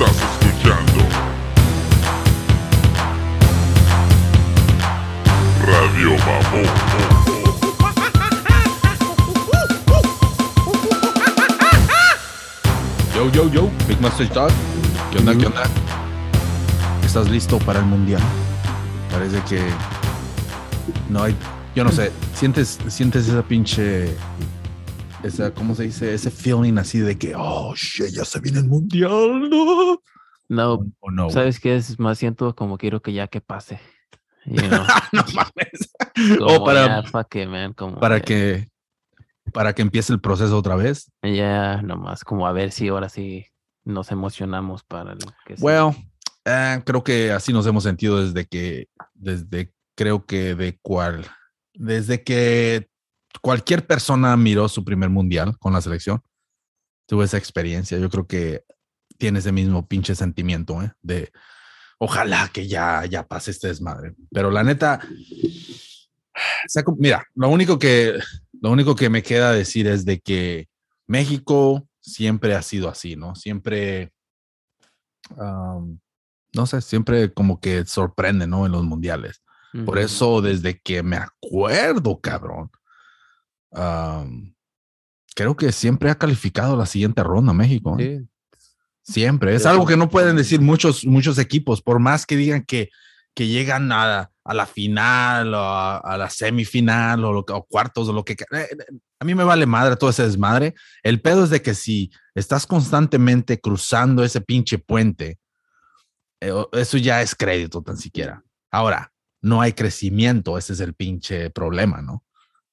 Estás 0.00 0.14
escuchando 0.14 1.02
Radio 5.66 6.10
Mamón. 6.18 6.68
Yo, 13.12 13.28
yo, 13.32 13.50
yo, 13.50 13.70
Big 13.88 14.00
Master 14.00 14.32
Dog. 14.32 14.50
¿Qué 15.10 15.18
onda, 15.18 15.34
qué 15.36 15.46
onda? 15.46 15.64
¿Estás 17.04 17.28
listo 17.28 17.58
para 17.58 17.80
el 17.80 17.86
mundial? 17.86 18.22
Parece 19.10 19.42
que 19.48 19.68
no 21.08 21.24
hay, 21.24 21.34
yo 21.74 21.82
no 21.82 21.90
sé, 21.90 22.12
sientes, 22.36 22.78
sientes 22.86 23.26
esa 23.26 23.42
pinche, 23.42 24.16
esa, 25.24 25.52
¿cómo 25.52 25.74
se 25.74 25.84
dice? 25.84 26.14
Ese 26.14 26.30
feeling 26.30 26.78
así 26.78 26.98
de 27.00 27.16
que, 27.18 27.34
oh, 27.36 27.74
shit, 27.74 28.08
ya 28.14 28.24
se 28.24 28.40
viene 28.40 28.60
el 28.60 28.66
mundial, 28.66 29.48
¿no? 29.50 30.02
No, 30.48 30.86
¿O 31.00 31.10
no? 31.10 31.28
¿sabes 31.30 31.60
qué? 31.60 31.76
Es 31.76 31.98
más 31.98 32.18
siento 32.18 32.54
como 32.54 32.78
quiero 32.78 33.02
que 33.02 33.12
ya 33.12 33.28
que 33.28 33.40
pase. 33.40 33.80
You 34.46 34.54
know, 34.68 34.84
no 35.12 35.24
mames. 35.34 35.92
como 36.38 36.56
O 36.56 36.64
para, 36.64 37.02
fuck 37.02 37.34
it, 37.36 37.48
man, 37.48 37.74
como 37.74 37.98
para 38.00 38.18
ya- 38.18 38.24
que, 38.24 38.68
para 39.52 39.74
que 39.74 39.82
empiece 39.82 40.12
el 40.12 40.20
proceso 40.20 40.56
otra 40.56 40.74
vez. 40.76 41.10
Ya, 41.22 41.82
nomás, 41.82 42.24
como 42.24 42.46
a 42.46 42.52
ver 42.52 42.70
si 42.72 42.88
ahora 42.88 43.08
sí 43.10 43.44
nos 43.84 44.10
emocionamos 44.10 44.84
para 44.84 45.14
lo 45.14 45.20
que. 45.44 45.54
Well, 45.60 45.90
eh, 46.46 46.80
creo 46.86 47.04
que 47.04 47.30
así 47.32 47.52
nos 47.52 47.66
hemos 47.66 47.82
sentido 47.82 48.24
desde 48.24 48.46
que, 48.46 48.86
desde 49.14 49.74
creo 49.94 50.24
que 50.24 50.54
de 50.54 50.78
cual, 50.80 51.26
desde 51.74 52.22
que 52.24 52.87
cualquier 53.42 53.86
persona 53.86 54.36
miró 54.36 54.68
su 54.68 54.84
primer 54.84 55.10
mundial 55.10 55.56
con 55.58 55.72
la 55.72 55.80
selección, 55.80 56.22
tuvo 57.06 57.22
esa 57.22 57.38
experiencia. 57.38 57.98
Yo 57.98 58.10
creo 58.10 58.26
que 58.26 58.64
tiene 59.16 59.38
ese 59.40 59.52
mismo 59.52 59.86
pinche 59.86 60.14
sentimiento, 60.14 60.82
¿eh? 60.82 60.92
De 61.02 61.30
ojalá 61.98 62.50
que 62.52 62.68
ya, 62.68 63.04
ya 63.06 63.26
pase 63.26 63.50
este 63.50 63.68
desmadre. 63.68 64.14
Pero 64.30 64.50
la 64.50 64.62
neta, 64.62 65.00
saco- 66.68 66.96
mira, 66.98 67.26
lo 67.34 67.48
único 67.48 67.78
que, 67.78 68.18
lo 68.60 68.70
único 68.70 68.94
que 68.94 69.10
me 69.10 69.22
queda 69.22 69.52
decir 69.52 69.86
es 69.86 70.04
de 70.04 70.20
que 70.20 70.68
México 71.06 71.88
siempre 72.00 72.54
ha 72.54 72.62
sido 72.62 72.88
así, 72.88 73.16
¿no? 73.16 73.34
Siempre 73.34 74.12
no 76.54 76.66
sé, 76.66 76.80
siempre 76.80 77.32
como 77.32 77.60
que 77.60 77.84
sorprende, 77.84 78.46
¿no? 78.46 78.66
En 78.66 78.72
los 78.72 78.84
mundiales. 78.84 79.42
Por 79.84 79.98
eso, 79.98 80.40
desde 80.40 80.80
que 80.80 81.02
me 81.02 81.16
acuerdo, 81.16 82.18
cabrón, 82.20 82.70
creo 85.34 85.56
que 85.56 85.72
siempre 85.72 86.10
ha 86.10 86.16
calificado 86.18 86.76
la 86.76 86.86
siguiente 86.86 87.22
ronda 87.22 87.52
México. 87.52 87.96
¿eh? 87.98 88.20
Sí, 89.02 89.12
Siempre. 89.12 89.54
Es 89.54 89.64
algo 89.66 89.86
que 89.86 89.96
no 89.96 90.10
pueden 90.10 90.36
decir 90.36 90.60
muchos, 90.60 91.06
muchos 91.06 91.38
equipos, 91.38 91.80
por 91.80 91.98
más 91.98 92.26
que 92.26 92.36
digan 92.36 92.62
que, 92.64 92.90
que 93.34 93.46
llegan 93.46 93.90
a, 93.90 94.30
a 94.44 94.54
la 94.54 94.66
final 94.66 95.54
o 95.54 95.58
a, 95.58 95.96
a 95.98 96.18
la 96.18 96.28
semifinal 96.28 97.24
o, 97.24 97.32
lo 97.32 97.44
que- 97.44 97.52
o 97.54 97.62
cuartos 97.64 98.08
o 98.08 98.12
lo 98.12 98.24
que... 98.24 98.32
eh, 98.34 98.36
eh, 98.52 98.68
A 99.20 99.24
mí 99.24 99.34
me 99.34 99.44
vale 99.44 99.64
madre 99.64 99.96
todo 99.96 100.10
ese 100.10 100.24
desmadre. 100.24 100.74
El 101.02 101.20
pedo 101.22 101.44
es 101.44 101.50
de 101.50 101.62
que 101.62 101.74
si 101.74 102.10
estás 102.34 102.66
constantemente 102.66 103.60
cruzando 103.60 104.22
ese 104.24 104.40
pinche 104.42 104.78
puente, 104.78 105.38
eso 106.72 106.98
ya 106.98 107.22
es 107.22 107.34
crédito 107.34 107.82
tan 107.82 107.96
siquiera. 107.96 108.42
Ahora, 108.70 109.12
no 109.40 109.60
hay 109.62 109.72
crecimiento, 109.72 110.58
ese 110.58 110.72
es 110.74 110.80
el 110.80 110.94
pinche 110.94 111.48
problema, 111.50 112.02
¿no? 112.02 112.24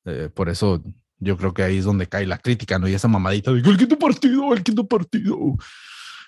Eh, 0.05 0.29
por 0.33 0.49
eso 0.49 0.83
yo 1.19 1.37
creo 1.37 1.53
que 1.53 1.63
ahí 1.63 1.77
es 1.77 1.85
donde 1.85 2.07
cae 2.07 2.25
la 2.25 2.37
crítica, 2.37 2.79
¿no? 2.79 2.87
Y 2.87 2.93
esa 2.93 3.07
mamadita 3.07 3.51
de 3.51 3.59
el 3.59 3.77
quinto 3.77 3.97
partido, 3.97 4.53
el 4.53 4.63
quinto 4.63 4.87
partido. 4.87 5.37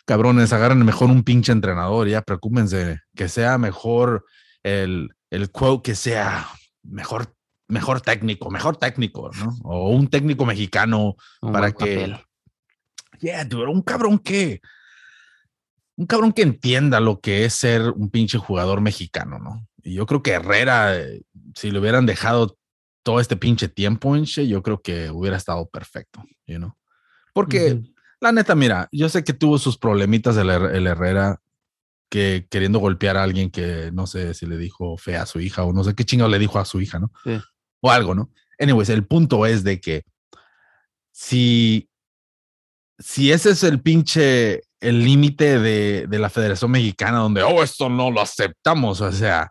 Cabrones, 0.05 0.53
agarren 0.53 0.83
mejor 0.85 1.09
un 1.09 1.23
pinche 1.23 1.51
entrenador, 1.51 2.07
ya 2.07 2.21
preocúpense 2.21 2.99
que 3.15 3.27
sea 3.27 3.57
mejor 3.57 4.25
el, 4.63 5.09
el 5.29 5.51
quote, 5.51 5.91
que 5.91 5.95
sea 5.95 6.47
mejor, 6.83 7.35
mejor 7.67 8.01
técnico, 8.01 8.49
mejor 8.49 8.77
técnico, 8.77 9.29
¿no? 9.37 9.55
O 9.63 9.89
un 9.89 10.07
técnico 10.07 10.45
mexicano 10.45 11.15
un 11.41 11.51
para 11.51 11.71
que 11.71 11.95
papel. 11.95 12.17
Yeah, 13.19 13.45
dude, 13.45 13.67
un 13.67 13.81
cabrón 13.81 14.19
que. 14.19 14.61
Un 15.95 16.05
cabrón 16.05 16.31
que 16.31 16.43
entienda 16.43 16.99
lo 16.99 17.19
que 17.19 17.45
es 17.45 17.53
ser 17.55 17.89
un 17.89 18.09
pinche 18.09 18.37
jugador 18.37 18.81
mexicano, 18.81 19.39
¿no? 19.39 19.67
Y 19.81 19.95
yo 19.95 20.05
creo 20.05 20.21
que 20.21 20.31
Herrera, 20.31 20.95
eh, 20.95 21.23
si 21.55 21.71
le 21.71 21.79
hubieran 21.79 22.05
dejado 22.05 22.56
todo 23.07 23.21
este 23.21 23.37
pinche 23.37 23.69
tiempo 23.69 24.17
yo 24.17 24.61
creo 24.61 24.81
que 24.81 25.09
hubiera 25.09 25.37
estado 25.37 25.65
perfecto, 25.69 26.21
you 26.45 26.57
know? 26.57 26.75
Porque 27.31 27.81
la 28.19 28.33
neta, 28.33 28.53
mira, 28.53 28.89
yo 28.91 29.07
sé 29.07 29.23
que 29.23 29.31
tuvo 29.31 29.57
sus 29.57 29.77
problemitas 29.77 30.35
el 30.35 30.87
Herrera 30.87 31.39
que 32.09 32.47
queriendo 32.51 32.79
golpear 32.79 33.15
a 33.15 33.23
alguien 33.23 33.49
que 33.49 33.91
no 33.93 34.07
sé 34.07 34.33
si 34.33 34.45
le 34.45 34.57
dijo 34.57 34.97
fea 34.97 35.21
a 35.21 35.25
su 35.25 35.39
hija 35.39 35.63
o 35.63 35.71
no 35.71 35.85
sé 35.85 35.95
qué 35.95 36.03
chingado 36.03 36.29
le 36.29 36.37
dijo 36.37 36.59
a 36.59 36.65
su 36.65 36.81
hija, 36.81 36.99
¿no? 36.99 37.13
Sí. 37.23 37.39
O 37.79 37.89
algo, 37.91 38.13
¿no? 38.13 38.29
Anyways, 38.59 38.89
el 38.89 39.07
punto 39.07 39.45
es 39.45 39.63
de 39.63 39.79
que 39.79 40.03
si, 41.13 41.89
si 42.99 43.31
ese 43.31 43.51
es 43.51 43.63
el 43.63 43.81
pinche, 43.81 44.63
el 44.81 45.05
límite 45.05 45.59
de, 45.59 46.07
de 46.07 46.19
la 46.19 46.29
Federación 46.29 46.71
Mexicana 46.71 47.19
donde, 47.19 47.41
oh, 47.41 47.63
esto 47.63 47.87
no 47.87 48.11
lo 48.11 48.19
aceptamos, 48.19 48.99
o 48.99 49.11
sea, 49.13 49.49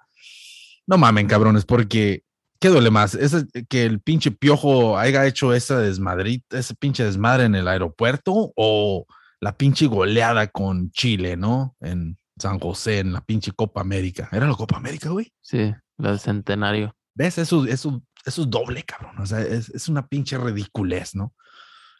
no 0.86 0.98
mamen, 0.98 1.26
cabrones, 1.26 1.64
porque 1.64 2.25
¿qué 2.60 2.68
duele 2.68 2.90
más? 2.90 3.14
¿Es 3.14 3.34
que 3.68 3.84
el 3.84 4.00
pinche 4.00 4.30
piojo 4.30 4.98
haya 4.98 5.26
hecho 5.26 5.54
esa 5.54 5.78
desmadrita, 5.78 6.58
ese 6.58 6.74
pinche 6.74 7.04
desmadre 7.04 7.44
en 7.44 7.54
el 7.54 7.68
aeropuerto 7.68 8.52
o 8.56 9.06
la 9.40 9.56
pinche 9.56 9.86
goleada 9.86 10.48
con 10.48 10.90
Chile, 10.90 11.36
¿no? 11.36 11.76
En 11.80 12.18
San 12.38 12.58
José, 12.58 13.00
en 13.00 13.12
la 13.12 13.20
pinche 13.20 13.52
Copa 13.52 13.80
América. 13.80 14.28
¿Era 14.32 14.46
la 14.46 14.54
Copa 14.54 14.76
América, 14.76 15.10
güey? 15.10 15.32
Sí, 15.40 15.74
la 15.98 16.10
del 16.10 16.20
centenario. 16.20 16.94
¿Ves? 17.14 17.38
Eso, 17.38 17.64
eso, 17.66 18.02
eso 18.24 18.42
es 18.42 18.50
doble, 18.50 18.82
cabrón. 18.82 19.18
O 19.18 19.26
sea, 19.26 19.40
es, 19.40 19.68
es 19.70 19.88
una 19.88 20.06
pinche 20.06 20.36
ridiculez, 20.38 21.14
¿no? 21.14 21.34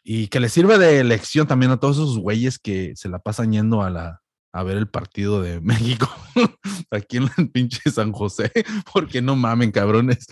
Y 0.03 0.27
que 0.27 0.39
le 0.39 0.49
sirve 0.49 0.77
de 0.77 1.03
lección 1.03 1.47
también 1.47 1.71
a 1.71 1.77
todos 1.77 1.97
esos 1.97 2.17
güeyes 2.17 2.59
que 2.59 2.93
se 2.95 3.09
la 3.09 3.19
pasan 3.19 3.51
yendo 3.51 3.81
a 3.81 3.89
la 3.89 4.21
a 4.57 4.63
ver 4.63 4.77
el 4.77 4.87
partido 4.87 5.41
de 5.41 5.61
México 5.61 6.09
aquí 6.89 7.17
en 7.17 7.29
el 7.37 7.51
pinche 7.51 7.91
San 7.91 8.11
José, 8.11 8.51
porque 8.91 9.21
no 9.21 9.35
mamen, 9.35 9.71
cabrones. 9.71 10.25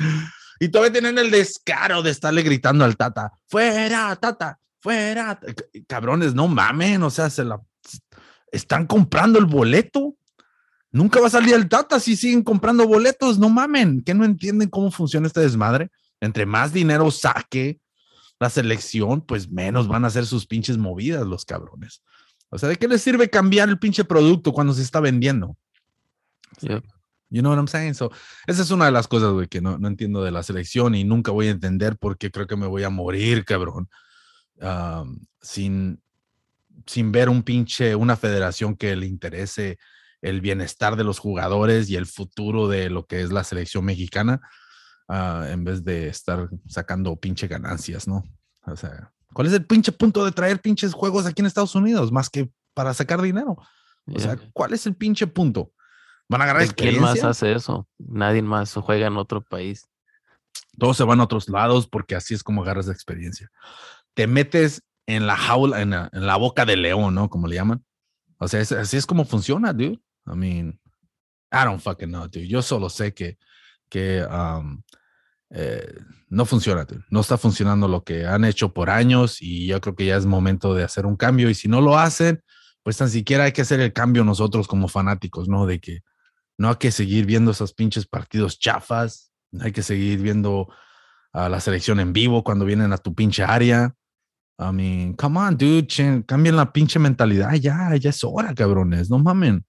Y 0.59 0.69
todavía 0.69 0.93
tienen 0.93 1.17
el 1.17 1.29
descaro 1.29 2.01
de 2.01 2.11
estarle 2.11 2.41
gritando 2.41 2.85
al 2.85 2.97
Tata, 2.97 3.33
fuera, 3.47 4.15
Tata, 4.15 4.59
fuera. 4.79 5.39
Cabrones, 5.87 6.33
no 6.33 6.47
mamen, 6.47 7.03
o 7.03 7.09
sea, 7.09 7.29
se 7.29 7.43
la 7.43 7.61
están 8.51 8.87
comprando 8.87 9.37
el 9.37 9.45
boleto. 9.45 10.15
Nunca 10.91 11.19
va 11.19 11.27
a 11.27 11.31
salir 11.31 11.53
el 11.53 11.67
Tata 11.67 11.99
si 11.99 12.15
siguen 12.15 12.41
comprando 12.41 12.87
boletos, 12.87 13.37
no 13.37 13.49
mamen, 13.49 14.01
que 14.01 14.13
no 14.13 14.25
entienden 14.25 14.69
cómo 14.69 14.89
funciona 14.91 15.27
este 15.27 15.41
desmadre. 15.41 15.91
Entre 16.21 16.45
más 16.45 16.71
dinero 16.73 17.11
saque 17.11 17.79
la 18.39 18.49
selección, 18.49 19.21
pues 19.21 19.51
menos 19.51 19.87
van 19.87 20.05
a 20.05 20.07
hacer 20.07 20.25
sus 20.25 20.47
pinches 20.47 20.77
movidas 20.77 21.27
los 21.27 21.45
cabrones. 21.45 22.01
O 22.55 22.57
sea, 22.57 22.69
¿de 22.69 22.77
qué 22.77 22.87
les 22.87 23.01
sirve 23.01 23.29
cambiar 23.29 23.67
el 23.69 23.77
pinche 23.77 24.05
producto 24.05 24.53
cuando 24.53 24.73
se 24.73 24.81
está 24.81 25.01
vendiendo? 25.01 25.57
Yep. 26.61 26.83
You 27.29 27.41
know 27.41 27.51
what 27.51 27.57
I'm 27.57 27.67
saying? 27.67 27.95
So, 27.95 28.11
esa 28.47 28.61
es 28.61 28.71
una 28.71 28.85
de 28.85 28.91
las 28.91 29.07
cosas, 29.07 29.33
güey, 29.33 29.47
que 29.47 29.59
no, 29.59 29.77
no 29.77 29.87
entiendo 29.89 30.23
de 30.23 30.31
la 30.31 30.41
selección 30.41 30.95
y 30.95 31.03
nunca 31.03 31.31
voy 31.31 31.47
a 31.47 31.51
entender 31.51 31.97
porque 31.97 32.31
creo 32.31 32.47
que 32.47 32.55
me 32.55 32.67
voy 32.67 32.83
a 32.83 32.89
morir, 32.89 33.43
cabrón, 33.43 33.89
um, 34.61 35.19
sin, 35.41 36.01
sin 36.85 37.11
ver 37.11 37.27
un 37.27 37.43
pinche, 37.43 37.93
una 37.95 38.15
federación 38.15 38.75
que 38.77 38.95
le 38.95 39.05
interese 39.05 39.77
el 40.21 40.39
bienestar 40.39 40.95
de 40.95 41.03
los 41.03 41.19
jugadores 41.19 41.89
y 41.89 41.97
el 41.97 42.05
futuro 42.05 42.69
de 42.69 42.89
lo 42.89 43.05
que 43.05 43.21
es 43.21 43.31
la 43.31 43.43
selección 43.43 43.83
mexicana, 43.83 44.39
ah, 45.09 45.45
en 45.49 45.65
vez 45.65 45.83
de 45.83 46.07
estar 46.07 46.49
sacando 46.67 47.15
pinche 47.17 47.47
ganancias, 47.47 48.07
¿no? 48.07 48.23
O 48.61 48.75
sea, 48.77 49.11
¿cuál 49.35 49.47
es 49.47 49.53
el 49.53 49.65
pinche 49.65 49.91
punto 49.91 50.23
de 50.25 50.31
traer 50.31 50.59
pinches 50.61 50.93
juegos 50.93 51.25
aquí 51.27 51.41
en 51.41 51.45
Estados 51.45 51.75
Unidos 51.75 52.11
más 52.11 52.29
que 52.29 52.49
para 52.73 52.93
sacar 52.95 53.21
dinero? 53.21 53.57
O 54.07 54.19
sea, 54.19 54.35
Ya. 54.35 54.49
¿cuál 54.53 54.73
es 54.73 54.87
el 54.87 54.95
pinche 54.95 55.27
punto? 55.27 55.71
¿Van 56.29 56.41
a 56.41 56.45
agarrar 56.45 56.73
¿Quién 56.73 56.99
más 57.01 57.23
hace 57.23 57.51
eso? 57.51 57.87
Nadie 57.99 58.41
más 58.41 58.73
juega 58.73 59.07
en 59.07 59.17
otro 59.17 59.41
país. 59.41 59.85
Todos 60.79 60.97
se 60.97 61.03
van 61.03 61.19
a 61.19 61.23
otros 61.25 61.49
lados 61.49 61.85
porque 61.87 62.15
así 62.15 62.33
es 62.33 62.41
como 62.43 62.63
agarras 62.63 62.87
experiencia. 62.89 63.51
Te 64.13 64.25
metes 64.25 64.81
en 65.05 65.27
la 65.27 65.35
jaula, 65.35 65.81
en 65.81 65.89
la, 65.91 66.09
en 66.13 66.25
la 66.25 66.37
boca 66.37 66.65
del 66.65 66.81
león, 66.81 67.13
¿no? 67.13 67.29
Como 67.29 67.47
le 67.47 67.55
llaman. 67.55 67.83
O 68.39 68.47
sea, 68.47 68.61
es- 68.61 68.71
así 68.71 68.97
es 68.97 69.05
como 69.05 69.25
funciona, 69.25 69.73
dude. 69.73 69.99
I 70.25 70.35
mean, 70.35 70.79
I 71.51 71.63
don't 71.65 71.81
fucking 71.81 72.09
know, 72.09 72.23
dude. 72.27 72.47
Yo 72.47 72.61
solo 72.61 72.89
sé 72.89 73.13
que, 73.13 73.37
que 73.89 74.23
um, 74.25 74.81
eh, 75.51 75.95
no 76.29 76.45
funciona. 76.45 76.85
No 77.09 77.21
está 77.21 77.37
funcionando 77.37 77.87
lo 77.87 78.03
que 78.03 78.25
han 78.25 78.45
hecho 78.45 78.73
por 78.73 78.89
años 78.89 79.41
y 79.41 79.67
yo 79.67 79.79
creo 79.81 79.95
que 79.95 80.05
ya 80.05 80.17
es 80.17 80.25
momento 80.25 80.73
de 80.73 80.83
hacer 80.83 81.05
un 81.05 81.15
cambio. 81.15 81.49
Y 81.49 81.55
si 81.55 81.67
no 81.67 81.81
lo 81.81 81.97
hacen, 81.97 82.41
pues 82.83 82.97
tan 82.97 83.09
siquiera 83.09 83.45
hay 83.45 83.51
que 83.51 83.61
hacer 83.61 83.79
el 83.79 83.93
cambio 83.93 84.23
nosotros 84.23 84.67
como 84.67 84.87
fanáticos, 84.87 85.47
¿no? 85.47 85.65
De 85.65 85.79
que 85.79 86.01
no 86.57 86.69
hay 86.69 86.75
que 86.75 86.91
seguir 86.91 87.25
viendo 87.25 87.51
esos 87.51 87.73
pinches 87.73 88.05
partidos 88.05 88.59
chafas, 88.59 89.31
hay 89.59 89.71
que 89.71 89.83
seguir 89.83 90.19
viendo 90.21 90.67
a 91.33 91.49
la 91.49 91.59
selección 91.59 91.99
en 91.99 92.13
vivo 92.13 92.43
cuando 92.43 92.65
vienen 92.65 92.93
a 92.93 92.97
tu 92.97 93.13
pinche 93.13 93.43
área. 93.43 93.93
I 94.57 94.71
mean, 94.71 95.13
come 95.13 95.39
on, 95.39 95.57
dude, 95.57 95.87
cambien 96.25 96.55
la 96.55 96.71
pinche 96.71 96.97
mentalidad. 96.97 97.53
Ya, 97.55 97.93
ya 97.95 98.09
es 98.09 98.23
hora, 98.23 98.53
cabrones. 98.53 99.09
No 99.09 99.19
mamen. 99.19 99.65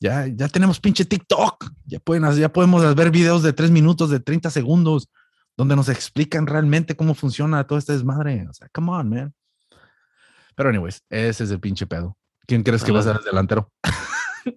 Ya, 0.00 0.26
ya 0.26 0.48
tenemos 0.48 0.80
pinche 0.80 1.04
TikTok. 1.04 1.70
Ya 1.86 1.98
pueden, 1.98 2.30
ya 2.34 2.52
podemos 2.52 2.94
ver 2.94 3.10
videos 3.10 3.42
de 3.42 3.52
tres 3.52 3.70
minutos, 3.70 4.10
de 4.10 4.20
30 4.20 4.50
segundos, 4.50 5.08
donde 5.56 5.76
nos 5.76 5.88
explican 5.88 6.46
realmente 6.46 6.96
cómo 6.96 7.14
funciona 7.14 7.66
todo 7.66 7.78
este 7.78 7.92
desmadre. 7.92 8.46
O 8.48 8.52
sea, 8.52 8.68
come 8.72 8.92
on, 8.92 9.08
man. 9.08 9.34
Pero, 10.54 10.70
anyways, 10.70 11.02
ese 11.10 11.44
es 11.44 11.50
el 11.50 11.60
pinche 11.60 11.86
pedo. 11.86 12.16
¿Quién 12.46 12.62
crees 12.62 12.84
que 12.84 12.92
va 12.92 13.00
a 13.00 13.02
ser 13.02 13.16
el 13.16 13.24
delantero? 13.24 13.72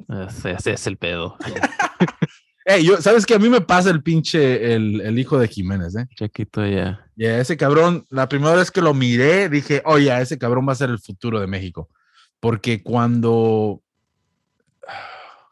Ese, 0.07 0.51
ese 0.51 0.73
es 0.73 0.87
el 0.87 0.97
pedo. 0.97 1.37
Hey, 2.71 2.85
yo, 2.85 3.01
¿sabes 3.01 3.25
que 3.25 3.33
A 3.33 3.39
mí 3.39 3.49
me 3.49 3.61
pasa 3.61 3.89
el 3.89 4.03
pinche, 4.03 4.75
el, 4.75 5.01
el 5.01 5.17
hijo 5.17 5.39
de 5.39 5.47
Jiménez, 5.47 5.95
¿eh? 5.95 6.05
Chiquito 6.15 6.63
ya. 6.67 7.03
Ya, 7.15 7.39
ese 7.39 7.57
cabrón, 7.57 8.05
la 8.11 8.29
primera 8.29 8.53
vez 8.53 8.69
que 8.69 8.81
lo 8.81 8.93
miré, 8.93 9.49
dije, 9.49 9.81
oye, 9.85 10.15
ese 10.21 10.37
cabrón 10.37 10.67
va 10.67 10.73
a 10.73 10.75
ser 10.75 10.91
el 10.91 10.99
futuro 10.99 11.39
de 11.39 11.47
México. 11.47 11.89
Porque 12.39 12.83
cuando. 12.83 13.81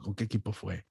¿Con 0.07 0.15
qué 0.15 0.23
equipo 0.23 0.53
fue? 0.53 0.85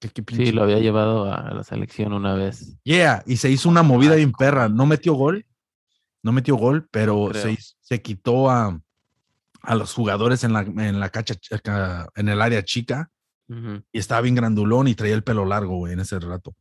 ¿Qué, 0.00 0.08
qué 0.08 0.24
Sí, 0.34 0.50
lo 0.50 0.64
había 0.64 0.80
llevado 0.80 1.32
a 1.32 1.54
la 1.54 1.62
selección 1.62 2.12
una 2.12 2.34
vez. 2.34 2.76
Yeah, 2.82 3.22
y 3.24 3.36
se 3.36 3.48
hizo 3.48 3.68
una 3.68 3.84
movida 3.84 4.16
bien 4.16 4.32
perra. 4.32 4.68
No 4.68 4.84
metió 4.84 5.14
gol, 5.14 5.46
no 6.24 6.32
metió 6.32 6.56
gol, 6.56 6.88
pero 6.90 7.32
se, 7.32 7.56
se 7.80 8.02
quitó 8.02 8.50
a, 8.50 8.76
a 9.62 9.74
los 9.76 9.94
jugadores 9.94 10.42
en 10.42 10.54
la, 10.54 10.62
en 10.62 10.98
la 10.98 11.08
cacha, 11.10 11.36
en 12.16 12.28
el 12.28 12.42
área 12.42 12.64
chica 12.64 13.12
y 13.92 13.98
estaba 14.00 14.22
bien 14.22 14.34
grandulón 14.34 14.88
y 14.88 14.96
traía 14.96 15.14
el 15.14 15.22
pelo 15.22 15.44
largo, 15.44 15.76
güey, 15.76 15.92
en 15.92 16.00
ese 16.00 16.18
rato. 16.18 16.56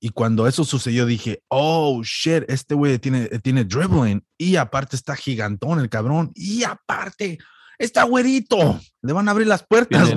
Y 0.00 0.10
cuando 0.10 0.46
eso 0.46 0.66
sucedió, 0.66 1.06
dije, 1.06 1.42
oh, 1.48 2.02
shit, 2.04 2.44
este 2.48 2.74
güey 2.74 2.98
tiene, 2.98 3.26
tiene 3.38 3.64
dribbling 3.64 4.22
y 4.36 4.56
aparte 4.56 4.96
está 4.96 5.16
gigantón 5.16 5.80
el 5.80 5.88
cabrón 5.88 6.30
y 6.34 6.62
aparte 6.62 7.38
está 7.78 8.04
güerito. 8.04 8.80
Le 9.02 9.12
van 9.12 9.28
a 9.28 9.32
abrir 9.32 9.46
las 9.46 9.66
puertas. 9.66 10.12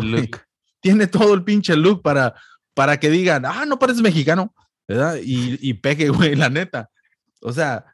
Tiene 0.79 1.07
todo 1.07 1.33
el 1.33 1.43
pinche 1.43 1.75
look 1.75 2.01
para, 2.01 2.35
para 2.73 2.99
que 2.99 3.09
digan, 3.09 3.45
ah, 3.45 3.65
no 3.65 3.79
pareces 3.79 4.01
mexicano, 4.01 4.53
¿verdad? 4.87 5.17
Y, 5.23 5.57
y 5.61 5.73
pegue, 5.73 6.09
güey, 6.09 6.35
la 6.35 6.49
neta. 6.49 6.89
O 7.41 7.51
sea, 7.51 7.85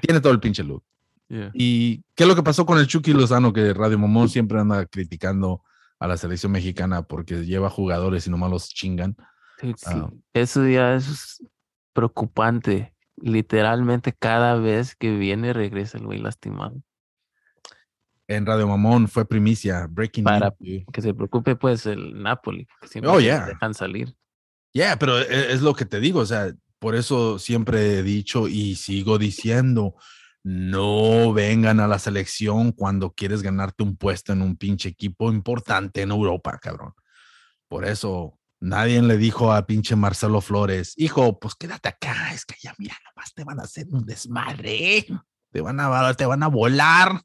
tiene 0.00 0.20
todo 0.20 0.32
el 0.32 0.40
pinche 0.40 0.62
look. 0.62 0.82
Yeah. 1.28 1.50
¿Y 1.54 2.02
qué 2.14 2.24
es 2.24 2.28
lo 2.28 2.36
que 2.36 2.42
pasó 2.42 2.66
con 2.66 2.78
el 2.78 2.86
Chucky 2.86 3.12
Lozano? 3.12 3.52
Que 3.52 3.72
Radio 3.72 3.98
Momón 3.98 4.28
siempre 4.28 4.60
anda 4.60 4.84
criticando 4.86 5.62
a 5.98 6.06
la 6.06 6.16
selección 6.16 6.52
mexicana 6.52 7.02
porque 7.02 7.46
lleva 7.46 7.70
jugadores 7.70 8.26
y 8.26 8.30
nomás 8.30 8.50
los 8.50 8.68
chingan. 8.68 9.16
Sí. 9.60 9.72
Ah. 9.86 10.10
Eso 10.34 10.66
ya 10.66 10.94
es 10.94 11.42
preocupante. 11.92 12.92
Literalmente 13.16 14.12
cada 14.12 14.56
vez 14.56 14.96
que 14.96 15.16
viene 15.16 15.52
regresa 15.52 15.98
el 15.98 16.06
güey 16.06 16.18
lastimado. 16.18 16.82
En 18.36 18.46
Radio 18.46 18.66
Mamón 18.68 19.08
fue 19.08 19.24
primicia, 19.26 19.86
breaking 19.88 20.24
Para- 20.24 20.54
news. 20.58 20.84
Que 20.92 21.02
se 21.02 21.14
preocupe 21.14 21.56
pues 21.56 21.86
el 21.86 22.22
Napoli. 22.22 22.66
que 22.80 22.88
siempre 22.88 23.10
Oh, 23.10 23.20
yeah. 23.20 23.46
dejan 23.46 23.74
salir. 23.74 24.14
Yeah, 24.72 24.98
pero 24.98 25.18
e- 25.18 25.52
es 25.52 25.60
lo 25.62 25.74
que 25.74 25.84
te 25.84 26.00
digo, 26.00 26.20
o 26.20 26.26
sea, 26.26 26.52
por 26.78 26.94
eso 26.94 27.38
siempre 27.38 27.98
he 27.98 28.02
dicho 28.02 28.48
y 28.48 28.74
sigo 28.76 29.18
diciendo, 29.18 29.94
no 30.42 31.32
vengan 31.32 31.78
a 31.80 31.86
la 31.86 31.98
selección 31.98 32.72
cuando 32.72 33.12
quieres 33.12 33.42
ganarte 33.42 33.82
un 33.84 33.96
puesto 33.96 34.32
en 34.32 34.42
un 34.42 34.56
pinche 34.56 34.88
equipo 34.88 35.30
importante 35.30 36.02
en 36.02 36.10
Europa, 36.10 36.58
cabrón. 36.58 36.94
Por 37.68 37.84
eso 37.84 38.38
nadie 38.60 39.00
le 39.02 39.16
dijo 39.18 39.52
a 39.52 39.66
pinche 39.66 39.94
Marcelo 39.94 40.40
Flores, 40.40 40.94
hijo, 40.96 41.38
pues 41.38 41.54
quédate 41.54 41.88
acá, 41.90 42.32
es 42.34 42.44
que 42.44 42.54
ya 42.60 42.74
mira, 42.78 42.96
nomás 43.14 43.32
te 43.34 43.44
van 43.44 43.60
a 43.60 43.64
hacer 43.64 43.86
un 43.90 44.04
desmadre, 44.04 45.06
te 45.52 45.60
van 45.60 45.78
a, 45.80 46.14
te 46.14 46.26
van 46.26 46.42
a 46.42 46.48
volar, 46.48 47.20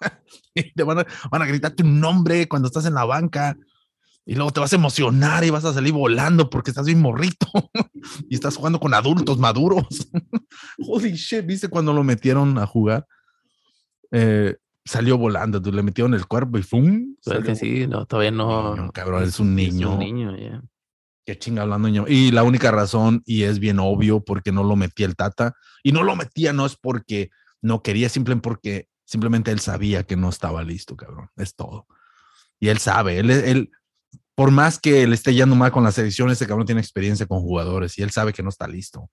y 0.54 0.72
te 0.72 0.82
van 0.82 1.00
a, 1.00 1.06
van 1.30 1.42
a 1.42 1.46
gritar 1.46 1.72
tu 1.72 1.84
nombre 1.84 2.48
cuando 2.48 2.68
estás 2.68 2.86
en 2.86 2.94
la 2.94 3.04
banca. 3.04 3.56
Y 4.26 4.34
luego 4.34 4.52
te 4.52 4.60
vas 4.60 4.72
a 4.72 4.76
emocionar 4.76 5.44
y 5.44 5.50
vas 5.50 5.64
a 5.64 5.72
salir 5.72 5.92
volando 5.92 6.50
porque 6.50 6.70
estás 6.70 6.86
bien 6.86 7.00
morrito 7.00 7.46
y 8.28 8.34
estás 8.34 8.56
jugando 8.56 8.78
con 8.78 8.94
adultos 8.94 9.38
maduros. 9.38 9.86
Holy 10.78 11.12
shit, 11.12 11.44
¿viste 11.46 11.68
cuando 11.68 11.92
lo 11.92 12.04
metieron 12.04 12.58
a 12.58 12.66
jugar? 12.66 13.06
Eh, 14.12 14.56
salió 14.84 15.16
volando, 15.18 15.60
tú 15.60 15.72
le 15.72 15.82
metieron 15.82 16.14
el 16.14 16.26
cuerpo 16.26 16.58
y 16.58 16.62
¡fum! 16.62 17.16
Pero 17.24 17.40
es 17.40 17.44
que 17.44 17.56
salió 17.56 17.74
sí, 17.74 17.86
no, 17.86 18.06
todavía 18.06 18.30
no. 18.30 18.76
Niño, 18.76 18.92
cabrón, 18.92 19.24
es 19.24 19.40
un 19.40 19.54
niño. 19.54 19.88
Es 19.88 19.94
un 19.94 19.98
niño, 19.98 20.36
ya. 20.36 20.62
Qué 21.24 21.38
chinga 21.38 21.62
hablando, 21.62 21.88
niño. 21.88 22.04
Y 22.08 22.30
la 22.30 22.42
única 22.42 22.70
razón, 22.70 23.22
y 23.24 23.42
es 23.42 23.58
bien 23.58 23.78
obvio, 23.78 24.20
porque 24.20 24.52
no 24.52 24.64
lo 24.64 24.76
metía 24.76 25.06
el 25.06 25.16
Tata, 25.16 25.54
y 25.82 25.92
no 25.92 26.02
lo 26.02 26.16
metía 26.16 26.52
no 26.52 26.66
es 26.66 26.76
porque 26.76 27.30
no 27.62 27.82
quería, 27.82 28.08
simplemente 28.08 28.42
porque 28.42 28.88
simplemente 29.10 29.50
él 29.50 29.58
sabía 29.58 30.04
que 30.04 30.14
no 30.14 30.28
estaba 30.28 30.62
listo, 30.62 30.96
cabrón. 30.96 31.30
Es 31.36 31.56
todo. 31.56 31.88
Y 32.60 32.68
él 32.68 32.78
sabe, 32.78 33.18
él, 33.18 33.30
él, 33.30 33.70
por 34.36 34.52
más 34.52 34.78
que 34.78 35.04
le 35.08 35.14
esté 35.16 35.34
yendo 35.34 35.56
mal 35.56 35.72
con 35.72 35.82
la 35.82 35.90
selección, 35.90 36.30
ese 36.30 36.46
cabrón 36.46 36.64
tiene 36.66 36.80
experiencia 36.80 37.26
con 37.26 37.40
jugadores 37.40 37.98
y 37.98 38.02
él 38.02 38.10
sabe 38.12 38.32
que 38.32 38.44
no 38.44 38.50
está 38.50 38.68
listo. 38.68 39.10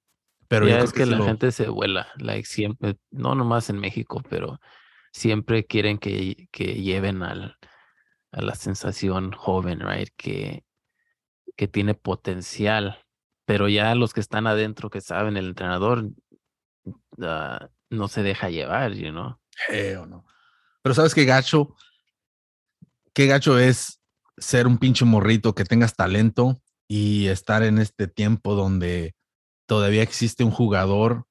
Pero 0.47 0.67
Ya 0.67 0.79
es 0.81 0.93
que, 0.93 1.05
la 1.07 1.17
lo- 1.17 1.25
gente 1.25 1.51
se 1.51 1.67
vuela, 1.67 2.07
like 2.17 2.47
siempre, 2.47 2.97
no 3.09 3.33
nomás 3.33 3.71
en 3.71 3.79
México, 3.79 4.21
pero 4.29 4.59
siempre 5.11 5.65
quieren 5.65 5.97
que, 5.97 6.47
que 6.51 6.75
lleven 6.75 7.23
al, 7.23 7.57
a 8.31 8.41
la 8.41 8.53
sensación 8.53 9.31
joven, 9.31 9.79
right? 9.79 10.09
Que, 10.15 10.63
que 11.55 11.67
tiene 11.67 11.95
potencial, 11.95 12.99
pero 13.45 13.67
ya 13.67 13.95
los 13.95 14.13
que 14.13 14.19
están 14.21 14.45
adentro, 14.45 14.91
que 14.91 15.01
saben, 15.01 15.37
el 15.37 15.47
entrenador 15.47 16.09
ah, 17.21 17.67
no 17.89 18.07
se 18.07 18.21
deja 18.21 18.49
llevar, 18.49 18.93
you 18.93 19.09
know? 19.09 19.37
No. 20.07 20.25
Pero 20.81 20.95
sabes 20.95 21.13
qué 21.13 21.25
gacho, 21.25 21.75
qué 23.13 23.27
gacho 23.27 23.59
es 23.59 23.99
ser 24.37 24.67
un 24.67 24.77
pinche 24.77 25.05
morrito 25.05 25.55
que 25.55 25.65
tengas 25.65 25.95
talento 25.95 26.61
y 26.87 27.27
estar 27.27 27.63
en 27.63 27.79
este 27.79 28.07
tiempo 28.07 28.55
donde 28.55 29.15
todavía 29.65 30.03
existe 30.03 30.43
un 30.43 30.51
jugador 30.51 31.25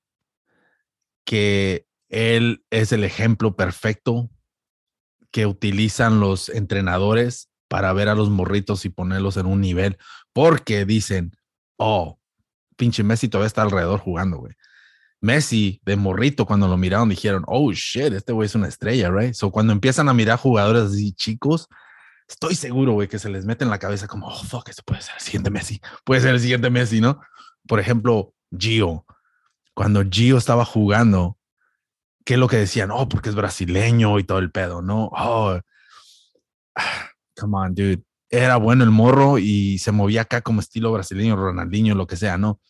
que 1.24 1.86
él 2.08 2.64
es 2.70 2.92
el 2.92 3.04
ejemplo 3.04 3.56
perfecto 3.56 4.30
que 5.30 5.46
utilizan 5.46 6.20
los 6.20 6.48
entrenadores 6.48 7.50
para 7.68 7.92
ver 7.92 8.08
a 8.08 8.14
los 8.14 8.30
morritos 8.30 8.84
y 8.84 8.90
ponerlos 8.90 9.36
en 9.36 9.46
un 9.46 9.60
nivel, 9.60 9.98
porque 10.32 10.84
dicen, 10.84 11.32
oh, 11.76 12.20
pinche 12.76 13.02
Messi 13.02 13.28
todavía 13.28 13.48
está 13.48 13.62
alrededor 13.62 14.00
jugando, 14.00 14.38
güey. 14.38 14.54
Messi 15.26 15.80
de 15.84 15.96
morrito 15.96 16.46
cuando 16.46 16.68
lo 16.68 16.76
miraron 16.76 17.08
dijeron, 17.08 17.42
oh 17.48 17.72
shit, 17.72 18.12
este 18.12 18.32
güey 18.32 18.46
es 18.46 18.54
una 18.54 18.68
estrella, 18.68 19.10
right? 19.10 19.34
So 19.34 19.50
cuando 19.50 19.72
empiezan 19.72 20.08
a 20.08 20.14
mirar 20.14 20.38
jugadores 20.38 20.84
así 20.84 21.12
chicos, 21.12 21.68
estoy 22.28 22.54
seguro, 22.54 22.92
güey, 22.92 23.08
que 23.08 23.18
se 23.18 23.28
les 23.28 23.44
mete 23.44 23.64
en 23.64 23.70
la 23.70 23.80
cabeza 23.80 24.06
como, 24.06 24.28
oh 24.28 24.44
fuck, 24.44 24.68
este 24.68 24.82
puede 24.84 25.02
ser 25.02 25.16
el 25.16 25.20
siguiente 25.20 25.50
Messi, 25.50 25.80
puede 26.04 26.20
ser 26.20 26.30
el 26.34 26.40
siguiente 26.40 26.70
Messi, 26.70 27.00
¿no? 27.00 27.20
Por 27.66 27.80
ejemplo, 27.80 28.32
Gio, 28.56 29.04
cuando 29.74 30.04
Gio 30.08 30.38
estaba 30.38 30.64
jugando, 30.64 31.36
¿qué 32.24 32.34
es 32.34 32.40
lo 32.40 32.48
que 32.48 32.58
decían? 32.58 32.92
Oh, 32.92 33.08
porque 33.08 33.28
es 33.28 33.34
brasileño 33.34 34.20
y 34.20 34.24
todo 34.24 34.38
el 34.38 34.52
pedo, 34.52 34.80
¿no? 34.80 35.10
Oh, 35.12 35.58
come 37.36 37.56
on, 37.58 37.74
dude. 37.74 38.02
Era 38.30 38.56
bueno 38.56 38.84
el 38.84 38.90
morro 38.90 39.38
y 39.38 39.78
se 39.78 39.92
movía 39.92 40.22
acá 40.22 40.40
como 40.40 40.60
estilo 40.60 40.92
brasileño, 40.92 41.36
Ronaldinho, 41.36 41.94
lo 41.94 42.06
que 42.06 42.16
sea, 42.16 42.38
¿no? 42.38 42.60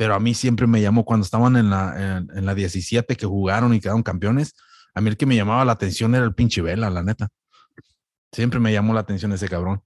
Pero 0.00 0.14
a 0.14 0.18
mí 0.18 0.32
siempre 0.32 0.66
me 0.66 0.80
llamó 0.80 1.04
cuando 1.04 1.24
estaban 1.26 1.56
en 1.56 1.68
la, 1.68 2.16
en, 2.16 2.30
en 2.34 2.46
la 2.46 2.54
17 2.54 3.16
que 3.16 3.26
jugaron 3.26 3.74
y 3.74 3.80
quedaron 3.80 4.02
campeones. 4.02 4.54
A 4.94 5.02
mí 5.02 5.10
el 5.10 5.18
que 5.18 5.26
me 5.26 5.36
llamaba 5.36 5.62
la 5.66 5.72
atención 5.72 6.14
era 6.14 6.24
el 6.24 6.34
pinche 6.34 6.62
Vela, 6.62 6.88
la 6.88 7.02
neta. 7.02 7.28
Siempre 8.32 8.60
me 8.60 8.72
llamó 8.72 8.94
la 8.94 9.00
atención 9.00 9.30
ese 9.34 9.46
cabrón. 9.46 9.82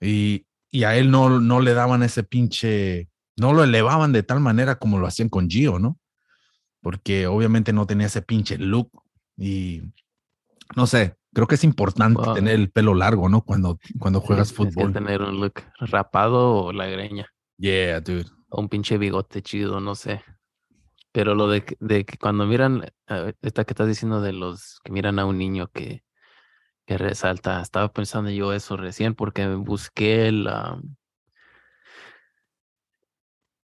Y, 0.00 0.46
y 0.70 0.84
a 0.84 0.96
él 0.96 1.10
no, 1.10 1.40
no 1.40 1.58
le 1.60 1.74
daban 1.74 2.04
ese 2.04 2.22
pinche, 2.22 3.08
no 3.36 3.52
lo 3.54 3.64
elevaban 3.64 4.12
de 4.12 4.22
tal 4.22 4.38
manera 4.38 4.76
como 4.78 5.00
lo 5.00 5.06
hacían 5.08 5.28
con 5.28 5.50
Gio, 5.50 5.80
¿no? 5.80 5.98
Porque 6.80 7.26
obviamente 7.26 7.72
no 7.72 7.88
tenía 7.88 8.06
ese 8.06 8.22
pinche 8.22 8.58
look 8.58 8.88
y 9.36 9.82
no 10.76 10.86
sé, 10.86 11.16
creo 11.34 11.48
que 11.48 11.56
es 11.56 11.64
importante 11.64 12.22
Wow. 12.22 12.34
tener 12.34 12.54
el 12.54 12.70
pelo 12.70 12.94
largo, 12.94 13.28
¿no? 13.28 13.42
Cuando, 13.42 13.80
cuando 13.98 14.20
juegas 14.20 14.52
Tienes 14.52 14.72
que 14.76 14.80
fútbol. 14.80 14.92
tener 14.92 15.22
un 15.22 15.40
look 15.40 15.54
rapado 15.80 16.54
o 16.66 16.72
la 16.72 16.86
greña. 16.86 17.26
Yeah, 17.58 18.00
dude. 18.00 18.35
O 18.56 18.60
un 18.62 18.68
pinche 18.68 18.98
bigote 18.98 19.42
chido, 19.42 19.80
no 19.80 19.94
sé. 19.94 20.22
Pero 21.12 21.34
lo 21.34 21.48
de, 21.48 21.64
que- 21.64 21.76
de 21.80 22.04
que 22.04 22.18
cuando 22.18 22.46
miran, 22.46 22.84
eh, 23.08 23.34
esta 23.42 23.64
que 23.64 23.72
estás 23.74 23.88
diciendo 23.88 24.20
de 24.20 24.32
los 24.32 24.80
que 24.84 24.92
miran 24.92 25.18
a 25.18 25.26
un 25.26 25.38
niño 25.38 25.68
que, 25.72 26.04
que 26.86 26.98
resalta, 26.98 27.60
estaba 27.62 27.92
pensando 27.92 28.30
yo 28.30 28.52
eso 28.54 28.76
recién 28.76 29.14
porque 29.14 29.48
busqué 29.56 30.28
el, 30.28 30.48
am, 30.48 30.96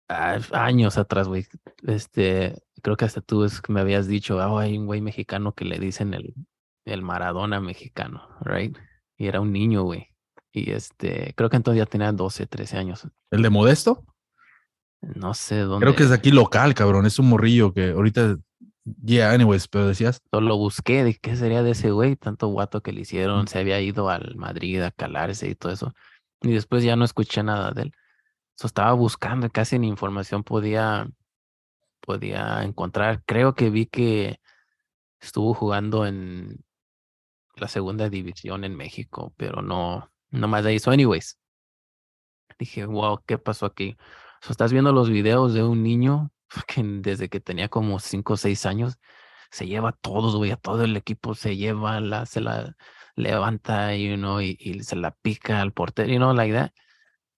ah, 0.09 0.39
años 0.53 0.97
atrás, 0.97 1.27
güey. 1.27 1.45
Este, 1.87 2.55
creo 2.81 2.97
que 2.97 3.05
hasta 3.05 3.21
tú 3.21 3.43
es 3.43 3.61
que 3.61 3.71
me 3.73 3.81
habías 3.81 4.07
dicho, 4.07 4.39
ah, 4.39 4.61
hay 4.61 4.77
un 4.77 4.85
güey 4.85 5.01
mexicano 5.01 5.53
que 5.53 5.65
le 5.65 5.79
dicen 5.79 6.13
el, 6.13 6.33
el 6.85 7.01
Maradona 7.01 7.59
mexicano, 7.59 8.27
right? 8.41 8.77
Y 9.17 9.27
era 9.27 9.41
un 9.41 9.51
niño, 9.51 9.83
güey. 9.83 10.07
Y 10.51 10.71
este, 10.71 11.33
creo 11.35 11.49
que 11.49 11.57
entonces 11.57 11.79
ya 11.79 11.85
tenía 11.85 12.11
12, 12.11 12.45
13 12.47 12.77
años. 12.77 13.07
¿El 13.31 13.41
de 13.41 13.49
Modesto? 13.49 14.05
No 15.15 15.33
sé 15.33 15.59
dónde. 15.59 15.85
Creo 15.85 15.95
que 15.95 16.03
es 16.03 16.09
de 16.09 16.15
aquí 16.15 16.31
local, 16.31 16.73
cabrón. 16.73 17.05
Es 17.05 17.19
un 17.19 17.29
morrillo 17.29 17.73
que 17.73 17.91
ahorita 17.91 18.37
Yeah, 18.85 19.31
anyways, 19.31 19.67
pero 19.67 19.87
decías. 19.87 20.21
Solo 20.29 20.57
busqué 20.57 21.03
de 21.03 21.15
qué 21.15 21.35
sería 21.37 21.63
de 21.63 21.71
ese 21.71 21.91
güey, 21.91 22.17
tanto 22.17 22.47
guato 22.47 22.81
que 22.81 22.91
le 22.91 23.01
hicieron, 23.01 23.47
se 23.47 23.59
había 23.59 23.79
ido 23.79 24.09
al 24.09 24.35
Madrid 24.35 24.81
a 24.81 24.91
calarse 24.91 25.47
y 25.49 25.55
todo 25.55 25.71
eso. 25.71 25.93
Y 26.41 26.51
después 26.51 26.83
ya 26.83 26.95
no 26.97 27.05
escuché 27.05 27.43
nada 27.43 27.71
de 27.71 27.83
él. 27.83 27.93
So, 28.55 28.67
estaba 28.67 28.93
buscando, 28.93 29.49
casi 29.49 29.79
ni 29.79 29.87
información 29.87 30.43
podía, 30.43 31.07
podía 32.01 32.63
encontrar. 32.63 33.23
Creo 33.25 33.55
que 33.55 33.69
vi 33.69 33.85
que 33.85 34.39
estuvo 35.21 35.53
jugando 35.53 36.05
en 36.05 36.63
la 37.55 37.69
segunda 37.69 38.09
división 38.09 38.65
en 38.65 38.75
México, 38.75 39.33
pero 39.37 39.61
no, 39.61 40.11
no 40.29 40.47
más 40.49 40.63
de 40.65 40.71
ahí. 40.71 40.79
So, 40.79 40.91
anyways, 40.91 41.39
dije, 42.59 42.85
wow, 42.85 43.21
¿qué 43.25 43.37
pasó 43.37 43.65
aquí? 43.65 43.95
So, 44.43 44.51
estás 44.51 44.73
viendo 44.73 44.91
los 44.91 45.09
videos 45.09 45.53
de 45.53 45.63
un 45.63 45.83
niño 45.83 46.29
que 46.67 46.83
desde 46.83 47.29
que 47.29 47.39
tenía 47.39 47.69
como 47.69 47.99
5 47.99 48.33
o 48.33 48.37
6 48.37 48.65
años 48.65 48.99
se 49.49 49.67
lleva 49.67 49.89
a 49.89 49.93
todos, 49.93 50.35
güey, 50.35 50.51
a 50.51 50.57
todo 50.57 50.83
el 50.83 50.97
equipo 50.97 51.33
se 51.33 51.55
lleva, 51.55 52.01
la, 52.01 52.25
se 52.25 52.41
la 52.41 52.75
levanta 53.15 53.95
you 53.95 54.17
know, 54.17 54.41
y, 54.41 54.57
y 54.59 54.83
se 54.83 54.97
la 54.97 55.11
pica 55.11 55.61
al 55.61 55.71
portero, 55.71 56.11
you 56.11 56.17
know, 56.17 56.33
like 56.33 56.53
that. 56.53 56.71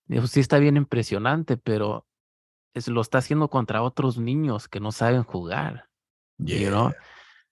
Dijo, 0.08 0.26
sí 0.26 0.40
está 0.40 0.58
bien 0.58 0.78
impresionante, 0.78 1.58
pero 1.58 2.08
es, 2.74 2.88
lo 2.88 3.02
está 3.02 3.20
haciendo 3.20 3.50
contra 3.52 3.84
otros 3.84 4.18
niños 4.18 4.68
que 4.68 4.80
no 4.80 4.92
saben 4.92 5.22
jugar. 5.22 5.88
You 6.40 6.70
know? 6.70 6.92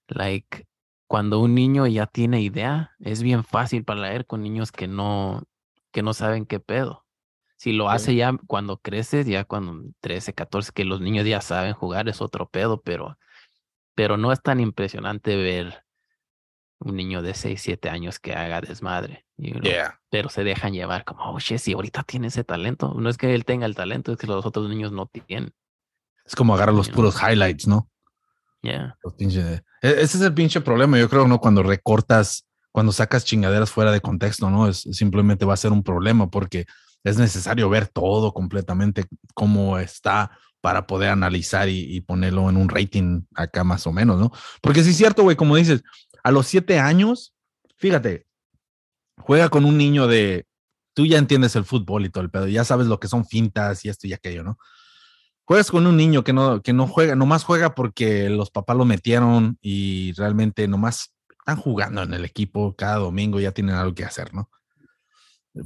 Like, 0.08 0.66
cuando 1.06 1.40
un 1.40 1.54
niño 1.54 1.86
ya 1.86 2.08
tiene 2.08 2.42
idea, 2.42 2.96
es 2.98 3.22
bien 3.22 3.44
fácil 3.44 3.84
para 3.84 4.02
leer 4.02 4.26
con 4.26 4.42
niños 4.42 4.72
que 4.72 4.88
no, 4.88 5.44
que 5.92 6.02
no 6.02 6.16
saben 6.16 6.48
qué 6.48 6.60
pedo. 6.60 7.03
Si 7.64 7.72
lo 7.72 7.90
Sí. 7.90 7.96
hace 7.96 8.16
ya 8.16 8.36
cuando 8.46 8.76
creces, 8.82 9.26
ya 9.26 9.46
cuando 9.46 9.90
13, 10.02 10.34
14, 10.34 10.74
que 10.74 10.84
los 10.84 11.00
niños 11.00 11.26
ya 11.26 11.40
saben 11.40 11.72
jugar, 11.74 12.10
es 12.10 12.20
otro 12.22 12.50
pedo, 12.50 12.82
pero, 12.82 13.18
pero 13.96 14.18
no 14.18 14.34
es 14.34 14.42
tan 14.42 14.60
impresionante 14.60 15.38
ver 15.38 15.86
un 16.80 16.98
niño 16.98 17.22
de 17.22 17.34
6, 17.34 17.62
7 17.62 17.90
años 17.90 18.20
que 18.20 18.34
haga 18.34 18.60
desmadre. 18.60 19.26
you 19.38 19.52
know, 19.54 19.62
Yeah. 19.64 19.98
Pero 20.10 20.28
se 20.28 20.44
dejan 20.44 20.74
llevar 20.74 21.06
como, 21.06 21.24
oh, 21.24 21.40
shit, 21.40 21.58
si 21.60 21.72
ahorita 21.72 22.04
tiene 22.04 22.28
ese 22.28 22.44
talento. 22.44 22.94
No 22.98 23.10
es 23.10 23.16
que 23.18 23.34
él 23.34 23.46
tenga 23.46 23.66
el 23.66 23.76
talento, 23.76 24.12
es 24.12 24.18
que 24.18 24.28
los 24.28 24.46
otros 24.46 24.68
niños 24.70 24.92
no 24.92 25.06
tienen. 25.08 25.54
Es 26.26 26.36
como 26.36 26.54
agarrar 26.56 26.76
los 26.76 26.88
You 26.88 26.94
know. 26.94 26.96
puros 27.12 27.16
highlights, 27.22 27.66
¿no? 27.66 27.90
Yeah. 28.62 28.98
Los 29.04 29.14
e- 29.18 29.62
Ese 29.82 30.04
es 30.18 30.22
el 30.22 30.34
pinche 30.34 30.60
problema, 30.60 31.00
yo 31.00 31.08
creo, 31.10 31.28
¿no? 31.30 31.40
Cuando 31.40 31.64
recortas, 31.64 32.46
cuando 32.74 32.92
sacas 32.92 33.24
chingaderas 33.24 33.72
fuera 33.72 33.92
de 33.94 34.02
contexto, 34.02 34.50
¿no? 34.50 34.68
Es 34.68 34.82
simplemente 34.92 35.46
va 35.46 35.54
a 35.54 35.58
ser 35.58 35.72
un 35.72 35.82
problema 35.84 36.30
porque 36.30 36.66
es 37.04 37.18
necesario 37.18 37.70
ver 37.70 37.88
todo 37.88 38.34
completamente 38.34 39.06
cómo 39.34 39.78
está 39.78 40.32
para 40.62 40.88
poder 40.88 41.10
analizar 41.10 41.68
y, 41.68 42.00
ponerlo 42.02 42.50
en 42.50 42.56
un 42.56 42.70
rating 42.70 43.24
acá 43.36 43.66
más 43.66 43.86
o 43.86 43.92
menos, 43.92 44.18
¿no? 44.18 44.32
Porque 44.62 44.82
sí 44.84 44.92
es 44.92 44.98
cierto, 44.98 45.24
güey, 45.24 45.36
como 45.36 45.58
dices, 45.58 45.84
a 46.24 46.32
los 46.32 46.48
siete 46.48 46.80
años, 46.80 47.34
fíjate, 47.76 48.26
juega 49.18 49.50
con 49.50 49.66
un 49.66 49.78
niño 49.78 50.08
de, 50.08 50.46
tú 50.94 51.06
ya 51.06 51.18
entiendes 51.18 51.58
el 51.58 51.66
fútbol 51.66 52.06
y 52.06 52.10
todo 52.10 52.24
el 52.24 52.30
pedo, 52.30 52.48
ya 52.48 52.64
sabes 52.64 52.88
lo 52.88 52.98
que 52.98 53.10
son 53.10 53.26
fintas 53.26 53.84
y 53.84 53.90
esto 53.90 54.08
y 54.08 54.14
aquello, 54.14 54.44
¿no? 54.44 54.58
Juegas 55.46 55.70
con 55.70 55.86
un 55.86 55.98
niño 55.98 56.24
que 56.24 56.32
no, 56.32 56.62
que 56.62 56.72
no 56.72 56.88
juega, 56.88 57.18
nomás 57.18 57.44
juega 57.44 57.76
porque 57.76 58.30
los 58.30 58.50
papás 58.50 58.78
lo 58.78 58.86
metieron 58.86 59.58
y 59.62 60.14
realmente 60.14 60.70
nomás 60.70 61.14
están 61.40 61.58
jugando 61.58 62.04
en 62.04 62.14
el 62.14 62.24
equipo 62.24 62.74
cada 62.78 62.96
domingo, 62.96 63.42
ya 63.42 63.52
tienen 63.52 63.76
algo 63.76 63.94
que 63.94 64.06
hacer, 64.06 64.34
¿no? 64.34 64.50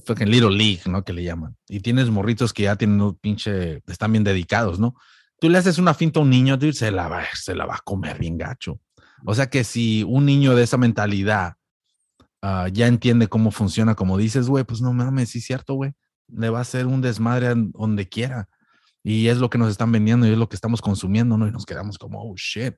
Fucking 0.06 0.30
Little 0.30 0.56
League, 0.56 0.82
¿no? 0.86 1.04
Que 1.04 1.14
le 1.14 1.24
llaman. 1.24 1.56
Y 1.68 1.80
tienes 1.80 2.10
morritos 2.10 2.54
que 2.54 2.64
ya 2.64 2.76
tienen 2.76 3.02
un 3.02 3.16
pinche, 3.16 3.82
están 3.88 4.12
bien 4.12 4.24
dedicados, 4.24 4.80
¿no? 4.80 4.96
Tú 5.40 5.50
le 5.50 5.58
haces 5.58 5.78
una 5.78 5.94
finta 5.94 6.20
a 6.20 6.24
un 6.24 6.30
niño, 6.30 6.58
dude, 6.58 6.74
se 6.74 6.92
la 6.92 7.08
va, 7.08 7.24
se 7.34 7.56
la 7.56 7.66
va 7.66 7.76
a 7.76 7.82
comer 7.84 8.20
bien 8.20 8.38
gacho. 8.38 8.80
O 9.26 9.34
sea 9.34 9.50
que 9.50 9.64
si 9.64 10.04
un 10.04 10.26
niño 10.26 10.56
de 10.56 10.64
esa 10.64 10.78
mentalidad 10.78 11.54
ah, 12.42 12.68
ya 12.72 12.88
entiende 12.88 13.28
cómo 13.28 13.52
funciona, 13.52 13.96
como 13.96 14.18
dices, 14.18 14.48
güey, 14.48 14.64
pues 14.64 14.82
no 14.82 14.94
mames, 14.94 15.30
sí 15.30 15.40
es 15.40 15.46
cierto, 15.46 15.76
güey. 15.76 15.94
Le 16.28 16.50
va 16.50 16.60
a 16.60 16.62
hacer 16.62 16.86
un 16.86 17.02
desmadre 17.02 17.54
donde 17.56 18.10
quiera. 18.10 18.50
Y 19.04 19.28
es 19.28 19.38
lo 19.38 19.50
que 19.50 19.58
nos 19.58 19.70
están 19.70 19.92
vendiendo 19.92 20.28
y 20.28 20.32
es 20.32 20.38
lo 20.38 20.50
que 20.50 20.56
estamos 20.56 20.82
consumiendo, 20.82 21.38
¿no? 21.38 21.48
Y 21.48 21.52
nos 21.52 21.66
quedamos 21.66 21.98
como, 21.98 22.22
oh, 22.22 22.36
shit. 22.36 22.76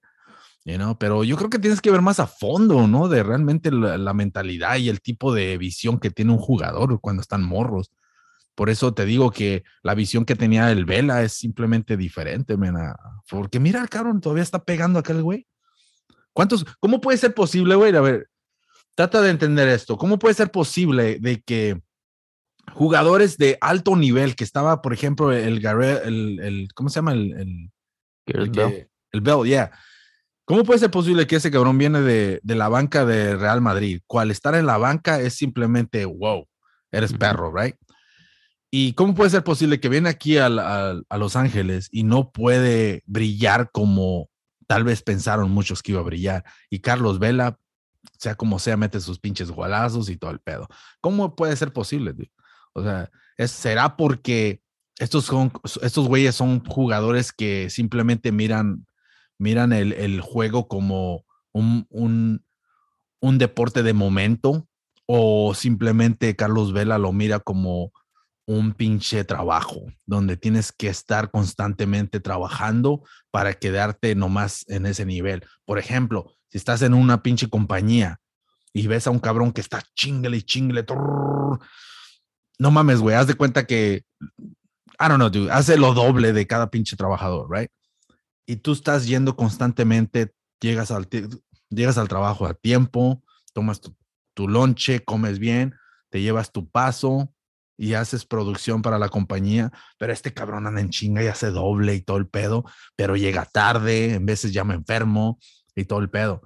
You 0.65 0.75
know? 0.75 0.97
Pero 0.97 1.23
yo 1.23 1.37
creo 1.37 1.49
que 1.49 1.59
tienes 1.59 1.81
que 1.81 1.91
ver 1.91 2.01
más 2.01 2.19
a 2.19 2.27
fondo, 2.27 2.87
¿no? 2.87 3.07
De 3.07 3.23
realmente 3.23 3.71
la, 3.71 3.97
la 3.97 4.13
mentalidad 4.13 4.77
y 4.77 4.89
el 4.89 5.01
tipo 5.01 5.33
de 5.33 5.57
visión 5.57 5.99
que 5.99 6.11
tiene 6.11 6.31
un 6.31 6.37
jugador 6.37 6.99
cuando 7.01 7.21
están 7.21 7.43
morros. 7.43 7.91
Por 8.55 8.69
eso 8.69 8.93
te 8.93 9.05
digo 9.05 9.31
que 9.31 9.63
la 9.83 9.95
visión 9.95 10.25
que 10.25 10.35
tenía 10.35 10.69
el 10.71 10.83
Vela 10.83 11.23
es 11.23 11.31
simplemente 11.31 11.95
diferente, 11.95 12.57
mena. 12.57 12.95
Porque 13.29 13.59
mira, 13.59 13.87
cabrón, 13.87 14.19
todavía 14.19 14.43
está 14.43 14.63
pegando 14.63 14.99
a 14.99 15.01
aquel 15.01 15.21
güey. 15.23 15.47
¿Cuántos? 16.33 16.65
¿Cómo 16.79 16.99
puede 16.99 17.17
ser 17.17 17.33
posible, 17.33 17.75
güey? 17.75 17.95
A 17.95 18.01
ver, 18.01 18.29
trata 18.95 19.21
de 19.21 19.29
entender 19.29 19.69
esto. 19.69 19.97
¿Cómo 19.97 20.19
puede 20.19 20.35
ser 20.35 20.51
posible 20.51 21.19
de 21.21 21.41
que 21.41 21.81
jugadores 22.73 23.37
de 23.37 23.57
alto 23.61 23.95
nivel, 23.95 24.35
que 24.35 24.43
estaba, 24.43 24.81
por 24.81 24.91
ejemplo, 24.93 25.31
el 25.31 25.61
Garrett, 25.61 26.05
el, 26.05 26.39
el 26.41 26.67
¿cómo 26.73 26.89
se 26.89 26.95
llama? 26.95 27.13
El, 27.13 27.31
el, 27.31 27.71
el 28.25 28.89
el 29.11 29.21
Bell, 29.21 29.45
yeah. 29.45 29.71
¿Cómo 30.49 30.63
puede 30.63 30.79
ser 30.79 30.89
posible 30.89 31.27
que 31.27 31.35
ese 31.35 31.51
cabrón 31.51 31.77
viene 31.77 32.01
de, 32.01 32.39
de 32.41 32.55
la 32.55 32.69
banca 32.69 33.05
de 33.05 33.35
Real 33.35 33.61
Madrid? 33.61 34.01
Cual 34.07 34.31
estar 34.31 34.55
en 34.55 34.65
la 34.65 34.79
banca 34.79 35.21
es 35.21 35.35
simplemente, 35.35 36.05
wow, 36.05 36.47
eres 36.91 37.13
perro, 37.13 37.53
right? 37.55 37.75
¿Y 38.71 38.93
cómo 38.93 39.13
puede 39.13 39.29
ser 39.29 39.43
posible 39.43 39.79
que 39.79 39.89
viene 39.89 40.09
aquí 40.09 40.37
al- 40.39 40.57
a 40.57 41.17
Los 41.19 41.35
Ángeles 41.35 41.87
y 41.91 42.01
no 42.01 42.31
puede 42.31 43.03
brillar 43.05 43.69
como 43.71 44.27
tal 44.65 44.83
vez 44.83 45.03
pensaron 45.03 45.51
muchos 45.51 45.83
que 45.83 45.91
iba 45.91 46.01
a 46.01 46.03
brillar? 46.03 46.43
Y 46.71 46.79
Carlos 46.79 47.19
Vela, 47.19 47.59
sea 48.17 48.33
como 48.33 48.57
sea, 48.57 48.75
mete 48.75 48.99
sus 49.01 49.19
pinches 49.19 49.51
gualazos 49.51 50.09
y 50.09 50.17
todo 50.17 50.31
el 50.31 50.39
pedo. 50.39 50.67
¿Cómo 50.99 51.35
puede 51.35 51.55
ser 51.57 51.71
posible? 51.71 52.15
O 52.73 52.81
sea, 52.81 53.11
es, 53.37 53.51
¿será 53.51 53.95
porque 53.95 54.63
estos, 54.97 55.25
son, 55.25 55.51
estos 55.83 56.07
güeyes 56.07 56.33
son 56.33 56.65
jugadores 56.65 57.31
que 57.31 57.69
simplemente 57.69 58.31
miran, 58.31 58.87
miran 59.39 59.73
el, 59.73 59.93
el 59.93 60.21
juego 60.21 60.67
como 60.67 61.25
un, 61.51 61.87
un, 61.89 62.45
un 63.19 63.37
deporte 63.39 63.81
de 63.81 63.93
momento? 63.93 64.67
¿O 65.07 65.55
simplemente 65.55 66.35
Carlos 66.35 66.71
Vela 66.71 66.99
lo 66.99 67.11
mira 67.11 67.39
como 67.39 67.91
un 68.49 68.73
pinche 68.73 69.23
trabajo, 69.25 69.85
donde 70.07 70.35
tienes 70.35 70.71
que 70.71 70.87
estar 70.87 71.29
constantemente 71.29 72.19
trabajando 72.19 73.03
para 73.29 73.53
quedarte 73.53 74.15
nomás 74.15 74.65
en 74.69 74.87
ese 74.87 75.05
nivel. 75.05 75.45
Por 75.65 75.77
ejemplo, 75.77 76.33
si 76.47 76.57
estás 76.57 76.81
en 76.81 76.95
una 76.95 77.21
pinche 77.21 77.47
compañía 77.47 78.19
y 78.73 78.87
ves 78.87 79.05
a 79.05 79.11
un 79.11 79.19
cabrón 79.19 79.51
que 79.51 79.61
está 79.61 79.83
chingle 79.93 80.35
y 80.35 80.41
chingle, 80.41 80.83
no 82.57 82.71
mames, 82.71 83.01
güey, 83.01 83.15
haz 83.15 83.27
de 83.27 83.35
cuenta 83.35 83.67
que, 83.67 84.03
I 84.99 85.07
don't 85.07 85.17
know, 85.17 85.29
dude, 85.29 85.51
hace 85.51 85.77
lo 85.77 85.93
doble 85.93 86.33
de 86.33 86.47
cada 86.47 86.71
pinche 86.71 86.95
trabajador, 86.95 87.47
right? 87.51 87.69
Y 88.49 88.55
tú 88.55 88.71
estás 88.71 89.05
yendo 89.05 89.35
constantemente, 89.35 90.33
llegas 90.59 90.89
al, 90.89 91.07
llegas 91.69 91.99
al 91.99 92.07
trabajo 92.07 92.47
a 92.47 92.55
tiempo, 92.55 93.21
tomas 93.53 93.79
tu, 93.79 93.95
tu 94.33 94.47
lonche, 94.47 95.05
comes 95.05 95.37
bien, 95.37 95.75
te 96.09 96.19
llevas 96.19 96.51
tu 96.51 96.67
paso 96.67 97.31
y 97.77 97.93
haces 97.93 98.25
producción 98.25 98.81
para 98.81 98.97
la 98.97 99.09
compañía, 99.09 99.71
pero 99.99 100.13
este 100.13 100.33
cabrón 100.33 100.65
anda 100.65 100.81
en 100.81 100.89
chinga 100.89 101.23
y 101.23 101.27
hace 101.27 101.51
doble 101.51 101.93
y 101.93 102.01
todo 102.01 102.17
el 102.17 102.27
pedo, 102.27 102.65
pero 102.95 103.15
llega 103.15 103.45
tarde, 103.45 104.15
en 104.15 104.25
veces 104.25 104.51
llama 104.51 104.73
enfermo 104.73 105.37
y 105.75 105.85
todo 105.85 105.99
el 105.99 106.09
pedo. 106.09 106.41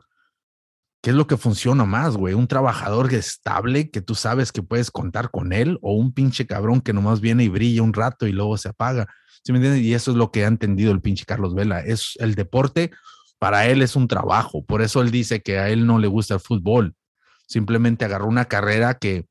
¿Qué 1.04 1.10
es 1.10 1.18
lo 1.18 1.28
que 1.28 1.36
funciona 1.36 1.84
más, 1.84 2.16
güey? 2.16 2.34
¿Un 2.34 2.48
trabajador 2.48 3.14
estable 3.14 3.92
que 3.92 4.02
tú 4.02 4.16
sabes 4.16 4.54
que 4.54 4.64
puedes 4.64 4.90
contar 4.90 5.32
con 5.32 5.52
él 5.52 5.78
o 5.82 5.96
un 5.96 6.14
pinche 6.14 6.48
cabrón 6.48 6.80
que 6.80 6.94
nomás 6.94 7.20
viene 7.20 7.44
y 7.44 7.50
brilla 7.50 7.84
un 7.84 7.92
rato 7.92 8.26
y 8.26 8.32
luego 8.32 8.58
se 8.58 8.70
apaga? 8.70 9.14
¿Sí 9.44 9.52
me 9.52 9.58
entiendes? 9.58 9.84
Y 9.84 9.94
eso 9.94 10.12
es 10.12 10.18
lo 10.18 10.32
que 10.32 10.46
ha 10.46 10.48
entendido 10.48 10.94
el 10.94 11.02
pinche 11.02 11.26
Carlos 11.26 11.56
Vela. 11.56 11.82
Es 11.82 12.14
el 12.20 12.36
deporte, 12.36 12.92
para 13.38 13.68
él 13.68 13.82
es 13.82 13.98
un 13.98 14.08
trabajo. 14.08 14.64
Por 14.64 14.82
eso 14.82 15.02
él 15.02 15.12
dice 15.12 15.42
que 15.42 15.60
a 15.60 15.68
él 15.68 15.86
no 15.86 16.00
le 16.00 16.08
gusta 16.08 16.36
el 16.36 16.40
fútbol. 16.40 16.96
Simplemente 17.48 18.06
agarró 18.06 18.28
una 18.28 18.46
carrera 18.46 18.94
que 18.94 19.28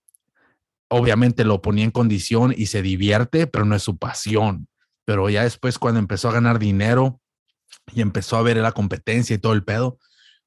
obviamente 0.90 1.42
lo 1.42 1.62
ponía 1.62 1.84
en 1.84 1.90
condición 1.90 2.52
y 2.54 2.66
se 2.66 2.82
divierte, 2.82 3.46
pero 3.46 3.64
no 3.64 3.74
es 3.74 3.82
su 3.82 3.96
pasión. 3.96 4.68
Pero 5.06 5.30
ya 5.30 5.44
después 5.44 5.78
cuando 5.78 6.00
empezó 6.00 6.28
a 6.28 6.32
ganar 6.34 6.58
dinero 6.58 7.18
y 7.94 8.02
empezó 8.02 8.36
a 8.36 8.42
ver 8.42 8.58
la 8.58 8.72
competencia 8.72 9.34
y 9.34 9.38
todo 9.38 9.54
el 9.54 9.64
pedo, 9.64 9.98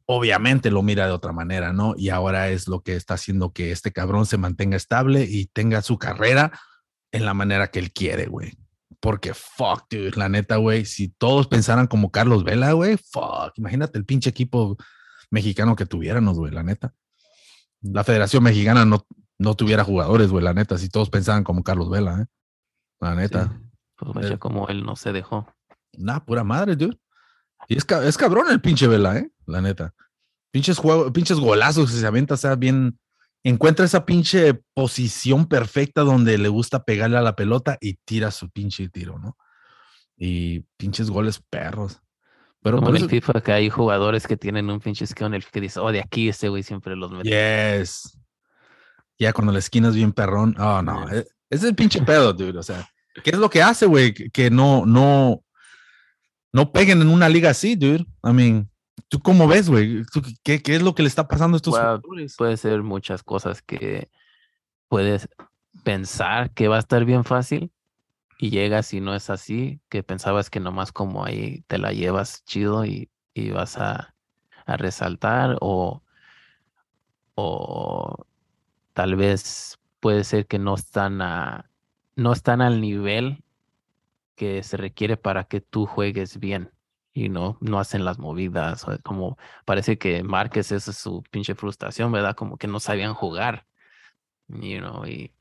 obviamente 0.06 0.72
lo 0.72 0.82
mira 0.84 1.06
de 1.08 1.12
otra 1.14 1.32
manera, 1.34 1.74
¿no? 1.74 1.94
Y 1.98 2.10
ahora 2.10 2.50
es 2.50 2.68
lo 2.68 2.82
que 2.82 2.96
está 2.96 3.16
haciendo 3.16 3.52
que 3.54 3.72
este 3.72 3.92
cabrón 3.92 4.26
se 4.26 4.38
mantenga 4.38 4.78
estable 4.78 5.24
y 5.28 5.48
tenga 5.48 5.82
su 5.82 5.98
carrera 5.98 6.52
en 7.12 7.26
la 7.26 7.34
manera 7.34 7.68
que 7.70 7.80
él 7.80 7.92
quiere, 7.92 8.28
güey. 8.28 8.54
Porque 9.00 9.34
fuck, 9.34 9.86
dude, 9.90 10.12
la 10.16 10.30
neta, 10.30 10.58
güey, 10.58 10.86
si 10.86 11.10
todos 11.10 11.48
pensaran 11.48 11.88
como 11.88 12.12
Carlos 12.12 12.44
Vela, 12.44 12.72
güey, 12.74 12.98
fuck, 12.98 13.52
imagínate 13.58 13.98
el 13.98 14.06
pinche 14.06 14.30
equipo 14.30 14.78
mexicano 15.32 15.76
que 15.76 15.86
tuviéramos, 15.86 16.38
güey, 16.38 16.52
la 16.52 16.64
neta. 16.64 16.94
La 17.82 18.04
Federación 18.04 18.42
Mexicana 18.44 18.84
no, 18.86 19.06
no 19.38 19.54
tuviera 19.56 19.84
jugadores, 19.84 20.30
güey, 20.30 20.44
la 20.44 20.54
neta, 20.54 20.78
si 20.78 20.90
todos 20.90 21.10
pensaban 21.10 21.44
como 21.44 21.64
Carlos 21.64 21.90
Vela, 21.90 22.22
¿eh? 22.22 22.26
La 23.00 23.14
neta. 23.16 23.46
Sí, 23.54 23.70
Pues 23.98 24.14
vaya 24.14 24.34
Eh. 24.36 24.40
como 24.40 24.68
él 24.70 24.84
no 24.84 24.96
se 24.96 25.12
dejó. 25.14 25.48
Nah, 25.98 26.20
pura 26.20 26.44
madre, 26.44 26.76
dude. 26.76 26.98
Y 27.68 27.78
es, 27.78 27.86
es 28.04 28.18
cabrón 28.18 28.48
el 28.50 28.62
pinche 28.62 28.88
Vela, 28.88 29.18
¿eh? 29.18 29.30
La 29.46 29.62
neta. 29.62 29.94
Pinches, 30.52 30.78
juego, 30.78 31.12
pinches 31.12 31.40
golazos 31.40 31.92
que 31.92 31.98
se 31.98 32.06
avienta, 32.08 32.36
o 32.36 32.38
sea, 32.38 32.56
bien. 32.56 33.00
Encuentra 33.44 33.86
esa 33.86 34.06
pinche 34.06 34.56
posición 34.74 35.46
perfecta 35.46 36.02
donde 36.02 36.38
le 36.40 36.50
gusta 36.50 36.84
pegarle 36.84 37.18
a 37.18 37.22
la 37.22 37.36
pelota 37.36 37.78
y 37.80 37.96
tira 38.04 38.32
su 38.32 38.50
pinche 38.50 38.90
tiro, 38.90 39.20
¿no? 39.20 39.38
Y 40.18 40.62
pinches 40.78 41.12
goles 41.12 41.42
perros. 41.50 42.02
Pero 42.64 42.78
Como 42.78 42.90
en 42.90 43.04
el 43.04 43.10
FIFA 43.10 43.42
que 43.42 43.52
hay 43.52 43.70
jugadores 43.70 44.26
que 44.26 44.36
tienen 44.38 44.68
un 44.72 44.80
pinche 44.80 45.06
skill 45.06 45.28
en 45.28 45.34
el 45.36 45.46
que 45.46 45.62
dice, 45.62 45.80
oh, 45.80 45.92
de 45.92 46.00
aquí 46.00 46.30
ese 46.30 46.50
güey 46.50 46.64
siempre 46.64 46.96
los 46.96 47.12
mete. 47.12 47.30
Yes. 47.30 48.18
Ya 49.20 49.32
cuando 49.32 49.54
la 49.54 49.60
esquina 49.60 49.90
es 49.90 49.96
bien 49.96 50.12
perrón. 50.12 50.56
Oh, 50.60 50.82
no. 50.82 51.08
Yes. 51.10 51.20
e- 51.20 51.28
Es 51.52 51.64
el 51.64 51.76
pinche 51.76 52.02
pedo, 52.02 52.34
dude. 52.34 52.58
O 52.58 52.64
sea, 52.64 52.90
¿qué 53.24 53.30
es 53.30 53.38
lo 53.38 53.52
que 53.52 53.62
hace, 53.62 53.86
güey? 53.86 54.12
Que 54.12 54.50
no, 54.50 54.88
no, 54.88 55.44
no 56.56 56.72
peguen 56.72 57.02
en 57.02 57.10
una 57.10 57.28
liga 57.28 57.50
así, 57.50 57.76
dude. 57.76 58.06
I 58.24 58.32
mean, 58.32 58.70
¿tú 59.10 59.20
cómo 59.20 59.46
ves, 59.46 59.70
güey? 59.70 60.06
¿Tú 60.06 60.22
¿Qué, 60.42 60.64
¿Qué 60.64 60.76
es 60.78 60.82
lo 60.82 60.96
que 60.96 61.04
le 61.04 61.10
está 61.10 61.28
pasando 61.28 61.56
a 61.56 61.58
estos 61.58 61.74
Well, 61.74 61.84
jugadores? 61.84 62.38
Puede 62.38 62.56
ser 62.56 62.82
muchas 62.82 63.24
cosas 63.24 63.62
que 63.62 64.10
puedes 64.88 65.28
pensar 65.84 66.52
que 66.52 66.70
va 66.70 66.78
a 66.78 66.80
estar 66.80 67.04
bien 67.04 67.26
fácil 67.26 67.74
y 68.40 68.52
llegas 68.52 68.94
y 68.94 69.02
no 69.02 69.14
es 69.14 69.30
así, 69.30 69.82
que 69.90 70.02
pensabas 70.02 70.50
que 70.50 70.62
nomás 70.62 70.94
como 70.94 71.26
ahí 71.26 71.66
te 71.68 71.78
la 71.78 71.92
llevas 71.92 72.46
chido 72.46 72.86
y, 72.86 73.10
y 73.34 73.50
vas 73.50 73.78
a, 73.78 74.16
a 74.66 74.78
resaltar 74.78 75.58
o, 75.60 76.04
o 77.34 78.26
tal 78.94 79.18
vez 79.18 79.78
puede 80.00 80.24
ser 80.24 80.48
que 80.48 80.58
no 80.58 80.76
están 80.76 81.22
a, 81.22 81.70
no 82.16 82.32
están 82.32 82.62
al 82.62 82.80
nivel 82.80 83.44
que 84.36 84.63
se 84.63 84.77
requiere 84.77 85.18
para 85.18 85.46
que 85.46 85.62
tú 85.62 85.86
juegues 85.86 86.39
bien 86.39 86.72
y 87.13 87.30
no, 87.30 87.58
no 87.62 87.80
hacen 87.80 88.04
las 88.04 88.20
movidas, 88.20 88.86
como 89.04 89.38
parece 89.63 89.98
que 89.98 90.22
Márquez 90.24 90.72
es 90.72 90.84
su 90.84 91.24
pinche 91.32 91.56
frustración, 91.56 92.12
¿verdad? 92.12 92.36
Como 92.36 92.58
que 92.58 92.68
no 92.68 92.80
sabían 92.80 93.13
jugar, 93.13 93.65
you 94.50 94.80
know, 94.80 95.06
y 95.06 95.34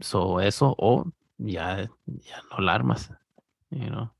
so 0.00 0.40
eso, 0.40 0.74
o 0.78 1.04
ya, 1.38 1.88
ya 2.06 2.42
no 2.50 2.58
la 2.58 2.74
armas, 2.74 3.10
you. 3.70 4.10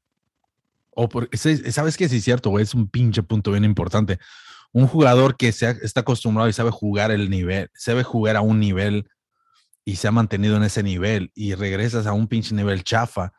O 0.90 1.08
por, 1.08 1.28
ese- 1.32 1.72
¿Sabes 1.72 1.96
qué? 1.96 2.08
Sí, 2.08 2.18
es 2.18 2.24
cierto. 2.24 2.56
Es 2.58 2.72
un 2.74 2.88
pinche 2.88 3.22
punto 3.22 3.50
bien 3.50 3.64
importante. 3.64 4.18
Un 4.72 4.86
jugador 4.86 5.36
que 5.36 5.50
se 5.52 5.68
está 5.82 6.00
acostumbrado 6.00 6.48
y 6.48 6.52
sabe 6.52 6.70
jugar 6.70 7.10
el 7.10 7.30
nivel, 7.30 7.68
sabe 7.74 8.02
jugar 8.04 8.36
a 8.36 8.40
un 8.42 8.60
nivel 8.60 9.08
y 9.84 9.96
se 9.96 10.08
ha 10.08 10.12
mantenido 10.12 10.56
en 10.56 10.62
ese 10.62 10.82
nivel 10.82 11.30
y 11.34 11.54
regresas 11.54 12.06
a 12.06 12.12
un 12.12 12.28
pinche 12.28 12.54
nivel 12.54 12.84
chafa, 12.84 13.32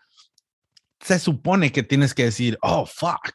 se 1.06 1.20
supone 1.20 1.72
que 1.72 1.84
tienes 1.84 2.14
que 2.14 2.24
decir, 2.24 2.58
oh, 2.62 2.86
fuck. 2.86 3.32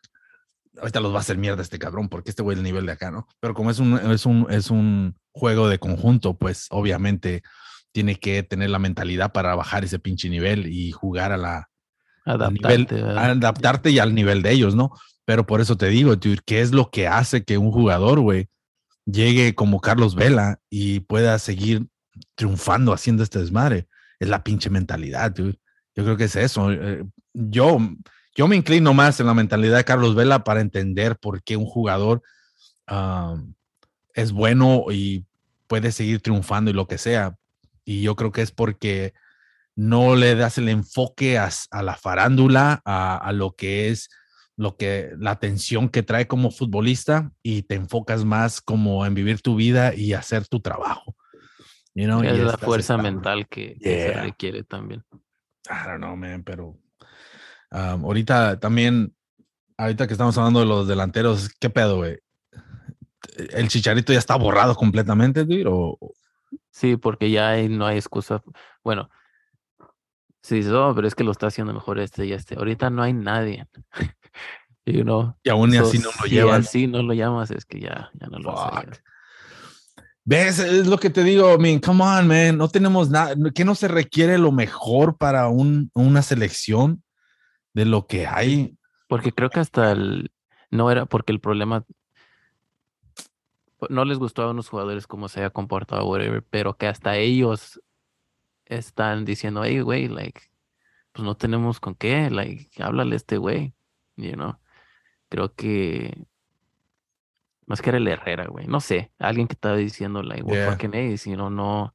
Ahorita 0.79 1.01
los 1.01 1.13
va 1.13 1.19
a 1.19 1.21
hacer 1.21 1.39
mierda 1.39 1.63
este 1.63 1.79
cabrón 1.79 2.09
porque 2.09 2.31
este 2.31 2.43
güey 2.43 2.55
es 2.55 2.59
el 2.59 2.65
nivel 2.65 2.87
de 2.87 2.93
acá, 2.93 3.11
¿no? 3.11 3.27
Pero 3.39 3.55
como 3.55 3.71
es 3.71 3.79
un, 3.79 3.95
es 4.11 4.27
un, 4.27 4.47
es 4.51 4.71
un 4.71 5.17
juego 5.33 5.69
de 5.69 5.79
conjunto, 5.79 6.37
pues 6.37 6.67
obviamente 6.71 7.43
tiene 7.93 8.17
que 8.17 8.43
tener 8.43 8.71
la 8.71 8.79
mentalidad 8.79 9.33
para 9.33 9.55
bajar 9.55 9.85
ese 9.85 9.99
pinche 9.99 10.29
nivel 10.29 10.67
y 10.67 10.91
jugar 10.91 11.33
a 11.33 11.37
la, 11.37 11.69
nivel- 12.51 12.87
Adaptarte, 12.89 13.03
adaptarte 13.03 13.91
y 13.91 13.99
al 13.99 14.15
nivel 14.15 14.43
de 14.43 14.53
ellos, 14.53 14.75
¿no? 14.75 14.91
Pero 15.25 15.47
por 15.47 15.61
eso 15.61 15.77
te 15.77 15.89
digo, 15.89 16.17
dude, 16.17 16.41
¿qué 16.45 16.61
es 16.61 16.73
lo 16.73 16.91
que 16.91 17.07
hace 17.07 17.45
que 17.45 17.57
un 17.59 17.71
jugador, 17.71 18.21
güey, 18.21 18.49
llegue 19.07 19.55
como 19.55 19.81
Carlos 19.81 20.15
Vela 20.17 20.59
y 20.71 21.01
pueda 21.01 21.39
seguir 21.39 21.87
triunfando 22.35 22.93
haciendo 22.93 23.23
este 23.23 23.39
desmadre? 23.39 23.87
Es 24.19 24.29
la 24.29 24.43
pinche 24.43 24.71
mentalidad, 24.71 25.31
dude. 25.33 25.59
Yo 25.95 26.05
creo 26.05 26.17
que 26.17 26.25
es 26.25 26.37
eso. 26.37 26.69
Yo, 27.33 27.79
yo 28.35 28.49
me 28.49 28.57
inclino 28.57 28.95
más 28.95 29.21
en 29.21 29.27
la 29.27 29.35
mentalidad 29.35 29.77
de 29.77 29.85
Carlos 29.85 30.15
Vela 30.15 30.45
para 30.45 30.61
entender 30.61 31.17
por 31.17 31.43
qué 31.43 31.57
un 31.57 31.67
jugador 31.67 32.23
es 34.15 34.33
bueno 34.33 34.87
y 34.91 35.25
puede 35.67 35.93
seguir 35.93 36.21
triunfando 36.21 36.71
y 36.71 36.75
lo 36.75 36.87
que 36.87 36.99
sea. 36.99 37.37
Y 37.85 38.03
yo 38.03 38.17
creo 38.17 38.33
que 38.33 38.43
es 38.43 38.51
porque 38.51 39.15
no 39.77 40.17
le 40.17 40.35
das 40.35 40.59
el 40.59 40.69
enfoque 40.69 41.39
a, 41.39 41.51
la 41.83 41.97
farándula, 41.97 42.83
a, 42.85 43.17
a 43.17 43.33
lo 43.33 43.53
que 43.53 43.89
es 43.89 44.11
lo 44.61 44.77
que 44.77 45.13
la 45.19 45.31
atención 45.31 45.89
que 45.89 46.03
trae 46.03 46.27
como 46.27 46.51
futbolista 46.51 47.33
y 47.43 47.63
te 47.63 47.77
enfocas 47.77 48.27
más 48.27 48.61
como 48.61 49.07
en 49.07 49.15
vivir 49.15 49.41
tu 49.41 49.57
vida 49.57 49.95
y 49.95 50.13
hacer 50.13 50.47
tu 50.49 50.61
trabajo. 50.61 51.17
You 51.95 52.05
know, 52.05 52.23
es 52.23 52.39
y 52.39 52.43
la 52.43 52.59
fuerza 52.59 52.99
mental 52.99 53.49
que, 53.49 53.79
que 53.81 54.03
se 54.03 54.13
requiere 54.13 54.63
también. 54.63 55.03
I 55.65 55.87
don't 55.87 55.99
know, 55.99 56.15
man, 56.15 56.43
pero 56.45 56.79
um, 57.73 58.05
ahorita 58.05 58.59
también, 58.61 59.15
ahorita 59.77 60.07
que 60.07 60.15
estamos 60.15 60.37
hablando 60.39 60.61
de 60.61 60.67
los 60.67 60.87
delanteros, 60.89 61.49
¿qué 61.59 61.71
pedo, 61.71 61.97
güey? 61.97 62.19
¿El 63.53 63.69
chicharito 63.69 64.13
ya 64.13 64.19
está 64.19 64.37
borrado 64.37 64.75
completamente, 64.75 65.45
dude? 65.45 65.65
¿O, 65.67 65.99
Sí, 66.73 66.97
porque 66.97 67.31
ya 67.31 67.51
hay- 67.51 67.69
no 67.69 67.87
hay 67.87 67.97
excusa. 67.99 68.43
Bueno, 68.83 69.11
sí, 70.43 70.57
dices, 70.57 70.73
"Oh, 70.73 70.93
pero 70.95 71.07
es 71.07 71.15
que 71.15 71.25
lo 71.25 71.33
está 71.33 71.49
haciendo 71.49 71.73
mejor 71.75 71.99
este 71.99 72.27
y 72.27 72.33
este. 72.33 72.55
Ahorita 72.57 72.91
no 72.91 73.03
hay 73.03 73.13
nadie. 73.13 73.67
you 74.87 75.03
know, 75.03 75.37
y 75.43 75.51
aún 75.51 75.73
so 75.73 75.83
así 75.83 75.99
no 75.99 76.07
lo 76.07 76.25
si 76.25 76.31
llevan? 76.31 76.61
así 76.61 76.87
no 76.87 77.03
lo 77.03 77.13
llamas, 77.13 77.51
es 77.51 77.65
que 77.65 77.81
ya, 77.81 78.11
ya 78.15 78.27
no 78.29 78.39
lo. 78.39 78.55
¿Ves? 80.25 80.59
Es 80.59 80.87
lo 80.87 80.99
que 80.99 81.11
te 81.11 81.25
digo, 81.25 81.55
I 81.55 81.59
mean, 81.59 81.81
come 81.81 82.05
on, 82.05 82.27
man. 82.29 82.57
No 82.57 82.69
tenemos 82.69 83.11
nada. 83.11 83.35
¿Qué 83.55 83.65
no 83.65 83.75
se 83.75 83.89
requiere 83.89 84.39
lo 84.39 84.53
mejor 84.53 85.17
para 85.17 85.49
un, 85.49 85.91
una 85.95 86.23
selección 86.23 87.03
de 87.73 87.85
lo 87.85 88.07
que 88.07 88.27
hay? 88.27 88.77
Porque 89.09 89.33
creo 89.33 89.51
que 89.51 89.61
hasta 89.61 89.93
el, 89.93 90.31
no 90.71 90.91
era 90.91 91.07
porque 91.07 91.33
el 91.33 91.41
problema 91.41 91.85
no 93.89 94.05
les 94.05 94.19
gustó 94.19 94.43
a 94.43 94.51
unos 94.51 94.69
jugadores 94.69 95.07
cómo 95.07 95.29
se 95.29 95.41
haya 95.41 95.51
comportado, 95.51 96.07
whatever, 96.07 96.43
pero 96.43 96.77
que 96.77 96.87
hasta 96.87 97.17
ellos 97.17 97.81
están 98.67 99.25
diciendo, 99.25 99.65
hey, 99.65 99.81
güey, 99.81 100.09
like, 100.09 100.43
pues 101.13 101.25
no 101.25 101.37
tenemos 101.37 101.81
con 101.81 101.95
qué, 101.95 102.31
like, 102.31 102.71
háblale 102.83 103.15
a 103.15 103.17
este 103.17 103.39
güey, 103.39 103.75
you 104.17 104.33
know. 104.33 104.59
Creo 105.29 105.55
que 105.55 106.27
más 107.67 107.81
que 107.83 107.91
era 107.91 107.99
el 107.99 108.09
Herrera, 108.09 108.47
güey, 108.47 108.67
no 108.67 108.81
sé, 108.81 109.13
alguien 109.19 109.47
que 109.47 109.55
estaba 109.55 109.77
diciendo, 109.77 110.23
like, 110.23 110.43
what 110.43 110.57
Yeah. 110.57 110.73
fucking 110.73 110.95
ace, 110.95 111.31
you 111.31 111.37
know, 111.37 111.51
no, 111.51 111.95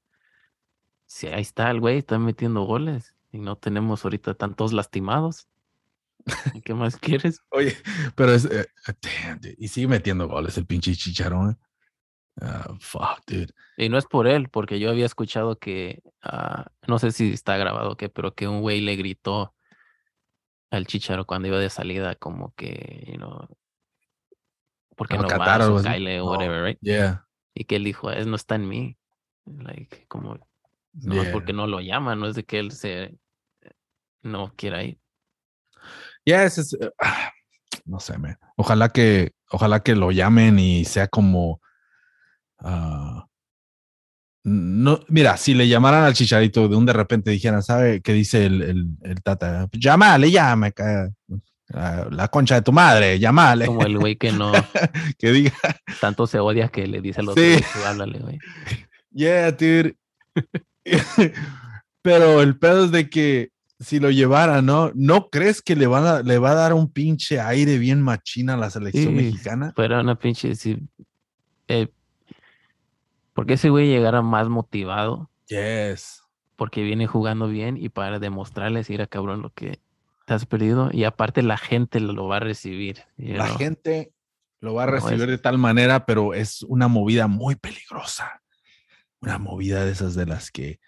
si 1.05 1.27
ahí 1.27 1.41
está 1.41 1.69
el 1.69 1.79
güey, 1.79 1.97
está 1.97 2.17
metiendo 2.17 2.63
goles 2.63 3.15
y 3.31 3.39
no 3.39 3.57
tenemos 3.57 4.03
ahorita 4.03 4.33
tantos 4.33 4.73
lastimados. 4.73 5.47
¿Qué 6.63 6.73
más 6.73 6.97
quieres? 6.97 7.39
Oye, 7.51 7.75
pero 8.15 8.33
es. 8.33 8.45
eh, 8.45 8.67
damn, 9.01 9.39
dude, 9.39 9.55
y 9.57 9.67
sigue 9.67 9.88
metiendo 9.88 10.27
goles 10.27 10.57
el 10.57 10.65
pinche 10.65 10.93
chicharón. 10.95 11.51
eh. 11.51 11.55
Ah, 12.41 12.75
fuck, 12.79 13.21
dude. 13.27 13.53
Y 13.77 13.89
no 13.89 13.97
es 13.97 14.05
por 14.05 14.27
él, 14.27 14.49
porque 14.49 14.79
yo 14.79 14.89
había 14.89 15.05
escuchado 15.05 15.57
que, 15.57 16.01
ah, 16.21 16.65
no 16.88 16.99
sé 16.99 17.11
si 17.11 17.31
está 17.31 17.57
grabado 17.57 17.91
o 17.91 17.97
qué, 17.97 18.09
pero 18.09 18.33
que 18.33 18.47
un 18.47 18.61
güey 18.61 18.81
le 18.81 18.95
gritó 18.95 19.53
al 20.71 20.88
Chicharo 20.88 21.25
cuando 21.25 21.47
iba 21.47 21.59
de 21.59 21.69
salida, 21.69 22.15
como 22.15 22.53
que, 22.55 23.05
you 23.07 23.17
know, 23.17 23.47
¿por 24.95 25.07
qué 25.07 25.15
A 25.15 25.21
no 25.21 25.27
Qatar 25.27 25.59
vas 25.59 25.69
o. 25.69 25.81
Kyle 25.81 26.21
whatever, 26.21 26.63
right? 26.65 26.79
Yeah. 26.81 27.25
Y 27.53 27.65
que 27.65 27.77
él 27.77 27.83
dijo, 27.85 28.11
es 28.11 28.27
no 28.27 28.35
está 28.35 28.55
en 28.55 28.67
mí. 28.67 28.97
Like, 29.45 30.05
como, 30.07 30.35
no 30.93 31.15
es 31.15 31.23
yeah. 31.23 31.31
porque 31.31 31.53
no 31.53 31.67
lo 31.67 31.79
llama, 31.79 32.15
no 32.15 32.27
es 32.27 32.35
de 32.35 32.43
que 32.43 32.59
él 32.59 32.71
se 32.71 33.17
no 34.23 34.53
quiera 34.55 34.83
ir. 34.83 34.99
Yes, 36.25 36.57
es, 36.57 36.73
eh, 36.73 36.91
ah, 37.01 37.31
no 37.85 37.99
sé, 37.99 38.17
man. 38.17 38.38
Ojalá 38.57 38.89
que, 38.89 39.31
ojalá 39.51 39.81
que 39.81 39.95
lo 39.95 40.11
llamen 40.11 40.59
y 40.59 40.85
sea 40.85 41.07
como. 41.07 41.61
ah, 42.59 43.27
no, 44.47 44.99
mira, 45.07 45.38
si 45.38 45.55
le 45.55 45.67
llamaran 45.67 46.03
al 46.03 46.13
chicharito 46.13 46.67
de 46.67 46.75
un 46.75 46.85
de 46.85 46.93
repente 46.93 47.31
dijeran, 47.31 47.63
¿sabe 47.63 48.01
qué 48.01 48.13
dice 48.13 48.45
el, 48.45 48.61
el, 48.61 48.85
el 49.01 49.23
tata? 49.23 49.67
Llámale, 49.71 50.29
llame, 50.29 50.71
ah, 51.73 52.07
la 52.11 52.27
concha 52.27 52.53
de 52.55 52.61
tu 52.61 52.71
madre, 52.71 53.17
llámale. 53.17 53.65
Como 53.65 53.83
el 53.85 53.97
güey 53.97 54.17
que 54.17 54.31
no 54.31 54.51
que 55.17 55.31
diga, 55.31 55.53
tanto 55.99 56.27
se 56.27 56.39
odia 56.39 56.67
que 56.67 56.85
le 56.85 57.01
dice 57.01 57.21
a 57.21 57.23
los 57.23 57.33
Sí. 57.33 57.55
otros, 57.55 57.71
"Tú 57.73 57.79
háblale, 57.88 58.19
güey. 58.19 58.39
yeah, 59.11 59.51
dude. 59.51 59.95
Pero 62.03 62.41
el 62.41 62.57
pedo 62.59 62.85
es 62.85 62.91
de 62.91 63.09
que 63.09 63.49
si 63.79 63.99
lo 63.99 64.09
llevara, 64.11 64.61
¿no? 64.61 64.91
¿No 64.95 65.29
crees 65.29 65.61
que 65.61 65.75
le, 65.75 65.88
van 65.88 66.05
a, 66.05 66.21
le 66.21 66.38
va 66.38 66.51
a 66.51 66.55
dar 66.55 66.73
un 66.73 66.89
pinche 66.91 67.39
aire 67.39 67.77
bien 67.77 68.01
machina 68.01 68.53
a 68.53 68.57
la 68.57 68.69
selección 68.69 69.07
Sí, 69.07 69.11
mexicana? 69.11 69.73
Fuera 69.75 69.99
una 70.01 70.15
pinche, 70.17 70.55
sí, 70.55 70.77
eh, 71.67 71.89
porque 73.33 73.53
ese 73.53 73.69
güey 73.69 73.88
llegara 73.89 74.21
más 74.21 74.47
motivado 74.47 75.29
Yes. 75.47 76.21
porque 76.55 76.81
viene 76.83 77.05
jugando 77.05 77.47
bien 77.47 77.77
y 77.77 77.89
para 77.89 78.19
demostrarles, 78.19 78.89
ir 78.89 79.01
a 79.01 79.07
cabrón, 79.07 79.41
lo 79.41 79.49
que 79.51 79.79
te 80.25 80.33
has 80.33 80.45
perdido. 80.45 80.89
Y 80.91 81.03
aparte 81.03 81.43
la 81.43 81.57
gente 81.57 81.99
lo, 81.99 82.27
va 82.27 82.38
a 82.38 82.39
recibir. 82.39 83.03
La 83.17 83.45
know. 83.47 83.57
gente 83.57 84.11
lo 84.61 84.73
va 84.73 84.83
a 84.83 84.88
No, 84.88 84.95
es- 84.97 85.03
recibir 85.03 85.27
de 85.27 85.38
tal 85.38 85.57
manera, 85.57 86.05
pero 86.05 86.33
es 86.33 86.63
una 86.63 86.88
movida 86.88 87.27
muy 87.27 87.55
peligrosa. 87.55 88.41
Una 89.19 89.38
movida 89.38 89.83
de 89.85 89.91
esas 89.91 90.15
de 90.15 90.25
las 90.25 90.49
que 90.49 90.79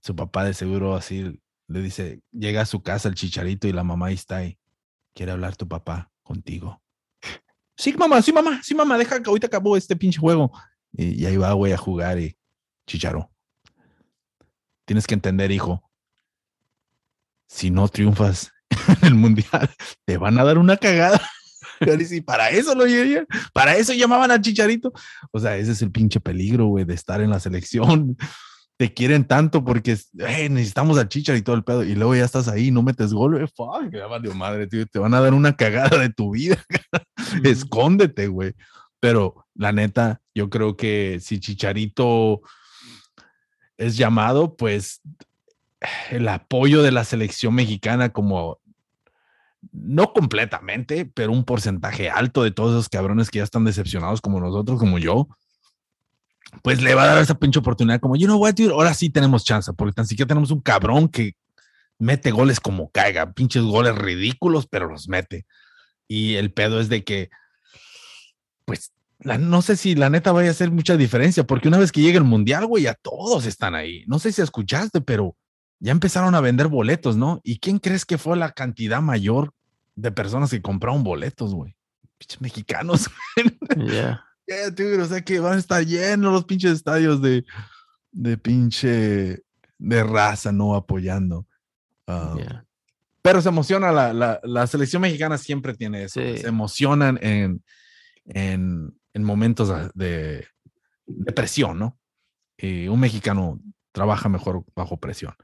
su 0.00 0.14
papá 0.14 0.44
de 0.44 0.54
seguro 0.54 0.94
así 0.94 1.40
le 1.68 1.82
dice, 1.82 2.20
llega 2.32 2.62
a 2.62 2.66
su 2.66 2.82
casa 2.82 3.08
el 3.08 3.14
chicharito 3.14 3.66
y 3.66 3.72
la 3.72 3.84
mamá 3.84 4.06
ahí 4.06 4.14
está 4.14 4.44
y 4.44 4.58
quiere 5.14 5.32
hablar 5.32 5.56
tu 5.56 5.66
papá 5.66 6.10
contigo. 6.22 6.82
Sí, 7.76 7.92
mamá, 7.94 8.22
sí, 8.22 8.32
mamá, 8.32 8.60
sí, 8.62 8.74
mamá, 8.74 8.96
deja 8.96 9.22
que 9.22 9.28
ahorita 9.28 9.48
acabó 9.48 9.76
este 9.76 9.96
pinche 9.96 10.18
juego. 10.18 10.52
Y, 10.92 11.26
ahí 11.26 11.36
va, 11.36 11.52
güey, 11.52 11.72
a 11.72 11.76
jugar 11.76 12.18
y 12.18 12.36
chicharo. 12.86 13.30
Tienes 14.86 15.06
que 15.06 15.14
entender, 15.14 15.50
hijo. 15.50 15.82
Si 17.48 17.70
no 17.70 17.88
triunfas 17.88 18.52
en 19.02 19.08
el 19.08 19.14
mundial, 19.14 19.70
te 20.04 20.16
van 20.16 20.38
a 20.38 20.44
dar 20.44 20.58
una 20.58 20.76
cagada. 20.76 21.20
Y 21.78 22.22
para 22.22 22.48
eso 22.48 22.74
lo 22.74 22.86
para 23.52 23.76
eso 23.76 23.92
llamaban 23.92 24.30
al 24.30 24.40
chicharito. 24.40 24.94
O 25.30 25.38
sea, 25.38 25.58
ese 25.58 25.72
es 25.72 25.82
el 25.82 25.90
pinche 25.90 26.20
peligro, 26.20 26.68
güey, 26.68 26.86
de 26.86 26.94
estar 26.94 27.20
en 27.20 27.28
la 27.28 27.38
selección. 27.38 28.16
Te 28.78 28.92
quieren 28.92 29.24
tanto 29.26 29.64
porque 29.64 29.96
"Eh, 30.18 30.48
necesitamos 30.50 30.98
al 30.98 31.08
chicharito 31.08 31.40
y 31.40 31.44
todo 31.44 31.56
el 31.56 31.64
pedo. 31.64 31.82
Y 31.84 31.94
luego 31.94 32.14
ya 32.14 32.24
estás 32.24 32.48
ahí, 32.48 32.70
no 32.70 32.82
metes 32.82 33.12
gol, 33.12 33.36
güey. 33.36 33.46
Fuck, 33.48 33.92
ya 33.92 34.06
valió 34.06 34.34
madre, 34.34 34.66
tío. 34.66 34.86
Te 34.86 34.98
van 34.98 35.14
a 35.14 35.20
dar 35.20 35.32
una 35.34 35.56
cagada 35.56 35.98
de 35.98 36.10
tu 36.10 36.32
vida. 36.32 36.62
Escóndete, 37.44 38.28
güey. 38.28 38.54
Pero 39.00 39.46
la 39.54 39.72
neta, 39.72 40.20
yo 40.34 40.50
creo 40.50 40.76
que 40.76 41.18
si 41.20 41.40
Chicharito 41.40 42.40
es 43.78 43.96
llamado, 43.96 44.56
pues 44.56 45.00
el 46.10 46.28
apoyo 46.28 46.82
de 46.82 46.90
la 46.92 47.04
selección 47.04 47.54
mexicana 47.54 48.10
como 48.12 48.58
no 49.72 50.12
completamente, 50.12 51.06
pero 51.06 51.32
un 51.32 51.44
porcentaje 51.44 52.10
alto 52.10 52.42
de 52.42 52.50
todos 52.50 52.72
esos 52.72 52.88
cabrones 52.88 53.30
que 53.30 53.38
ya 53.38 53.44
están 53.44 53.64
decepcionados 53.64 54.20
como 54.20 54.40
nosotros, 54.40 54.78
como 54.78 54.98
yo, 54.98 55.28
pues 56.62 56.82
le 56.82 56.94
va 56.94 57.04
a 57.04 57.06
dar 57.06 57.18
esa 57.22 57.38
pinche 57.38 57.58
oportunidad 57.58 58.00
como, 58.00 58.16
you 58.16 58.26
know 58.26 58.38
what, 58.38 58.54
dude, 58.54 58.72
ahora 58.72 58.94
sí 58.94 59.10
tenemos 59.10 59.44
chance, 59.44 59.72
porque 59.72 59.92
tan 59.92 60.06
siquiera 60.06 60.28
tenemos 60.28 60.50
un 60.50 60.60
cabrón 60.60 61.08
que 61.08 61.34
mete 61.98 62.30
goles 62.30 62.60
como 62.60 62.90
caiga, 62.90 63.32
pinches 63.32 63.62
goles 63.62 63.94
ridículos, 63.94 64.66
pero 64.66 64.88
los 64.88 65.08
mete. 65.08 65.46
Y 66.08 66.34
el 66.34 66.52
pedo 66.52 66.80
es 66.80 66.88
de 66.88 67.04
que, 67.04 67.30
pues, 68.64 68.92
no 69.20 69.62
sé 69.62 69.76
si 69.76 69.94
la 69.94 70.10
neta 70.10 70.32
vaya 70.32 70.48
a 70.48 70.52
hacer 70.52 70.70
mucha 70.70 70.96
diferencia, 70.96 71.44
porque 71.44 71.68
una 71.68 71.78
vez 71.78 71.90
que 71.90 72.02
llegue 72.02 72.18
el 72.18 72.24
mundial, 72.24 72.66
güey, 72.66 72.84
ya 72.84 72.94
todos 72.94 73.46
están 73.46 73.74
ahí. 73.74 74.04
No 74.06 74.18
sé 74.18 74.30
si 74.30 74.42
escuchaste, 74.42 75.00
pero 75.00 75.36
ya 75.80 75.92
empezaron 75.92 76.34
a 76.34 76.40
vender 76.40 76.68
boletos, 76.68 77.16
¿no? 77.16 77.40
¿Y 77.42 77.58
quién 77.58 77.78
crees 77.78 78.04
que 78.04 78.18
fue 78.18 78.36
la 78.36 78.52
cantidad 78.52 79.00
mayor 79.00 79.52
de 79.94 80.12
personas 80.12 80.50
que 80.50 80.62
compraron 80.62 81.02
boletos, 81.02 81.54
güey? 81.54 81.76
Pinches 82.18 82.40
mexicanos. 82.40 83.10
Yeah. 83.76 84.25
Ya, 84.46 84.70
dude, 84.70 85.02
o 85.02 85.06
sea 85.06 85.22
que 85.22 85.40
van 85.40 85.54
a 85.54 85.58
estar 85.58 85.84
llenos 85.84 86.32
los 86.32 86.44
pinches 86.44 86.72
estadios 86.72 87.20
de, 87.20 87.44
de 88.12 88.38
pinche 88.38 89.42
de 89.78 90.04
raza, 90.04 90.52
no 90.52 90.74
apoyando. 90.74 91.46
Ah, 92.06 92.34
yeah. 92.36 92.64
Pero 93.22 93.42
se 93.42 93.48
emociona, 93.48 93.90
la, 93.90 94.12
la, 94.12 94.40
la 94.44 94.66
selección 94.68 95.02
mexicana 95.02 95.36
siempre 95.36 95.74
tiene 95.74 96.04
eso. 96.04 96.20
Sí. 96.20 96.38
Se 96.38 96.46
emocionan 96.46 97.18
en, 97.20 97.62
en, 98.26 98.96
en 99.12 99.24
momentos 99.24 99.72
de, 99.94 100.46
de 101.06 101.32
presión, 101.32 101.78
¿no? 101.78 101.98
Y 102.56 102.86
un 102.86 103.00
mexicano 103.00 103.60
trabaja 103.90 104.28
mejor 104.28 104.64
bajo 104.76 105.00
presión. 105.00 105.34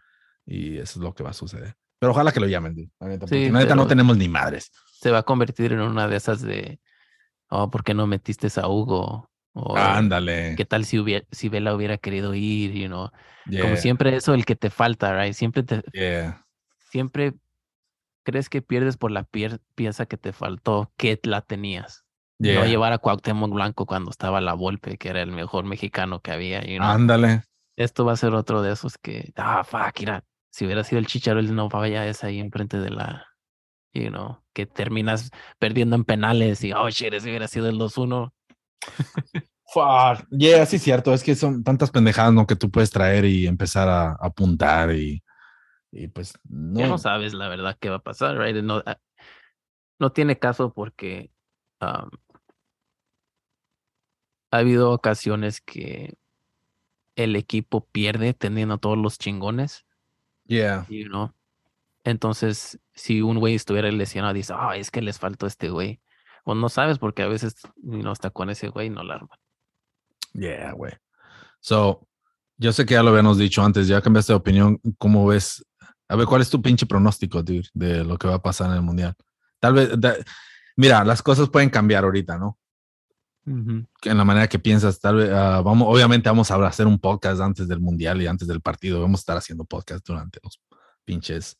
Y 0.46 0.76
eso 0.76 0.98
es 1.00 1.04
lo 1.04 1.12
que 1.12 1.24
va 1.24 1.30
a 1.30 1.34
suceder. 1.34 1.74
Pero 1.98 2.12
ojalá 2.12 2.32
que 2.32 2.40
lo 2.40 2.46
llamen, 2.46 2.74
dude, 2.74 2.90
la 3.00 3.08
neta, 3.08 3.20
porque 3.20 3.46
Sí, 3.46 3.50
la 3.50 3.58
neta 3.60 3.74
no 3.74 3.86
tenemos 3.86 4.16
ni 4.16 4.28
madres. 4.28 4.70
Se 5.00 5.10
va 5.10 5.18
a 5.18 5.22
convertir 5.24 5.72
en 5.72 5.80
una 5.80 6.06
de 6.06 6.16
esas 6.16 6.40
de, 6.40 6.80
oh, 7.52 7.70
¿por 7.70 7.84
qué 7.84 7.94
no 7.94 8.06
metiste 8.06 8.48
a 8.60 8.66
Hugo? 8.68 9.28
O, 9.54 9.76
Ándale. 9.76 10.54
¿Qué 10.56 10.64
tal 10.64 10.84
si, 10.84 10.98
hubiera, 10.98 11.26
si 11.30 11.48
Vela 11.48 11.74
hubiera 11.74 11.98
querido 11.98 12.34
ir? 12.34 12.72
You 12.72 12.88
know? 12.88 13.10
Como 13.60 13.76
siempre 13.76 14.16
eso, 14.16 14.32
el 14.34 14.46
que 14.46 14.56
te 14.56 14.70
falta, 14.70 15.20
right? 15.20 15.34
Siempre 15.34 15.62
te, 15.62 15.82
yeah, 15.92 16.46
siempre 16.90 17.34
crees 18.24 18.48
que 18.48 18.62
pierdes 18.62 18.96
por 18.96 19.10
la 19.10 19.24
pier- 19.24 19.60
pieza 19.74 20.06
que 20.06 20.16
te 20.16 20.32
faltó, 20.32 20.92
que 20.96 21.20
la 21.24 21.42
tenías. 21.42 22.04
No 22.38 22.64
llevar 22.64 22.92
a 22.92 22.98
Cuauhtémoc 22.98 23.52
Blanco 23.52 23.86
cuando 23.86 24.10
estaba 24.10 24.40
la 24.40 24.54
Volpe, 24.54 24.96
que 24.96 25.10
era 25.10 25.22
el 25.22 25.30
mejor 25.30 25.64
mexicano 25.64 26.20
que 26.20 26.32
había. 26.32 26.62
you 26.64 26.78
know. 26.78 26.88
Ándale. 26.88 27.42
Esto 27.76 28.04
va 28.04 28.12
a 28.12 28.16
ser 28.16 28.34
otro 28.34 28.62
de 28.62 28.72
esos 28.72 28.98
que, 28.98 29.32
ah, 29.36 29.62
fuck, 29.64 30.00
mira, 30.00 30.24
si 30.50 30.64
hubiera 30.64 30.82
sido 30.82 30.98
el 30.98 31.06
Chicharo, 31.06 31.40
él 31.40 31.54
no 31.54 31.68
vaya 31.68 32.06
esa 32.06 32.26
ahí 32.28 32.40
enfrente 32.40 32.78
de 32.78 32.90
la, 32.90 33.26
you 33.92 34.08
know, 34.08 34.42
que 34.52 34.66
terminas 34.66 35.30
perdiendo 35.58 35.96
en 35.96 36.04
penales 36.04 36.64
y, 36.64 36.72
oh, 36.72 36.88
shit, 36.90 37.12
ese 37.12 37.28
hubiera 37.28 37.48
sido 37.48 37.68
el 37.68 37.78
2-1. 37.78 38.32
Fuck. 39.72 40.26
Yeah, 40.30 40.66
sí, 40.66 40.78
cierto. 40.78 41.14
Es 41.14 41.22
que 41.22 41.34
son 41.34 41.64
tantas 41.64 41.90
pendejadas, 41.90 42.32
¿no? 42.32 42.46
Que 42.46 42.56
tú 42.56 42.70
puedes 42.70 42.90
traer 42.90 43.24
y 43.24 43.46
empezar 43.46 43.88
a, 43.88 44.10
a 44.10 44.18
apuntar 44.20 44.94
y, 44.94 45.22
y 45.90 46.08
pues 46.08 46.38
no. 46.48 46.80
Ya 46.80 46.88
no 46.88 46.98
sabes 46.98 47.32
la 47.32 47.48
verdad 47.48 47.76
qué 47.80 47.88
va 47.88 47.96
a 47.96 48.02
pasar, 48.02 48.36
right? 48.36 48.56
No, 48.62 48.82
ah, 48.84 48.98
no 49.98 50.12
tiene 50.12 50.38
caso 50.38 50.72
porque 50.72 51.30
um, 51.80 52.10
ha 54.50 54.58
habido 54.58 54.90
ocasiones 54.90 55.60
que 55.60 56.14
el 57.16 57.36
equipo 57.36 57.86
pierde 57.92 58.34
teniendo 58.34 58.74
a 58.74 58.78
todos 58.78 58.98
los 58.98 59.18
chingones, 59.18 59.86
Yeah. 60.46 60.86
you 60.88 61.06
know. 61.08 61.32
Entonces, 62.04 62.78
si 62.94 63.22
un 63.22 63.38
güey 63.38 63.54
estuviera 63.54 63.90
lesionado, 63.90 64.34
dice, 64.34 64.52
ah, 64.56 64.76
es 64.76 64.90
que 64.90 65.02
les 65.02 65.18
faltó 65.18 65.46
este 65.46 65.70
güey. 65.70 66.00
O 66.44 66.54
no 66.54 66.68
sabes 66.68 66.98
porque 66.98 67.22
a 67.22 67.28
veces 67.28 67.54
no 67.82 68.12
está 68.12 68.30
con 68.30 68.50
ese 68.50 68.68
güey 68.68 68.90
no 68.90 69.02
la 69.02 69.14
arman. 69.14 69.38
Yeah, 70.34 70.72
güey. 70.72 70.92
So, 71.60 72.08
yo 72.56 72.72
sé 72.72 72.84
que 72.84 72.94
ya 72.94 73.02
lo 73.02 73.10
habíamos 73.10 73.38
dicho 73.38 73.62
antes, 73.64 73.86
ya 73.86 74.00
cambiaste 74.00 74.32
de 74.32 74.36
opinión. 74.38 74.80
¿Cómo 74.98 75.26
ves? 75.26 75.64
A 76.08 76.16
ver, 76.16 76.26
¿cuál 76.26 76.42
es 76.42 76.50
tu 76.50 76.60
pinche 76.60 76.84
pronóstico, 76.86 77.42
dude, 77.42 77.68
de 77.74 78.04
lo 78.04 78.18
que 78.18 78.28
va 78.28 78.34
a 78.34 78.42
pasar 78.42 78.70
en 78.70 78.76
el 78.76 78.82
mundial? 78.82 79.14
Tal 79.60 79.74
vez, 79.74 79.90
da- 79.98 80.16
mira, 80.76 81.04
las 81.04 81.22
cosas 81.22 81.48
pueden 81.48 81.70
cambiar 81.70 82.04
ahorita, 82.04 82.38
¿no? 82.38 82.58
Que 84.00 84.10
En 84.10 84.18
la 84.18 84.24
manera 84.24 84.48
que 84.48 84.58
piensas, 84.58 85.00
tal 85.00 85.16
vez, 85.16 85.30
ah, 85.30 85.62
vamos, 85.64 85.88
obviamente 85.88 86.28
vamos 86.28 86.50
a 86.50 86.66
hacer 86.66 86.86
un 86.86 86.98
podcast 86.98 87.40
antes 87.40 87.66
del 87.66 87.80
mundial 87.80 88.20
y 88.22 88.26
antes 88.26 88.46
del 88.46 88.60
partido. 88.60 89.00
Vamos 89.00 89.20
a 89.20 89.22
estar 89.22 89.36
haciendo 89.36 89.64
podcast 89.64 90.06
durante 90.06 90.38
los 90.42 90.60
pinches 91.04 91.56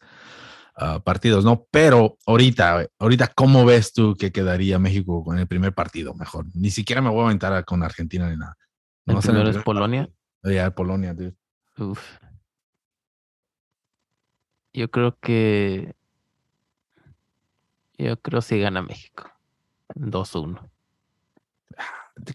ah, 0.77 1.01
partidos, 1.05 1.45
¿no? 1.45 1.67
Pero 1.71 2.17
ahorita, 2.27 2.87
ahorita, 2.99 3.29
¿cómo 3.35 3.65
ves 3.65 3.93
tú 3.93 4.15
que 4.15 4.33
quedaría 4.33 4.79
México 4.79 5.25
con 5.25 5.39
el 5.39 5.47
primer 5.47 5.75
partido? 5.75 6.15
Mejor, 6.15 6.47
ni 6.55 6.71
siquiera 6.71 7.01
me 7.01 7.11
voy 7.11 7.23
a 7.23 7.27
aventar 7.27 7.65
con 7.65 7.83
Argentina 7.83 8.29
ni 8.29 8.37
nada. 8.37 8.57
El 9.07 9.13
en 9.13 9.17
el 9.19 9.23
primero 9.23 9.51
es 9.51 9.59
Polonia. 9.59 10.01
partido. 10.03 10.55
Ya, 10.55 10.71
Polonia, 10.71 11.15
dude. 11.15 11.35
Uf. 11.79 12.01
Yo 14.73 14.91
creo 14.91 15.19
que. 15.21 15.95
Yo 17.99 18.21
creo 18.21 18.41
que 18.41 18.47
sí 18.47 18.59
gana 18.59 18.83
México. 18.83 19.31
2-1. 19.95 20.71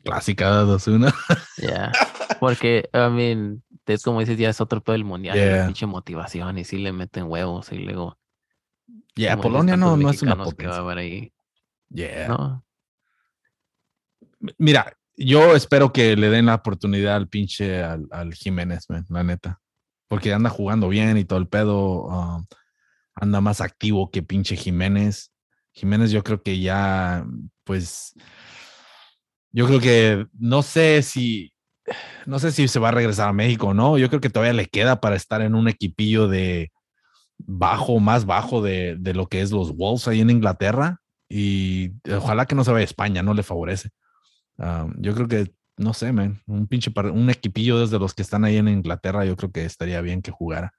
Clásica 0.03 0.63
2-1. 0.63 1.13
Ya. 1.57 1.91
Porque, 2.39 2.89
I 2.93 3.09
mean, 3.09 3.63
es 3.85 4.03
como 4.03 4.19
dices, 4.19 4.37
ya 4.37 4.49
es 4.49 4.61
otro 4.61 4.81
pedo 4.81 4.93
del 4.93 5.03
mundial. 5.03 5.35
Yeah. 5.35 5.65
pinche 5.65 5.85
motivación. 5.85 6.57
Y 6.57 6.63
sí 6.63 6.77
le 6.77 6.91
meten 6.91 7.25
huevos. 7.25 7.71
Y 7.71 7.79
luego. 7.79 8.17
Como 9.25 9.35
dices, 9.35 9.37
Polonia 9.41 9.77
no, 9.77 9.97
no 9.97 10.09
es 10.09 10.21
una 10.21 10.35
que 10.37 10.43
potencia. 10.43 10.89
ahí. 10.91 11.33
Yeah. 11.89 12.27
No. 12.27 12.65
Mira, 14.57 14.93
yo 15.15 15.55
espero 15.55 15.91
que 15.91 16.15
le 16.15 16.29
den 16.29 16.45
la 16.45 16.55
oportunidad 16.55 17.15
al 17.15 17.27
pinche 17.27 17.83
al, 17.83 18.07
al 18.11 18.33
Jiménez, 18.33 18.85
man, 18.89 19.05
la 19.09 19.23
neta. 19.23 19.59
Porque 20.07 20.33
anda 20.33 20.49
jugando 20.49 20.87
bien 20.89 21.17
y 21.17 21.25
todo 21.25 21.39
el 21.39 21.47
pedo. 21.47 22.05
um, 22.05 22.45
anda 23.15 23.41
más 23.41 23.61
activo 23.61 24.11
que 24.11 24.21
pinche 24.21 24.55
Jiménez. 24.55 25.31
Jiménez, 25.71 26.11
yo 26.11 26.23
creo 26.23 26.41
que 26.41 26.59
ya, 26.59 27.25
pues, 27.63 28.13
yo 29.51 29.67
creo 29.67 29.79
que 29.79 30.27
no 30.33 30.61
sé 30.61 31.01
si, 31.01 31.53
no 32.25 32.39
sé 32.39 32.51
si 32.51 32.67
se 32.67 32.79
va 32.79 32.89
a 32.89 32.91
regresar 32.91 33.29
a 33.29 33.33
México 33.33 33.67
o 33.67 33.73
no. 33.73 33.97
Yo 33.97 34.09
creo 34.09 34.21
que 34.21 34.29
todavía 34.29 34.53
le 34.53 34.67
queda 34.67 35.01
para 35.01 35.15
estar 35.15 35.41
en 35.41 35.55
un 35.55 35.67
equipillo 35.67 36.27
de 36.27 36.71
bajo, 37.39 37.99
más 37.99 38.25
bajo 38.25 38.61
de, 38.61 38.95
de 38.99 39.13
lo 39.13 39.27
que 39.27 39.41
es 39.41 39.51
los 39.51 39.75
Wolves 39.75 40.07
ahí 40.07 40.21
en 40.21 40.29
Inglaterra. 40.29 41.01
Y 41.29 41.91
ojalá 42.15 42.45
que 42.45 42.55
no 42.55 42.63
se 42.63 42.71
vaya 42.71 42.81
a 42.81 42.85
España, 42.85 43.21
no 43.23 43.33
le 43.33 43.43
favorece. 43.43 43.89
Um, 44.57 44.93
yo 44.97 45.13
creo 45.13 45.27
que, 45.27 45.53
no 45.77 45.93
sé, 45.93 46.11
man, 46.13 46.41
un 46.47 46.67
pinche, 46.67 46.89
par- 46.89 47.11
un 47.11 47.29
equipillo 47.29 47.79
desde 47.79 47.99
los 47.99 48.13
que 48.13 48.21
están 48.21 48.43
ahí 48.45 48.57
en 48.57 48.67
Inglaterra, 48.69 49.25
yo 49.25 49.35
creo 49.35 49.51
que 49.51 49.65
estaría 49.65 50.01
bien 50.01 50.21
que 50.21 50.31
jugara. 50.31 50.73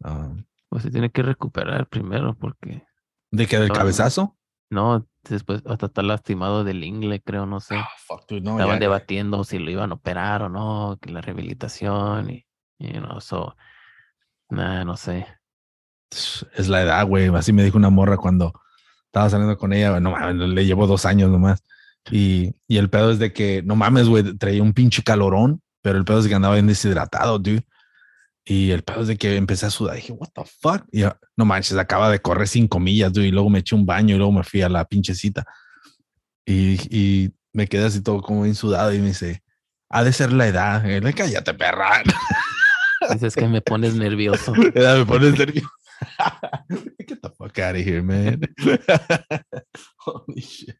Um, 0.00 0.44
Pues 0.68 0.82
se 0.84 0.90
tiene 0.90 1.10
que 1.10 1.22
recuperar 1.22 1.86
primero. 1.88 2.34
Porque. 2.34 2.84
¿De 3.30 3.46
que 3.46 3.58
del 3.58 3.68
No, 3.68 3.74
no. 3.74 3.78
cabezazo? 3.80 4.36
No, 4.70 5.06
después 5.28 5.62
hasta 5.66 5.86
está 5.86 6.02
lastimado 6.02 6.64
del 6.64 6.82
ingle, 6.84 7.20
creo, 7.20 7.44
no 7.46 7.60
sé. 7.60 7.76
Ah, 7.76 7.88
fuck, 8.06 8.26
dude, 8.28 8.40
no, 8.40 8.52
Estaban 8.52 8.76
ya- 8.76 8.80
debatiendo 8.80 9.44
si 9.44 9.58
lo 9.58 9.70
iban 9.70 9.90
a 9.90 9.94
operar 9.94 10.42
o 10.42 10.48
no, 10.48 10.98
que 11.00 11.10
la 11.10 11.20
rehabilitación 11.20 12.30
y, 12.30 12.46
you 12.78 13.00
know, 13.00 13.20
so, 13.20 13.54
nah, 14.50 14.84
no 14.84 14.96
sé. 14.96 15.26
Es 16.54 16.68
la 16.68 16.82
edad, 16.82 17.06
güey. 17.06 17.28
Así 17.34 17.52
me 17.52 17.64
dijo 17.64 17.76
una 17.76 17.90
morra 17.90 18.16
cuando 18.16 18.52
estaba 19.06 19.30
saliendo 19.30 19.56
con 19.56 19.72
ella. 19.72 19.98
No 20.00 20.12
mames, 20.12 20.48
le 20.48 20.66
llevo 20.66 20.86
dos 20.86 21.04
años 21.04 21.30
nomás. 21.30 21.62
Y, 22.10 22.54
y 22.68 22.76
el 22.76 22.90
pedo 22.90 23.10
es 23.10 23.18
de 23.18 23.32
que, 23.32 23.62
no 23.62 23.76
mames, 23.76 24.08
güey, 24.08 24.36
traía 24.36 24.62
un 24.62 24.72
pinche 24.72 25.02
calorón, 25.02 25.62
pero 25.82 25.98
el 25.98 26.04
pedo 26.04 26.20
es 26.20 26.26
que 26.26 26.34
andaba 26.34 26.54
bien 26.54 26.66
deshidratado, 26.66 27.38
dude. 27.38 27.64
Y 28.44 28.72
el 28.72 28.82
pedo 28.82 29.02
es 29.02 29.08
de 29.08 29.16
que 29.16 29.36
empecé 29.36 29.66
a 29.66 29.70
sudar. 29.70 29.96
Dije, 29.96 30.12
what 30.12 30.28
the 30.34 30.42
fuck? 30.44 30.84
Y 30.92 31.00
yo, 31.00 31.16
no 31.36 31.44
manches, 31.46 31.78
acaba 31.78 32.10
de 32.10 32.20
correr 32.20 32.46
cinco 32.46 32.78
millas, 32.78 33.12
dude. 33.12 33.28
Y 33.28 33.30
luego 33.30 33.48
me 33.48 33.60
eché 33.60 33.74
un 33.74 33.86
baño 33.86 34.14
y 34.14 34.18
luego 34.18 34.32
me 34.32 34.44
fui 34.44 34.60
a 34.62 34.68
la 34.68 34.84
pinche 34.84 35.14
cita. 35.14 35.46
Y, 36.44 36.74
y 36.94 37.32
me 37.52 37.66
quedé 37.66 37.86
así 37.86 38.02
todo 38.02 38.20
como 38.20 38.44
insudado 38.44 38.92
y 38.92 38.98
me 38.98 39.08
dice, 39.08 39.42
ha 39.88 40.04
de 40.04 40.12
ser 40.12 40.32
la 40.32 40.46
edad. 40.46 40.84
Y 40.84 41.00
le 41.00 41.12
cállate, 41.14 41.54
perra. 41.54 42.02
Dices 43.12 43.34
que 43.34 43.46
me 43.48 43.60
pones 43.60 43.94
nervioso. 43.94 44.52
Me 44.74 45.06
pones 45.06 45.38
nervioso. 45.38 45.68
Get 47.06 47.22
the 47.22 47.30
fuck 47.30 47.58
out 47.58 47.76
of 47.76 47.84
here, 47.84 48.02
man. 48.02 48.40
Holy 49.98 50.40
shit. 50.40 50.76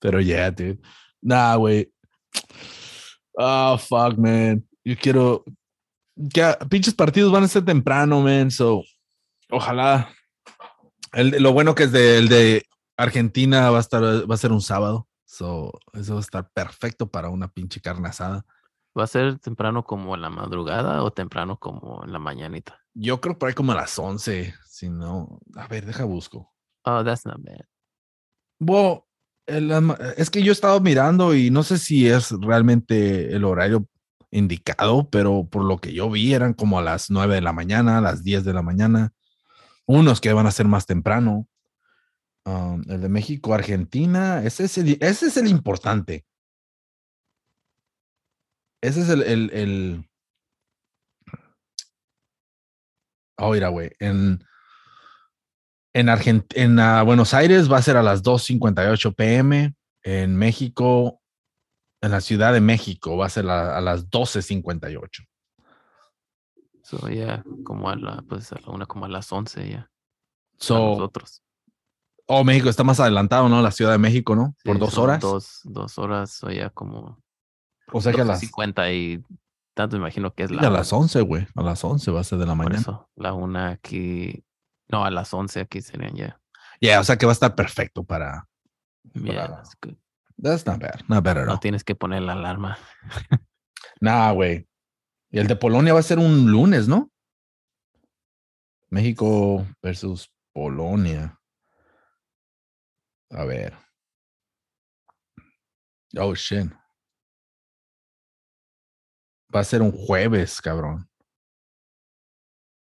Pero 0.00 0.18
yeah, 0.20 0.50
dude. 0.50 0.80
Nah, 1.22 1.56
güey. 1.56 1.86
Oh, 3.38 3.78
fuck, 3.78 4.18
man. 4.18 4.64
Yo 4.84 4.96
quiero. 4.96 5.44
Ya, 6.16 6.58
pinches 6.68 6.94
partidos 6.94 7.32
van 7.32 7.44
a 7.44 7.48
ser 7.48 7.64
temprano, 7.64 8.20
man. 8.20 8.50
So, 8.50 8.82
ojalá. 9.50 10.08
El, 11.12 11.42
lo 11.42 11.52
bueno 11.52 11.74
que 11.74 11.84
es 11.84 11.92
de, 11.92 12.18
el 12.18 12.28
de 12.28 12.66
Argentina 12.96 13.70
va 13.70 13.78
a 13.78 13.80
estar, 13.80 14.02
va 14.02 14.34
a 14.34 14.38
ser 14.38 14.52
un 14.52 14.60
sábado. 14.62 15.08
So, 15.24 15.72
eso 15.94 16.14
va 16.14 16.20
a 16.20 16.22
estar 16.22 16.50
perfecto 16.52 17.10
para 17.10 17.30
una 17.30 17.48
pinche 17.48 17.80
carne 17.80 18.08
asada. 18.08 18.44
¿Va 18.98 19.04
a 19.04 19.06
ser 19.06 19.38
temprano 19.38 19.84
como 19.84 20.14
en 20.14 20.20
la 20.20 20.30
madrugada 20.30 21.02
o 21.02 21.10
temprano 21.12 21.58
como 21.58 22.04
en 22.04 22.12
la 22.12 22.18
mañanita? 22.18 22.78
Yo 22.94 23.20
creo 23.20 23.38
por 23.38 23.48
ahí 23.48 23.54
como 23.54 23.72
a 23.72 23.76
las 23.76 23.98
11. 23.98 24.54
Si 24.66 24.90
no, 24.90 25.40
a 25.56 25.66
ver, 25.66 25.86
deja 25.86 26.04
busco. 26.04 26.52
Oh, 26.84 27.02
that's 27.02 27.24
not 27.24 27.38
bad. 27.42 27.64
Bueno, 28.58 29.06
el 29.46 29.72
es 30.16 30.30
que 30.30 30.42
yo 30.42 30.52
he 30.52 30.54
estado 30.54 30.80
mirando 30.80 31.34
y 31.34 31.50
no 31.50 31.62
sé 31.62 31.78
si 31.78 32.08
es 32.08 32.32
realmente 32.40 33.34
el 33.34 33.44
horario 33.44 33.88
indicado, 34.30 35.08
pero 35.10 35.46
por 35.48 35.64
lo 35.64 35.78
que 35.78 35.92
yo 35.92 36.10
vi 36.10 36.34
eran 36.34 36.54
como 36.54 36.78
a 36.78 36.82
las 36.82 37.10
9 37.10 37.36
de 37.36 37.40
la 37.40 37.52
mañana, 37.52 37.98
a 37.98 38.00
las 38.00 38.22
10 38.22 38.44
de 38.44 38.52
la 38.52 38.62
mañana. 38.62 39.12
Unos 39.86 40.20
que 40.20 40.32
van 40.32 40.46
a 40.46 40.52
ser 40.52 40.66
más 40.66 40.86
temprano. 40.86 41.48
Um, 42.44 42.82
el 42.88 43.00
de 43.00 43.08
México, 43.08 43.54
Argentina, 43.54 44.42
ese 44.42 44.64
es 44.64 44.78
el, 44.78 44.98
ese 45.00 45.26
es 45.26 45.36
el 45.36 45.46
importante. 45.46 46.24
Ese 48.82 49.00
es 49.02 49.08
el, 49.08 49.22
el, 49.22 49.50
el... 49.52 50.10
Oh, 53.38 53.52
mira, 53.52 53.68
güey. 53.68 53.90
En, 53.98 54.44
en, 55.94 56.06
Argent- 56.08 56.52
en 56.54 56.78
ah, 56.78 57.02
Buenos 57.02 57.32
Aires 57.34 57.70
va 57.70 57.78
a 57.78 57.82
ser 57.82 57.96
a 57.96 58.02
las 58.02 58.22
2.58 58.22 59.14
pm. 59.14 59.74
En 60.04 60.36
México, 60.36 61.20
en 62.00 62.10
la 62.10 62.20
Ciudad 62.20 62.52
de 62.52 62.60
México, 62.60 63.16
va 63.16 63.26
a 63.26 63.30
ser 63.30 63.48
a, 63.48 63.76
a 63.78 63.80
las 63.80 64.10
12.58. 64.10 65.26
So, 66.82 67.08
ya, 67.08 67.44
como 67.64 67.88
a 67.88 67.94
la, 67.96 68.22
pues 68.28 68.52
a 68.52 68.58
la 68.60 68.68
una, 68.72 68.86
como 68.86 69.04
a 69.04 69.08
las 69.08 69.30
11 69.32 69.68
ya. 69.68 69.76
para 69.78 69.90
So, 70.58 70.74
nosotros. 70.90 71.42
oh, 72.26 72.42
México 72.42 72.68
está 72.68 72.82
más 72.82 72.98
adelantado, 72.98 73.48
¿no? 73.48 73.62
La 73.62 73.70
Ciudad 73.70 73.92
de 73.92 73.98
México, 73.98 74.34
¿no? 74.34 74.56
Por 74.64 74.78
dos 74.80 74.98
horas. 74.98 75.20
Dos, 75.20 75.60
dos 75.62 75.96
horas 75.98 76.42
o 76.42 76.50
ya 76.50 76.70
como 76.70 77.21
o 77.92 78.00
sea 78.00 78.12
que 78.12 78.20
a 78.22 78.24
las, 78.24 78.40
50 78.40 78.92
y 78.92 79.22
tanto 79.74 79.96
me 79.96 80.00
imagino 80.02 80.34
que 80.34 80.44
es 80.44 80.50
la 80.50 80.62
a 80.66 80.70
las 80.70 80.92
11, 80.92 81.20
güey. 81.22 81.46
A 81.54 81.62
las 81.62 81.82
11 81.84 82.10
va 82.10 82.20
a 82.20 82.24
ser 82.24 82.38
de 82.38 82.46
la 82.46 82.54
mañana. 82.54 82.78
eso, 82.78 83.10
la 83.16 83.32
una 83.34 83.68
aquí, 83.70 84.44
no, 84.88 85.04
a 85.04 85.10
las 85.10 85.32
11 85.32 85.60
aquí 85.60 85.80
serían 85.82 86.14
ya. 86.14 86.40
Yeah, 86.80 87.00
o 87.00 87.04
sea 87.04 87.16
que 87.16 87.26
va 87.26 87.32
a 87.32 87.34
estar 87.34 87.54
perfecto 87.54 88.04
para. 88.04 88.48
Yeah, 89.14 89.32
Claro. 89.34 89.54
that's 89.56 89.76
good. 89.80 89.96
That's 90.36 90.66
not 90.66 90.80
bad. 90.80 91.00
Not 91.08 91.22
bad 91.24 91.38
at 91.38 91.46
No 91.46 91.52
all. 91.52 91.60
tienes 91.60 91.84
que 91.84 91.94
poner 91.94 92.22
la 92.22 92.32
alarma. 92.32 92.78
Nah, 94.00 94.32
güey. 94.32 94.66
Y 95.30 95.38
el 95.38 95.46
de 95.46 95.54
Polonia 95.54 95.94
va 95.94 96.00
a 96.00 96.02
ser 96.02 96.18
un 96.18 96.50
lunes, 96.50 96.88
¿no? 96.88 97.10
México 98.90 99.64
versus 99.80 100.32
Polonia. 100.52 101.38
A 103.30 103.44
ver. 103.44 103.74
Oh, 106.18 106.34
shit. 106.34 106.70
Va 109.54 109.60
a 109.60 109.64
ser 109.64 109.82
un 109.82 109.92
jueves, 109.92 110.60
cabrón. 110.60 111.08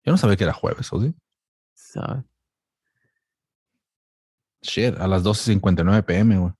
Yo 0.04 0.12
no 0.12 0.18
sabía 0.18 0.36
que 0.36 0.44
era 0.44 0.52
jueves, 0.52 0.92
¿o 0.92 1.00
sí? 1.00 1.14
¿sabes? 1.74 2.24
Shit, 4.62 4.98
a 4.98 5.06
las 5.06 5.22
12.59 5.22 6.04
pm, 6.04 6.38
güey. 6.38 6.52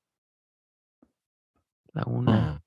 La 1.92 2.02
una. 2.07 2.62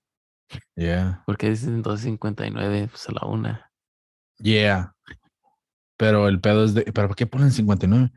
Yeah. 0.75 1.23
Porque 1.25 1.49
dicen 1.49 1.83
2.59, 1.83 2.89
pues 2.89 3.09
a 3.09 3.11
la 3.11 3.27
una. 3.27 3.71
Yeah. 4.37 4.95
Pero 5.97 6.27
el 6.27 6.39
pedo 6.39 6.63
es 6.63 6.73
de. 6.73 6.83
¿Pero 6.83 7.07
por 7.07 7.15
qué 7.15 7.27
ponen 7.27 7.51
59? 7.51 8.11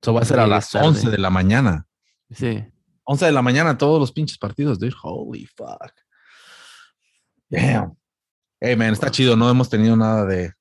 Eso 0.00 0.14
va 0.14 0.20
a 0.20 0.22
Porque 0.22 0.28
ser 0.28 0.40
a 0.40 0.46
las 0.46 0.70
tarde. 0.70 0.86
11 0.88 1.10
de 1.10 1.18
la 1.18 1.30
mañana. 1.30 1.86
Sí, 2.30 2.64
11 3.04 3.26
de 3.26 3.32
la 3.32 3.42
mañana 3.42 3.78
todos 3.78 4.00
los 4.00 4.12
pinches 4.12 4.38
partidos, 4.38 4.78
dude. 4.78 4.94
Holy 5.02 5.46
fuck. 5.46 5.92
Damn. 7.50 7.96
Hey, 8.60 8.76
man, 8.76 8.92
está 8.92 9.10
chido. 9.10 9.36
No 9.36 9.48
hemos 9.50 9.68
tenido 9.68 9.96
nada 9.96 10.24
de. 10.24 10.52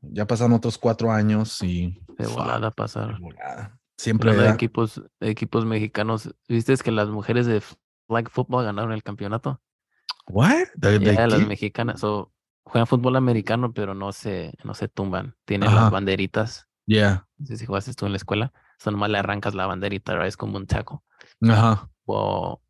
Ya 0.00 0.26
pasaron 0.26 0.52
otros 0.52 0.76
cuatro 0.78 1.10
años 1.10 1.62
y. 1.62 1.98
de 2.18 2.26
volada 2.26 2.68
de 2.68 2.70
pasar. 2.72 3.18
volada. 3.20 3.78
Siempre. 3.96 4.34
De 4.36 4.48
equipos, 4.50 5.02
de 5.20 5.30
equipos 5.30 5.64
mexicanos, 5.64 6.34
¿viste 6.48 6.76
que 6.76 6.90
las 6.90 7.08
mujeres 7.08 7.46
de 7.46 7.62
flag 8.08 8.28
football 8.28 8.64
ganaron 8.64 8.92
el 8.92 9.02
campeonato? 9.02 9.60
What? 10.26 10.68
¿De, 10.74 10.98
de 10.98 11.14
Ya, 11.14 11.26
las 11.26 11.46
mexicanas, 11.46 12.00
so, 12.00 12.32
juegan 12.64 12.86
fútbol 12.86 13.16
americano, 13.16 13.72
pero 13.72 13.94
no 13.94 14.12
se, 14.12 14.52
no 14.64 14.74
se 14.74 14.88
tumban. 14.88 15.36
Tienen 15.44 15.68
Ajá. 15.68 15.82
las 15.82 15.90
banderitas. 15.90 16.66
Yeah. 16.86 17.26
No 17.38 17.46
sé 17.46 17.56
si 17.56 17.66
jugaste 17.66 17.94
tú 17.94 18.06
en 18.06 18.12
la 18.12 18.16
escuela. 18.16 18.52
Eso 18.78 18.90
nomás 18.90 19.10
le 19.10 19.18
arrancas 19.18 19.54
la 19.54 19.66
banderita, 19.66 20.12
¿verdad? 20.12 20.28
es 20.28 20.36
como 20.36 20.56
un 20.56 20.66
taco. 20.66 21.04
Ajá. 21.42 21.88
O 22.04 22.60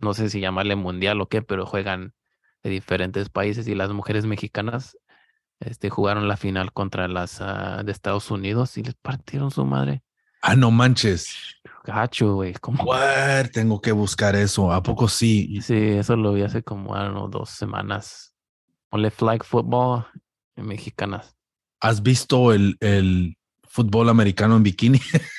no 0.00 0.12
sé 0.14 0.28
si 0.28 0.40
llamarle 0.40 0.76
mundial 0.76 1.20
o 1.20 1.28
qué, 1.28 1.40
pero 1.40 1.64
juegan 1.64 2.14
de 2.64 2.70
diferentes 2.70 3.28
países 3.28 3.68
y 3.68 3.74
las 3.74 3.90
mujeres 3.90 4.26
mexicanas 4.26 4.98
este, 5.60 5.90
jugaron 5.90 6.26
la 6.26 6.36
final 6.36 6.72
contra 6.72 7.06
las 7.06 7.40
ah, 7.40 7.82
de 7.84 7.92
Estados 7.92 8.30
Unidos 8.30 8.76
y 8.78 8.82
les 8.82 8.94
partieron 8.94 9.50
su 9.50 9.64
madre. 9.64 10.02
Ah, 10.42 10.56
no 10.56 10.70
manches. 10.70 11.36
Gacho, 11.84 12.34
güey. 12.34 12.54
What? 12.84 13.50
Tengo 13.52 13.80
que 13.80 13.92
buscar 13.92 14.34
eso. 14.34 14.72
¿A 14.72 14.82
poco 14.82 15.08
sí? 15.08 15.60
Sí, 15.62 15.74
eso 15.74 16.16
lo 16.16 16.32
vi 16.32 16.42
hace 16.42 16.62
como, 16.62 16.94
know, 16.94 17.28
dos 17.28 17.50
semanas. 17.50 18.34
Ponle 18.88 19.10
flag 19.10 19.44
football 19.44 20.06
en 20.56 20.66
mexicanas. 20.66 21.34
¿Has 21.80 22.02
visto 22.02 22.52
el, 22.52 22.76
el 22.80 23.36
fútbol 23.62 24.08
americano 24.08 24.56
en 24.56 24.62
bikini? 24.62 25.00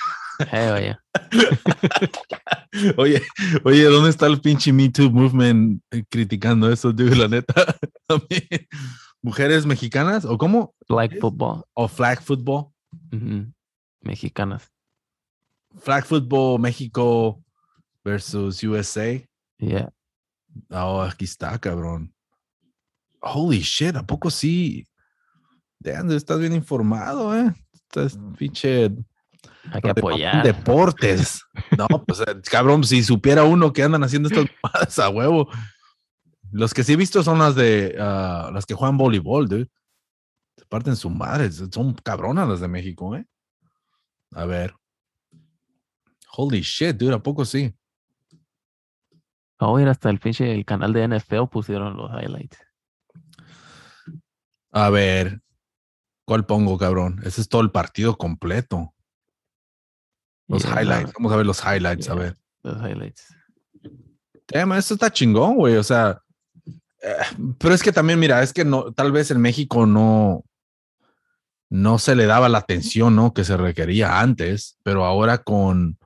Eh, 0.51 0.69
vaya. 0.69 1.03
Oye, 2.97 3.21
oye, 3.63 3.85
¿dónde 3.85 4.09
está 4.09 4.27
el 4.27 4.41
pinche 4.41 4.73
Me 4.73 4.89
Too 4.89 5.09
movement 5.09 5.81
eh, 5.91 6.03
criticando 6.09 6.69
eso, 6.69 6.91
dude? 6.91 7.15
La 7.15 7.29
neta. 7.29 7.53
¿Mujeres 9.21 9.65
mexicanas? 9.65 10.25
¿O 10.25 10.37
cómo? 10.37 10.75
Flag 10.85 11.17
football. 11.19 11.63
¿O 11.73 11.87
flag 11.87 12.21
football? 12.21 12.65
Mexicanas. 14.01 14.69
Flag 15.77 16.05
football 16.05 16.59
México 16.59 17.41
versus 18.03 18.61
USA. 18.61 19.25
Yeah. 19.57 19.89
Oh, 20.69 21.01
aquí 21.01 21.23
está, 21.23 21.57
cabrón. 21.57 22.13
Holy 23.21 23.61
shit, 23.61 23.95
¿a 23.95 24.05
poco 24.05 24.29
sí? 24.29 24.85
Dude, 25.79 26.15
estás 26.15 26.39
bien 26.39 26.53
informado, 26.53 27.35
¿eh? 27.35 27.53
Estás 27.73 28.19
pinche 28.37 28.91
Hay 29.71 29.81
que 29.81 29.89
apoyar. 29.89 30.43
Deportes. 30.43 31.41
No, 31.77 31.87
pues 32.05 32.19
eh, 32.21 32.41
cabrón, 32.49 32.83
si 32.83 33.03
supiera 33.03 33.43
uno 33.43 33.73
que 33.73 33.83
andan 33.83 34.03
haciendo 34.03 34.29
estas 34.29 34.45
mamadas 34.61 34.99
a 34.99 35.09
huevo. 35.09 35.49
Los 36.51 36.73
que 36.73 36.83
sí 36.83 36.93
he 36.93 36.95
visto 36.95 37.23
son 37.23 37.39
las 37.39 37.55
de 37.55 37.95
ah, 37.99 38.49
las 38.53 38.65
que 38.65 38.75
juegan 38.75 38.97
voleibol, 38.97 39.47
dude. 39.47 39.69
Se 40.57 40.65
parten 40.65 40.95
su 40.95 41.09
madre. 41.09 41.51
Son 41.51 41.93
cabronas 41.95 42.47
las 42.47 42.59
de 42.59 42.67
México, 42.67 43.15
¿eh? 43.15 43.25
A 44.31 44.45
ver. 44.45 44.75
Holy 46.37 46.61
shit, 46.61 46.95
dude, 46.95 47.15
¿a 47.15 47.19
poco 47.19 47.45
sí? 47.45 47.73
Hoy 49.59 49.83
hasta 49.83 50.09
el 50.09 50.19
pinche 50.19 50.53
el 50.53 50.65
canal 50.65 50.93
de 50.93 51.07
NFL 51.07 51.47
pusieron 51.49 51.95
los 51.95 52.11
highlights. 52.11 52.57
A 54.71 54.89
ver. 54.89 55.41
¿Cuál 56.25 56.45
pongo, 56.45 56.77
cabrón? 56.77 57.21
Ese 57.23 57.41
es 57.41 57.47
todo 57.47 57.61
el 57.61 57.71
partido 57.71 58.17
completo. 58.17 58.94
Los 60.47 60.63
Yeah, 60.63 60.81
highlights. 60.81 61.13
Vamos 61.13 61.33
a 61.33 61.35
ver 61.37 61.45
los 61.45 61.61
highlights, 61.63 62.09
a 62.09 62.15
ver. 62.15 62.37
Los 62.63 62.77
highlights. 62.77 63.35
Damn, 64.47 64.73
eso 64.73 64.93
está 64.93 65.11
chingón, 65.11 65.55
güey. 65.55 65.75
O 65.75 65.83
sea, 65.83 66.21
eh, 67.01 67.13
pero 67.57 67.73
es 67.73 67.81
que 67.81 67.91
también, 67.91 68.19
mira, 68.19 68.41
es 68.43 68.53
que 68.53 68.65
no, 68.65 68.91
tal 68.93 69.11
vez 69.11 69.31
en 69.31 69.41
México 69.41 69.85
no, 69.85 70.43
no 71.69 71.99
se 71.99 72.15
le 72.15 72.25
daba 72.25 72.49
la 72.49 72.59
atención, 72.59 73.15
¿no? 73.15 73.33
Que 73.33 73.43
se 73.43 73.57
requería 73.57 74.19
antes, 74.19 74.77
pero 74.83 75.05
ahora 75.05 75.39
con, 75.39 75.97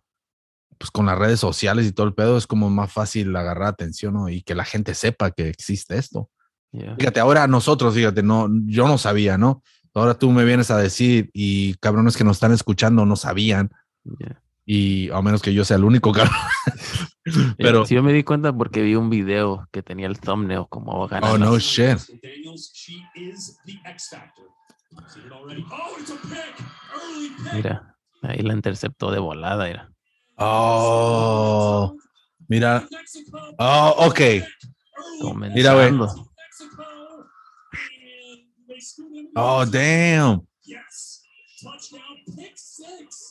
pues 0.77 0.91
con 0.91 1.05
las 1.05 1.17
redes 1.17 1.39
sociales 1.39 1.85
y 1.85 1.91
todo 1.91 2.07
el 2.07 2.13
pedo 2.13 2.37
es 2.37 2.47
como 2.47 2.69
más 2.69 2.91
fácil 2.91 3.35
agarrar 3.35 3.67
atención, 3.67 4.13
¿no? 4.13 4.29
Y 4.29 4.41
que 4.41 4.55
la 4.55 4.65
gente 4.65 4.95
sepa 4.95 5.31
que 5.31 5.49
existe 5.49 5.97
esto. 5.97 6.29
Yeah. 6.71 6.95
Fíjate, 6.97 7.19
ahora 7.19 7.47
nosotros, 7.47 7.93
fíjate, 7.93 8.23
no, 8.23 8.47
yo 8.65 8.87
no 8.87 8.97
sabía, 8.97 9.37
¿no? 9.37 9.63
Ahora 9.93 10.13
tú 10.13 10.31
me 10.31 10.45
vienes 10.45 10.71
a 10.71 10.77
decir 10.77 11.29
y 11.33 11.73
cabrones 11.75 12.15
que 12.15 12.23
nos 12.23 12.37
están 12.37 12.53
escuchando 12.53 13.05
no 13.05 13.15
sabían 13.15 13.69
Yeah. 14.17 14.41
Y 14.65 15.09
a 15.09 15.21
menos 15.21 15.41
que 15.41 15.53
yo 15.53 15.65
sea 15.65 15.77
el 15.77 15.83
único, 15.83 16.11
cabrón. 16.13 16.33
Pero, 17.57 17.85
Sí, 17.85 17.95
yo 17.95 18.03
me 18.03 18.13
di 18.13 18.23
cuenta 18.23 18.53
porque 18.53 18.81
vi 18.81 18.95
un 18.95 19.09
video 19.09 19.67
que 19.71 19.81
tenía 19.83 20.07
el 20.07 20.19
thumbnail 20.19 20.65
como 20.69 21.07
ganar. 21.07 21.31
oh 21.31 21.37
no 21.37 21.57
shit. 21.57 21.97
Oh, 25.71 25.97
it's 25.99 26.11
a 26.11 26.15
pick. 26.27 26.55
Early 26.93 27.29
pick. 27.29 27.53
Mira, 27.53 27.95
ahí 28.21 28.39
la 28.39 28.53
interceptó 28.53 29.11
de 29.11 29.19
volada. 29.19 29.65
Mira. 29.65 29.91
Oh, 30.37 31.95
mira. 32.47 32.87
Oh, 33.57 33.95
ok. 34.07 34.19
Mira, 35.53 35.73
güey. 35.73 35.91
Oh, 39.35 39.65
damn. 39.65 40.41
Yes. 40.63 41.21
Touchdown 41.61 42.01
pick 42.35 42.57
six. 42.57 43.28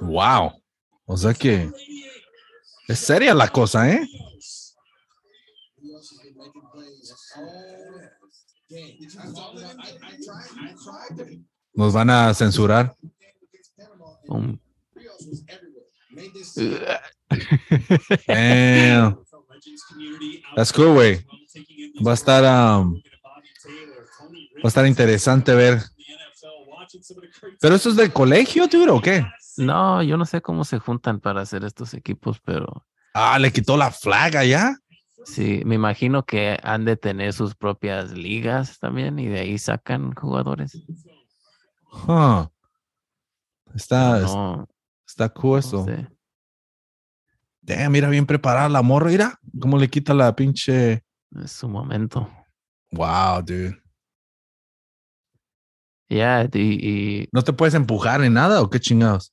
Wow. 0.00 0.52
O 1.06 1.16
sea 1.16 1.34
que 1.34 1.70
es 2.88 2.98
seria 2.98 3.34
la 3.34 3.48
cosa, 3.48 3.90
¿eh? 3.90 4.06
Nos 11.74 11.92
van 11.92 12.10
a 12.10 12.34
censurar. 12.34 12.94
Un- 14.28 14.60
Damn. 18.26 19.18
That's 20.56 20.72
cool, 20.72 20.94
güey. 20.94 21.24
Va 22.04 22.12
a 22.12 22.14
estar, 22.14 22.42
um, 22.44 22.94
va 24.56 24.64
a 24.64 24.68
estar 24.68 24.86
interesante 24.86 25.54
ver. 25.54 25.80
Pero 27.60 27.74
eso 27.74 27.90
es 27.90 27.96
del 27.96 28.12
colegio, 28.12 28.68
tío, 28.68 28.94
¿o 28.94 29.00
qué? 29.00 29.24
No, 29.58 30.02
yo 30.02 30.16
no 30.16 30.24
sé 30.24 30.40
cómo 30.40 30.64
se 30.64 30.78
juntan 30.78 31.20
para 31.20 31.42
hacer 31.42 31.64
estos 31.64 31.94
equipos, 31.94 32.40
pero 32.40 32.86
Ah, 33.14 33.38
le 33.38 33.52
quitó 33.52 33.76
la 33.76 33.90
flaga 33.90 34.44
ya. 34.44 34.76
sí, 35.24 35.62
me 35.66 35.74
imagino 35.74 36.24
que 36.24 36.58
han 36.62 36.84
de 36.84 36.96
tener 36.96 37.32
sus 37.34 37.54
propias 37.54 38.12
ligas 38.12 38.78
también 38.78 39.18
y 39.18 39.26
de 39.26 39.40
ahí 39.40 39.58
sacan 39.58 40.12
jugadores. 40.14 40.82
Huh. 42.08 42.46
Está, 43.74 44.20
No, 44.20 44.66
está 45.06 45.28
cool 45.28 45.52
no 45.52 45.58
eso. 45.58 45.84
sé. 45.84 46.08
Damn, 47.60 47.92
mira 47.92 48.08
bien 48.08 48.26
preparada 48.26 48.68
la 48.68 48.82
morra, 48.82 49.10
mira 49.10 49.38
cómo 49.60 49.78
le 49.78 49.88
quita 49.88 50.14
la 50.14 50.34
pinche. 50.34 51.04
Es 51.42 51.52
su 51.52 51.68
momento. 51.68 52.28
Wow, 52.90 53.42
dude. 53.42 53.81
Ya, 56.16 56.48
y, 56.52 56.58
y 56.60 57.28
¿No 57.32 57.42
te 57.42 57.52
puedes 57.52 57.74
empujar 57.74 58.20
ni 58.20 58.28
nada 58.28 58.60
o 58.62 58.68
qué 58.70 58.78
chingados? 58.80 59.32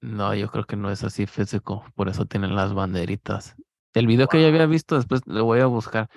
no, 0.00 0.34
yo 0.34 0.48
creo 0.48 0.64
que 0.64 0.76
no 0.76 0.90
es 0.90 1.02
así 1.04 1.26
físico, 1.26 1.84
por 1.96 2.08
eso 2.08 2.24
tienen 2.24 2.54
las 2.54 2.72
banderitas. 2.72 3.56
El 3.94 4.06
video 4.06 4.28
que 4.28 4.40
yo 4.40 4.46
había 4.48 4.66
visto, 4.66 4.94
después 4.96 5.22
lo 5.26 5.44
voy 5.44 5.58
a 5.60 5.66
buscar. 5.66 6.08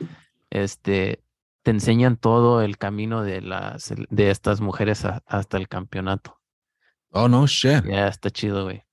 Este, 0.52 1.24
te 1.64 1.72
enseñan 1.72 2.18
todo 2.18 2.62
el 2.62 2.78
camino 2.78 3.24
de 3.24 3.42
las 3.42 3.92
de 4.10 4.30
estas 4.30 4.62
mujeres 4.62 5.04
a- 5.06 5.24
hasta 5.26 5.58
el 5.58 5.68
campeonato. 5.68 6.38
Oh, 7.12 7.28
no 7.28 7.48
shit. 7.48 7.84
Ya 7.86 8.08
está 8.08 8.30
chido, 8.30 8.66
güey. 8.66 8.84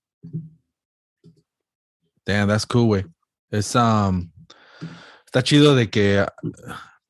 Damn, 2.24 2.48
that's 2.48 2.66
cool, 2.66 2.86
güey. 2.86 3.06
Es, 3.50 3.74
um, 3.74 4.30
está 5.26 5.42
chido 5.42 5.74
de 5.74 5.88
que, 5.90 6.24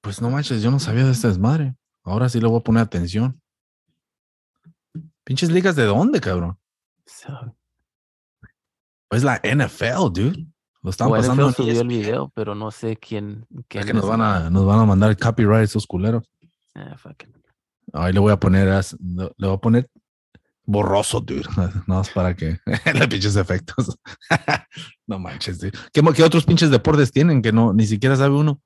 pues 0.01 0.21
no 0.21 0.31
manches, 0.31 0.63
yo 0.63 0.71
no 0.71 0.79
sabía 0.79 1.05
de 1.05 1.13
este 1.13 1.29
desmadre. 1.29 1.75
Ahora 2.05 2.29
sí 2.29 2.41
le 2.41 2.47
voy 2.49 2.59
a 2.61 2.63
poner 2.65 2.83
atención. 2.83 3.41
Pinches 5.29 5.51
ligas 5.51 5.77
de 5.77 5.85
dónde, 5.85 6.23
cabrón? 6.23 6.59
So, 7.05 7.55
Es 9.11 9.23
la 9.23 9.39
NFL, 9.45 10.11
dude. 10.11 10.47
Lo 10.81 10.89
están 10.89 11.11
Bueno, 11.11 11.23
pasando. 11.23 11.53
subió 11.53 11.73
el 11.73 11.77
ESPN. 11.77 11.89
video, 11.89 12.33
pero 12.35 12.55
no 12.55 12.71
sé 12.71 12.97
quién. 12.97 13.47
Es 13.69 13.85
que 13.85 13.93
nos 13.93 14.09
van 14.09 14.23
a, 14.23 14.49
nos 14.49 14.65
van 14.65 14.81
a 14.81 14.87
mandar 14.87 15.11
el 15.11 15.19
copyright 15.19 15.65
esos 15.65 15.87
culeros. 15.87 16.33
Ah. 16.75 16.97
Ahí 17.93 18.15
le 18.15 18.21
voy 18.21 18.33
a 18.33 18.39
poner, 18.39 18.69
le 19.03 19.47
voy 19.47 19.55
a 19.55 19.59
poner 19.59 19.91
borroso, 20.65 21.21
dude. 21.21 21.43
Nada 21.59 21.85
más 21.87 22.09
para 22.09 22.35
que 22.35 22.59
le 22.95 23.07
pinches 23.07 23.37
efectos. 23.37 23.99
no 25.07 25.19
manches, 25.19 25.61
dude. 25.61 25.73
¿Qué, 25.93 26.01
otros 26.25 26.47
pinches 26.47 26.71
deportes 26.71 27.13
tienen 27.13 27.43
que 27.43 27.53
no 27.53 27.75
ni 27.75 27.87
siquiera 27.87 28.17
sabe 28.17 28.35
uno? 28.35 28.63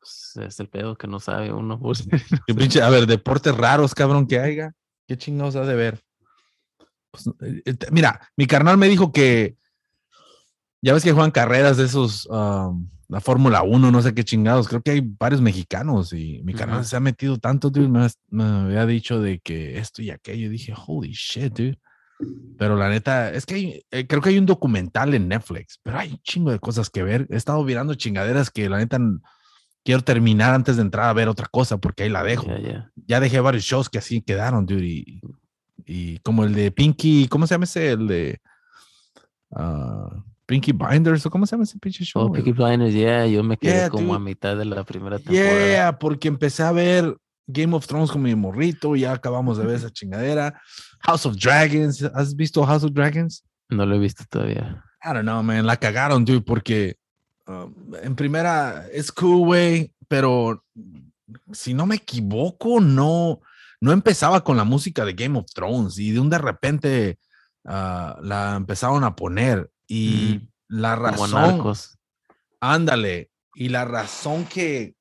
Pues, 0.00 0.38
es 0.44 0.58
el 0.58 0.68
pedo 0.68 0.96
que 0.96 1.06
no 1.06 1.20
sabe 1.20 1.52
uno. 1.52 1.78
pues. 1.78 2.04
¿Qué 2.48 2.52
pinche, 2.52 2.82
a 2.82 2.90
ver, 2.90 3.06
deportes 3.06 3.56
raros, 3.56 3.94
cabrón, 3.94 4.26
que 4.26 4.40
haya. 4.40 4.72
¿Qué 5.06 5.16
chingados 5.16 5.56
ha 5.56 5.64
de 5.64 5.74
ver? 5.74 6.00
Pues, 7.10 7.26
eh, 7.40 7.62
eh, 7.64 7.74
mira, 7.92 8.20
mi 8.36 8.46
carnal 8.46 8.76
me 8.76 8.88
dijo 8.88 9.12
que 9.12 9.56
ya 10.82 10.92
ves 10.92 11.02
que 11.04 11.12
juegan 11.12 11.30
carreras 11.30 11.76
de 11.76 11.84
esos, 11.84 12.28
la 13.08 13.20
Fórmula 13.20 13.62
1, 13.62 13.90
no 13.90 14.02
sé 14.02 14.14
qué 14.14 14.24
chingados. 14.24 14.68
Creo 14.68 14.82
que 14.82 14.90
hay 14.92 15.00
varios 15.00 15.40
mexicanos 15.40 16.12
y 16.12 16.42
mi 16.44 16.52
carnal 16.54 16.84
se 16.84 16.96
ha 16.96 17.00
metido 17.00 17.38
tanto, 17.38 17.70
dude. 17.70 17.88
Me, 17.88 18.06
me 18.30 18.44
había 18.44 18.86
dicho 18.86 19.20
de 19.20 19.38
que 19.40 19.78
esto 19.78 20.02
y 20.02 20.10
aquello. 20.10 20.50
Dije, 20.50 20.74
holy 20.86 21.12
shit, 21.12 21.52
dude. 21.56 21.78
Pero 22.58 22.76
la 22.76 22.88
neta, 22.88 23.30
es 23.32 23.44
que 23.46 23.54
hay- 23.54 23.82
eh, 23.90 24.06
creo 24.06 24.20
que 24.22 24.30
hay 24.30 24.38
un 24.38 24.46
documental 24.46 25.12
en 25.14 25.28
Netflix, 25.28 25.78
pero 25.82 25.98
hay 25.98 26.12
un 26.12 26.18
chingo 26.22 26.50
de 26.50 26.58
cosas 26.58 26.88
que 26.90 27.02
ver. 27.02 27.26
He 27.30 27.36
estado 27.36 27.62
mirando 27.62 27.94
chingaderas 27.94 28.50
que 28.50 28.68
la 28.68 28.78
neta 28.78 28.98
quiero 29.86 30.02
terminar 30.02 30.52
antes 30.52 30.76
de 30.76 30.82
entrar 30.82 31.08
a 31.08 31.12
ver 31.12 31.28
otra 31.28 31.46
cosa 31.46 31.78
porque 31.78 32.02
ahí 32.02 32.08
la 32.10 32.24
dejo 32.24 32.46
Ya, 33.06 33.20
dejé 33.20 33.38
varios 33.40 33.62
shows 33.64 33.88
que 33.88 33.98
así 33.98 34.20
quedaron, 34.20 34.66
dude. 34.66 34.84
Y, 34.84 35.20
y 35.86 36.18
como 36.18 36.44
el 36.44 36.52
de 36.52 36.72
Pinky, 36.72 37.28
¿cómo 37.28 37.46
se 37.46 37.54
llama 37.54 37.64
ese? 37.64 37.92
El 37.92 38.08
de 38.08 38.40
ah, 39.54 40.10
Pinky 40.44 40.72
Binders, 40.72 41.24
o 41.26 41.30
cómo 41.30 41.46
se 41.46 41.52
llama 41.52 41.64
ese 41.64 41.78
pinche 41.78 42.04
show? 42.04 42.22
Oh, 42.24 42.32
Peaky 42.32 42.52
Blinders, 42.52 42.94
yeah, 42.94 43.26
yo 43.26 43.42
me 43.42 43.56
quedé 43.56 43.74
Yeah, 43.74 43.90
como 43.90 44.12
a 44.14 44.18
mitad 44.18 44.56
de 44.56 44.64
la 44.64 44.84
primera 44.84 45.18
temporada. 45.18 45.68
yeah, 45.70 45.98
porque 45.98 46.28
empecé 46.28 46.62
a 46.64 46.72
ver 46.72 47.16
Game 47.46 47.74
of 47.76 47.86
Thrones 47.86 48.10
con 48.10 48.22
mi 48.22 48.34
morrito, 48.34 48.96
ya 48.96 49.12
acabamos 49.12 49.56
de 49.56 49.66
ver 49.66 49.76
esa 49.76 49.90
chingadera. 49.90 50.60
House 51.00 51.26
of 51.26 51.36
Dragons, 51.36 52.02
¿has 52.14 52.34
visto 52.34 52.64
House 52.66 52.82
of 52.82 52.92
Dragons? 52.92 53.44
No 53.68 53.86
lo 53.86 53.94
he 53.94 53.98
visto 53.98 54.24
todavía. 54.28 54.82
I 55.04 55.12
don't 55.12 55.22
know, 55.22 55.42
man, 55.42 55.64
la 55.64 55.76
cagaron, 55.76 56.24
dude, 56.24 56.40
porque 56.42 56.96
um, 57.46 57.94
en 58.02 58.16
primera 58.16 58.86
es 58.92 59.10
cool, 59.12 59.46
güey, 59.46 59.92
pero 60.08 60.64
si 61.52 61.74
no 61.74 61.86
me 61.86 61.96
equivoco, 61.96 62.80
no, 62.80 63.40
no 63.80 63.92
empezaba 63.92 64.44
con 64.44 64.56
la 64.56 64.64
música 64.64 65.04
de 65.04 65.14
Game 65.14 65.38
of 65.38 65.46
Thrones 65.52 65.98
y 65.98 66.12
de 66.12 66.20
un 66.20 66.30
de 66.30 66.38
repente 66.38 67.18
ah, 67.64 68.18
la 68.22 68.56
empezaron 68.56 69.04
a 69.04 69.16
poner 69.16 69.70
y 69.88 70.40
la 70.68 70.96
razón, 70.96 71.74
ándale, 72.60 73.30
y 73.54 73.68
la 73.68 73.84
razón 73.84 74.44
que, 74.44 74.94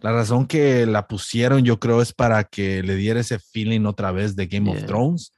la 0.00 0.12
razón 0.12 0.46
que 0.46 0.86
la 0.86 1.06
pusieron 1.06 1.64
yo 1.64 1.78
creo 1.80 2.02
es 2.02 2.12
para 2.12 2.44
que 2.44 2.82
le 2.82 2.96
diera 2.96 3.20
ese 3.20 3.38
feeling 3.38 3.84
otra 3.84 4.12
vez 4.12 4.36
de 4.36 4.46
Game 4.46 4.70
of. 4.70 4.84
Thrones. 4.86 5.32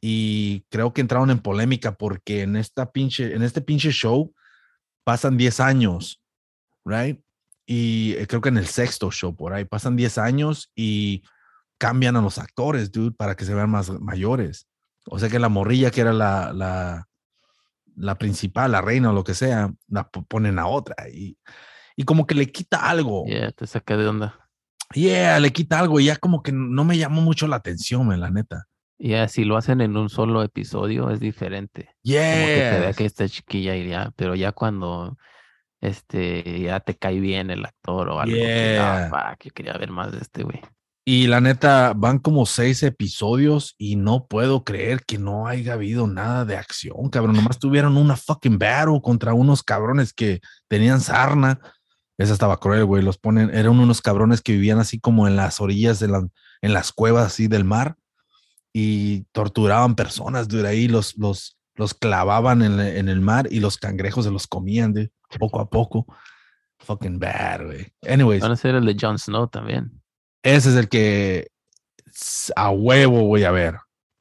Y 0.00 0.64
creo 0.68 0.92
que 0.92 1.00
entraron 1.00 1.30
en 1.30 1.38
polémica 1.38 1.96
porque 1.96 2.42
en 2.42 2.56
esta 2.56 2.92
pinche, 2.92 3.34
en 3.34 3.42
este 3.42 3.60
pinche 3.60 3.90
show 3.90 4.32
pasan 5.06 5.36
10 5.36 5.60
años, 5.60 6.20
right? 6.84 7.20
Y 7.64 8.14
eh, 8.14 8.26
creo 8.26 8.40
que 8.40 8.48
en 8.48 8.56
el 8.58 8.66
sexto 8.66 9.12
show 9.12 9.36
por 9.36 9.52
ahí 9.52 9.64
pasan 9.64 9.94
10 9.94 10.18
años 10.18 10.72
y 10.74 11.22
cambian 11.78 12.16
a 12.16 12.20
los 12.22 12.38
actores, 12.38 12.90
dude, 12.90 13.12
para 13.16 13.36
que 13.36 13.44
se 13.44 13.54
vean 13.54 13.70
más 13.70 13.88
mayores. 14.00 14.66
O 15.06 15.20
sea 15.20 15.28
que 15.28 15.38
la 15.38 15.48
morrilla 15.48 15.92
que 15.92 16.00
era 16.00 16.12
la, 16.12 16.52
la, 16.52 17.06
la 17.94 18.18
principal, 18.18 18.72
la 18.72 18.80
reina 18.80 19.10
o 19.10 19.12
lo 19.12 19.22
que 19.22 19.34
sea, 19.34 19.72
la 19.86 20.08
po- 20.08 20.24
ponen 20.24 20.58
a 20.58 20.66
otra 20.66 21.08
y, 21.08 21.38
y 21.94 22.02
como 22.02 22.26
que 22.26 22.34
le 22.34 22.50
quita 22.50 22.88
algo. 22.88 23.24
Yeah, 23.26 23.52
te 23.52 23.66
saca 23.68 23.96
de 23.96 24.08
onda. 24.08 24.34
Yeah, 24.92 25.38
le 25.38 25.52
quita 25.52 25.78
algo 25.78 26.00
y 26.00 26.06
ya 26.06 26.16
como 26.16 26.42
que 26.42 26.50
no 26.50 26.84
me 26.84 26.98
llamó 26.98 27.20
mucho 27.20 27.46
la 27.46 27.56
atención, 27.56 28.18
la 28.18 28.30
neta. 28.30 28.64
Ya, 28.98 29.28
si 29.28 29.44
lo 29.44 29.56
hacen 29.56 29.80
en 29.82 29.96
un 29.96 30.08
solo 30.08 30.42
episodio 30.42 31.10
es 31.10 31.20
diferente. 31.20 31.90
Como 32.02 32.14
que 32.14 32.14
te 32.14 32.14
vea 32.14 32.80
Yeah. 32.80 32.92
que 32.94 33.04
está 33.04 33.28
chiquilla 33.28 33.76
y 33.76 33.88
ya, 33.88 34.10
pero 34.16 34.34
ya 34.34 34.52
cuando 34.52 35.16
este 35.80 36.60
ya 36.60 36.80
te 36.80 36.96
cae 36.96 37.20
bien 37.20 37.50
el 37.50 37.64
actor 37.64 38.08
o 38.08 38.20
algo. 38.20 38.34
que, 38.34 38.78
ah, 38.80 39.08
Yeah. 39.08 39.10
fuck, 39.10 39.44
yo 39.44 39.50
quería 39.52 39.72
ver 39.74 39.90
más 39.90 40.12
de 40.12 40.18
este 40.18 40.42
güey. 40.44 40.60
Y 41.08 41.28
la 41.28 41.40
neta, 41.40 41.92
van 41.94 42.18
como 42.18 42.46
seis 42.46 42.82
episodios 42.82 43.76
y 43.78 43.94
no 43.94 44.26
puedo 44.26 44.64
creer 44.64 45.04
que 45.06 45.18
no 45.18 45.46
haya 45.46 45.74
habido 45.74 46.08
nada 46.08 46.44
de 46.44 46.56
acción, 46.56 47.10
cabrón. 47.10 47.36
Nomás 47.36 47.60
tuvieron 47.60 47.96
una 47.96 48.16
fucking 48.16 48.58
battle 48.58 49.00
contra 49.00 49.32
unos 49.32 49.62
cabrones 49.62 50.12
que 50.12 50.40
tenían 50.68 51.00
sarna. 51.00 51.60
Esa 52.18 52.32
estaba 52.32 52.58
cruel, 52.58 52.86
güey. 52.86 53.04
Los 53.04 53.18
ponen, 53.18 53.50
eran 53.54 53.78
unos 53.78 54.02
cabrones 54.02 54.40
que 54.42 54.52
vivían 54.52 54.80
así 54.80 54.98
como 54.98 55.28
en 55.28 55.36
las 55.36 55.60
orillas 55.60 56.00
de 56.00 56.08
la, 56.08 56.26
en 56.60 56.72
las 56.72 56.90
cuevas 56.92 57.26
así 57.26 57.46
del 57.46 57.62
mar 57.64 57.94
y 58.78 59.22
torturaban 59.32 59.94
personas, 59.94 60.48
dude. 60.48 60.68
Ahí 60.68 60.86
los, 60.86 61.16
los, 61.16 61.56
los 61.76 61.94
clavaban 61.94 62.60
en, 62.60 62.78
en 62.78 63.08
el 63.08 63.22
mar 63.22 63.48
y 63.50 63.60
los 63.60 63.78
cangrejos 63.78 64.26
se 64.26 64.30
los 64.30 64.46
comían, 64.46 64.92
de 64.92 65.10
poco 65.38 65.60
a 65.60 65.70
poco. 65.70 66.04
Fucking 66.80 67.18
bad, 67.18 67.64
güey. 67.64 67.86
Anyways. 68.06 68.42
Van 68.42 68.52
a 68.52 68.56
ser 68.56 68.74
el 68.74 68.84
de 68.84 68.94
Jon 69.00 69.18
Snow 69.18 69.48
también. 69.48 70.02
Ese 70.42 70.68
es 70.68 70.76
el 70.76 70.90
que 70.90 71.48
a 72.54 72.68
huevo 72.70 73.24
voy 73.24 73.44
a 73.44 73.50
ver. 73.50 73.76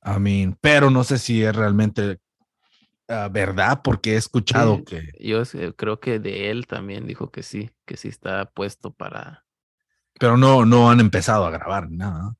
I 0.05 0.19
mean, 0.21 0.57
pero 0.61 0.89
no 0.89 1.03
sé 1.03 1.17
si 1.17 1.43
es 1.43 1.53
realmente 1.53 2.19
ah, 3.09 3.27
verdad 3.29 3.81
porque 3.83 4.13
he 4.13 4.15
escuchado 4.15 4.77
Sí. 4.77 4.83
que 4.85 5.11
Yo 5.19 5.41
eh, 5.41 5.73
creo 5.75 5.99
que 5.99 6.19
de 6.19 6.49
él 6.49 6.65
también 6.65 7.05
dijo 7.07 7.29
que 7.29 7.43
sí, 7.43 7.71
que 7.85 7.97
sí 7.97 8.07
está 8.07 8.45
puesto 8.45 8.93
para. 8.93 9.43
pero 10.17 10.37
no 10.37 10.63
no 10.65 10.89
han 10.89 11.01
empezado 11.01 11.45
a 11.45 11.51
grabar 11.51 11.91
nada. 11.91 12.35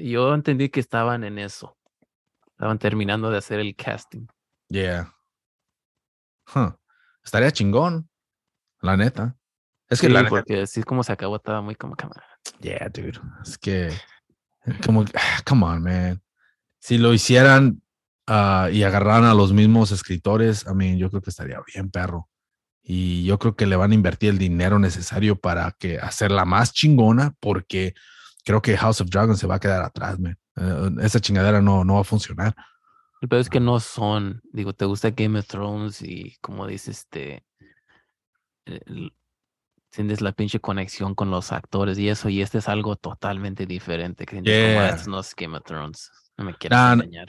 Yo 0.00 0.34
entendí 0.34 0.68
que 0.68 0.80
estaban 0.80 1.24
en 1.24 1.38
eso. 1.38 1.76
Estaban 2.46 2.78
terminando 2.78 3.30
de 3.30 3.38
hacer 3.38 3.60
el 3.60 3.74
casting. 3.76 4.26
Yeah. 4.68 5.14
Huh. 6.54 6.72
Estaría 7.24 7.50
chingón, 7.50 8.08
la 8.80 8.96
neta. 8.96 9.36
Es 9.88 10.00
que 10.00 10.06
Sí, 10.06 10.12
la 10.12 10.20
neta, 10.22 10.30
porque 10.30 10.62
así 10.62 10.82
como 10.82 11.02
se 11.02 11.12
acabó, 11.12 11.36
estaba 11.36 11.62
muy 11.62 11.74
como 11.74 11.94
cámara. 11.94 12.24
yeah, 12.60 12.88
dude. 12.88 13.20
Es 13.42 13.58
que 13.58 13.90
como 14.84 15.04
come 15.46 15.66
on, 15.66 15.82
man. 15.82 16.22
Si 16.80 16.98
lo 16.98 17.12
hicieran 17.12 17.82
ah, 18.26 18.68
y 18.72 18.82
agarraran 18.82 19.24
a 19.24 19.34
los 19.34 19.52
mismos 19.52 19.90
escritores, 19.90 20.64
I 20.68 20.74
mean, 20.74 20.98
yo 20.98 21.10
creo 21.10 21.22
que 21.22 21.30
estaría 21.30 21.60
bien, 21.74 21.90
perro. 21.90 22.28
Y 22.82 23.24
yo 23.24 23.38
creo 23.38 23.54
que 23.54 23.66
le 23.66 23.76
van 23.76 23.92
a 23.92 23.94
invertir 23.94 24.30
el 24.30 24.38
dinero 24.38 24.78
necesario 24.78 25.38
para 25.38 25.72
que 25.78 25.98
hacerla 25.98 26.44
más 26.44 26.72
chingona, 26.72 27.34
porque 27.40 27.94
creo 28.48 28.62
que 28.62 28.74
House 28.78 29.02
of 29.02 29.10
Dragons 29.10 29.38
se 29.38 29.46
va 29.46 29.56
a 29.56 29.60
quedar 29.60 29.82
atrás, 29.82 30.18
man. 30.18 30.38
Eh, 30.56 30.90
esa 31.02 31.20
chingadera 31.20 31.60
no, 31.60 31.84
no 31.84 31.96
va 31.96 32.00
a 32.00 32.04
funcionar. 32.04 32.54
El 33.20 33.28
peor 33.28 33.42
es 33.42 33.50
que 33.50 33.60
no 33.60 33.78
son, 33.78 34.40
digo, 34.52 34.72
te 34.72 34.86
gusta 34.86 35.10
Game 35.10 35.38
of 35.38 35.46
Thrones 35.46 36.00
y 36.00 36.36
como 36.40 36.66
dices, 36.66 36.98
este, 37.00 37.44
el- 38.64 39.12
tienes 39.90 40.20
la 40.22 40.32
pinche 40.32 40.60
conexión 40.60 41.14
con 41.14 41.30
los 41.30 41.52
actores 41.52 41.98
y 41.98 42.08
eso, 42.08 42.28
y 42.30 42.40
este 42.40 42.58
es 42.58 42.68
algo 42.68 42.96
totalmente 42.96 43.66
diferente. 43.66 44.24
Que 44.24 44.36
sientes 44.36 44.54
como, 44.68 44.80
"Ah, 44.80 44.96
Yeah. 44.96 45.06
no 45.08 45.20
es 45.20 45.34
Game 45.36 45.56
of 45.56 45.64
Thrones, 45.64 46.10
no 46.38 46.44
me 46.44 46.54
quieres 46.54 46.76
Nah, 46.78 46.92
engañar. 46.94 47.28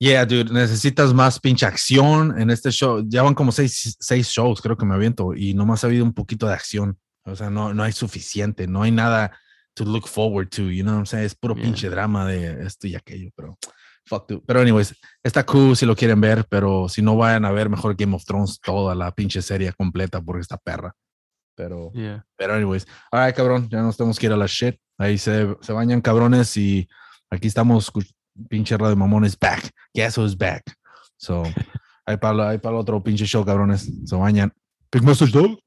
Yeah, 0.00 0.26
dude, 0.26 0.52
necesitas 0.52 1.12
más 1.14 1.40
pinche 1.40 1.64
acción 1.66 2.38
en 2.40 2.50
este 2.50 2.70
show. 2.70 3.02
Ya 3.06 3.22
van 3.22 3.34
como 3.34 3.52
seis, 3.52 3.96
seis 3.98 4.28
shows, 4.28 4.60
creo 4.60 4.76
que 4.76 4.84
me 4.86 4.94
aviento, 4.94 5.34
y 5.34 5.54
nomás 5.54 5.82
ha 5.82 5.86
habido 5.86 6.04
un 6.04 6.12
poquito 6.12 6.46
de 6.46 6.52
acción. 6.52 6.98
O 7.24 7.34
sea, 7.34 7.48
no, 7.50 7.72
no 7.74 7.82
hay 7.82 7.92
suficiente, 7.92 8.66
no 8.66 8.82
hay 8.82 8.90
nada 8.92 9.32
to 9.74 9.84
look 9.84 10.06
forward 10.08 10.48
to, 10.50 10.70
you 10.70 10.82
know 10.82 10.92
what 10.94 11.00
I'm 11.00 11.06
saying? 11.06 11.26
Es 11.26 11.34
puro 11.34 11.54
Yeah. 11.54 11.64
pinche 11.64 11.88
drama 11.90 12.26
de 12.26 12.64
esto 12.66 12.86
y 12.86 12.94
aquello, 12.94 13.30
pero 13.36 13.56
fuck, 14.06 14.26
dude. 14.28 14.42
Pero, 14.46 14.60
anyways, 14.60 14.94
está 15.22 15.44
cool 15.44 15.76
si 15.76 15.84
lo 15.86 15.94
quieren 15.94 16.20
ver, 16.20 16.44
pero 16.48 16.88
si 16.88 17.02
no 17.02 17.16
vayan 17.16 17.44
a 17.44 17.50
ver, 17.52 17.68
mejor 17.68 17.94
Game 17.94 18.14
of 18.16 18.24
Thrones, 18.24 18.58
toda 18.60 18.94
la 18.94 19.12
pinche 19.12 19.42
serie 19.42 19.72
completa, 19.72 20.20
porque 20.20 20.40
está 20.42 20.56
perra. 20.56 20.92
Pero, 21.54 21.90
Yeah. 21.94 22.24
pero, 22.36 22.54
anyways, 22.54 22.86
alright, 23.12 23.34
cabrón, 23.36 23.68
ya 23.68 23.82
nos 23.82 23.96
tenemos 23.96 24.18
que 24.18 24.26
ir 24.26 24.32
a 24.32 24.36
la 24.36 24.46
shit. 24.46 24.76
Ahí 24.96 25.18
se, 25.18 25.56
se 25.60 25.72
bañan 25.72 26.00
cabrones 26.00 26.56
y 26.56 26.88
aquí 27.30 27.48
estamos, 27.48 27.92
pinche 28.48 28.76
radio 28.76 28.96
mamón 28.96 29.24
is 29.24 29.36
back. 29.38 29.70
Guess 29.94 30.16
who's 30.18 30.36
back? 30.36 30.62
So, 31.16 31.42
ahí 32.06 32.16
para, 32.16 32.48
ahí 32.50 32.58
para 32.58 32.76
otro 32.76 33.02
pinche 33.02 33.26
show, 33.26 33.44
cabrones. 33.44 33.90
Se 34.06 34.16
bañan. 34.16 34.52
Big 34.90 35.02
Mustard 35.02 35.30
Dog. 35.30 35.58